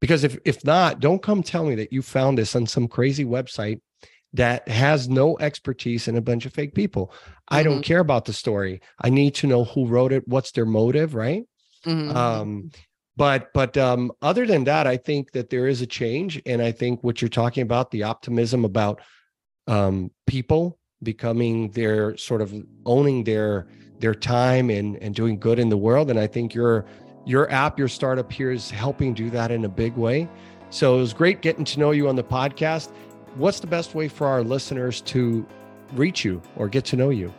because 0.00 0.24
if 0.24 0.36
if 0.44 0.64
not, 0.64 0.98
don't 0.98 1.22
come 1.22 1.42
tell 1.42 1.64
me 1.64 1.76
that 1.76 1.92
you 1.92 2.02
found 2.02 2.36
this 2.36 2.56
on 2.56 2.66
some 2.66 2.88
crazy 2.88 3.24
website 3.24 3.80
that 4.34 4.66
has 4.68 5.08
no 5.08 5.38
expertise 5.38 6.08
and 6.08 6.16
a 6.16 6.22
bunch 6.22 6.46
of 6.46 6.52
fake 6.52 6.74
people. 6.74 7.12
I 7.48 7.62
don't 7.62 7.82
care 7.82 8.00
about 8.00 8.24
the 8.24 8.32
story. 8.32 8.80
I 9.02 9.10
need 9.10 9.34
to 9.36 9.46
know 9.46 9.64
who 9.64 9.86
wrote 9.86 10.12
it, 10.12 10.26
what's 10.26 10.52
their 10.52 10.64
motive, 10.64 11.14
right? 11.14 11.44
Mhm. 11.84 12.14
Um, 12.14 12.70
but 13.16 13.52
but 13.52 13.76
um, 13.76 14.10
other 14.22 14.46
than 14.46 14.64
that, 14.64 14.86
I 14.86 14.96
think 14.96 15.32
that 15.32 15.50
there 15.50 15.68
is 15.68 15.82
a 15.82 15.86
change, 15.86 16.40
and 16.46 16.62
I 16.62 16.72
think 16.72 17.04
what 17.04 17.20
you're 17.20 17.28
talking 17.28 17.62
about, 17.62 17.90
the 17.90 18.04
optimism 18.04 18.64
about 18.64 19.00
um, 19.66 20.10
people 20.26 20.78
becoming 21.02 21.70
their 21.72 22.16
sort 22.16 22.40
of 22.40 22.54
owning 22.86 23.24
their 23.24 23.66
their 23.98 24.14
time 24.14 24.70
and 24.70 24.96
and 25.02 25.14
doing 25.14 25.38
good 25.38 25.58
in 25.58 25.68
the 25.68 25.76
world, 25.76 26.08
and 26.08 26.18
I 26.18 26.26
think 26.26 26.54
your 26.54 26.86
your 27.26 27.50
app, 27.52 27.78
your 27.78 27.88
startup 27.88 28.32
here 28.32 28.50
is 28.50 28.70
helping 28.70 29.12
do 29.14 29.30
that 29.30 29.50
in 29.50 29.64
a 29.64 29.68
big 29.68 29.94
way. 29.94 30.28
So 30.70 30.96
it 30.96 31.00
was 31.00 31.12
great 31.12 31.42
getting 31.42 31.64
to 31.66 31.78
know 31.78 31.90
you 31.90 32.08
on 32.08 32.16
the 32.16 32.24
podcast. 32.24 32.92
What's 33.36 33.60
the 33.60 33.66
best 33.66 33.94
way 33.94 34.08
for 34.08 34.26
our 34.26 34.42
listeners 34.42 35.00
to 35.02 35.46
reach 35.94 36.24
you 36.24 36.40
or 36.56 36.68
get 36.68 36.84
to 36.86 36.96
know 36.96 37.10
you? 37.10 37.32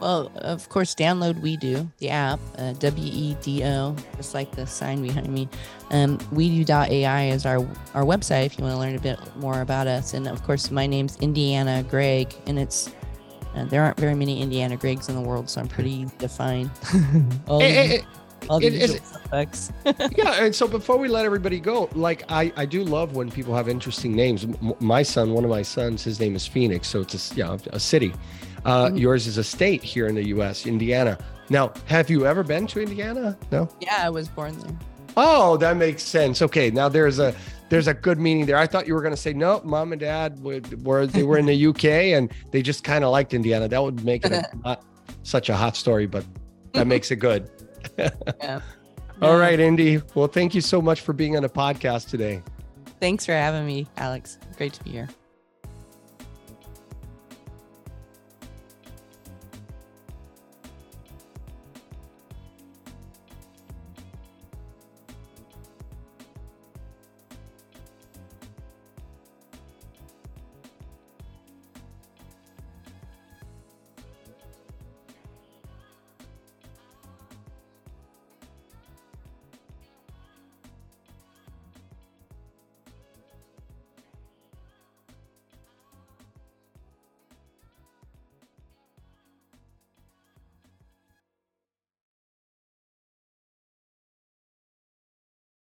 well 0.00 0.32
of 0.36 0.66
course 0.70 0.94
download 0.94 1.38
WeDo 1.42 1.86
the 1.98 2.08
app 2.08 2.40
uh, 2.56 2.72
w-e-d-o 2.72 3.94
just 4.16 4.32
like 4.32 4.50
the 4.52 4.66
sign 4.66 5.02
behind 5.02 5.28
me 5.28 5.46
um, 5.90 6.16
wedo.ai 6.32 7.24
is 7.26 7.44
our 7.44 7.58
our 7.92 8.02
website 8.04 8.46
if 8.46 8.56
you 8.58 8.64
want 8.64 8.72
to 8.74 8.78
learn 8.78 8.96
a 8.96 8.98
bit 8.98 9.18
more 9.36 9.60
about 9.60 9.86
us 9.86 10.14
and 10.14 10.26
of 10.26 10.42
course 10.42 10.70
my 10.70 10.86
name's 10.86 11.18
Indiana 11.18 11.82
Gregg 11.90 12.32
and 12.46 12.58
it's 12.58 12.88
uh, 13.54 13.64
there 13.66 13.82
aren't 13.82 13.98
very 14.00 14.14
many 14.14 14.40
Indiana 14.40 14.74
Greggs 14.74 15.10
in 15.10 15.16
the 15.16 15.20
world 15.20 15.50
so 15.50 15.60
i'm 15.60 15.68
pretty 15.68 16.06
defined. 16.16 16.74
to 16.76 16.86
find 16.86 17.40
all, 17.46 17.60
Eh, 17.60 17.88
the, 17.88 17.94
eh, 17.96 18.02
all 18.48 18.58
the 18.60 18.66
it 18.66 18.72
usual 18.74 18.96
suspects 18.98 19.72
yeah 20.16 20.42
and 20.44 20.54
so 20.54 20.66
before 20.66 20.96
we 20.96 21.08
let 21.08 21.24
everybody 21.24 21.60
go 21.60 21.88
like 21.94 22.24
i 22.30 22.52
i 22.56 22.64
do 22.64 22.82
love 22.84 23.14
when 23.14 23.30
people 23.30 23.54
have 23.54 23.68
interesting 23.68 24.12
names 24.14 24.44
M- 24.44 24.74
my 24.80 25.02
son 25.02 25.32
one 25.32 25.44
of 25.44 25.50
my 25.50 25.62
sons 25.62 26.02
his 26.02 26.18
name 26.20 26.34
is 26.34 26.46
phoenix 26.46 26.88
so 26.88 27.00
it's 27.00 27.32
a 27.32 27.34
yeah 27.36 27.56
a 27.72 27.80
city 27.80 28.12
uh 28.64 28.86
Mhm. 28.86 28.98
yours 29.00 29.26
is 29.26 29.38
a 29.38 29.44
state 29.44 29.82
here 29.82 30.06
in 30.06 30.14
the 30.14 30.22
us 30.24 30.66
indiana 30.66 31.18
Now, 31.50 31.72
have 31.86 32.08
you 32.10 32.26
ever 32.26 32.44
been 32.44 32.68
to 32.68 32.80
Indiana? 32.80 33.36
No. 33.50 33.68
Yeah, 33.80 33.98
I 34.06 34.08
was 34.08 34.28
born 34.28 34.56
there. 34.60 34.70
Oh, 35.16 35.56
that 35.56 35.76
makes 35.76 36.04
sense. 36.04 36.42
Okay, 36.42 36.70
now 36.70 36.88
there's 36.88 37.18
a 37.18 37.34
there's 37.70 37.88
a 37.88 37.94
good 38.06 38.20
meaning 38.20 38.46
there. 38.46 38.56
I 38.56 38.68
thought 38.68 38.86
you 38.86 38.94
were 38.94 39.02
going 39.02 39.16
to 39.16 39.20
say 39.20 39.32
no. 39.32 39.60
Mom 39.64 39.90
and 39.92 39.98
dad 40.00 40.38
would, 40.44 40.86
were 40.86 41.08
they 41.08 41.24
were 41.24 41.38
in 41.38 41.46
the 41.46 41.66
UK 41.66 41.84
and 42.16 42.30
they 42.52 42.62
just 42.62 42.84
kind 42.84 43.02
of 43.02 43.10
liked 43.10 43.34
Indiana. 43.34 43.66
That 43.66 43.82
would 43.82 44.04
make 44.04 44.24
it 44.24 44.30
a, 44.32 44.44
not 44.64 44.84
such 45.24 45.48
a 45.50 45.56
hot 45.56 45.74
story, 45.76 46.06
but 46.06 46.24
that 46.74 46.86
makes 46.86 47.10
it 47.10 47.16
good. 47.16 47.50
Yeah. 48.42 48.60
All 49.22 49.36
right, 49.36 49.60
Indy. 49.60 50.00
Well, 50.14 50.28
thank 50.28 50.54
you 50.54 50.62
so 50.62 50.80
much 50.80 51.02
for 51.02 51.12
being 51.12 51.36
on 51.36 51.42
the 51.42 51.48
podcast 51.48 52.08
today. 52.08 52.42
Thanks 53.00 53.26
for 53.26 53.32
having 53.32 53.66
me, 53.66 53.86
Alex. 53.98 54.38
Great 54.56 54.72
to 54.74 54.84
be 54.84 54.90
here. 54.90 55.08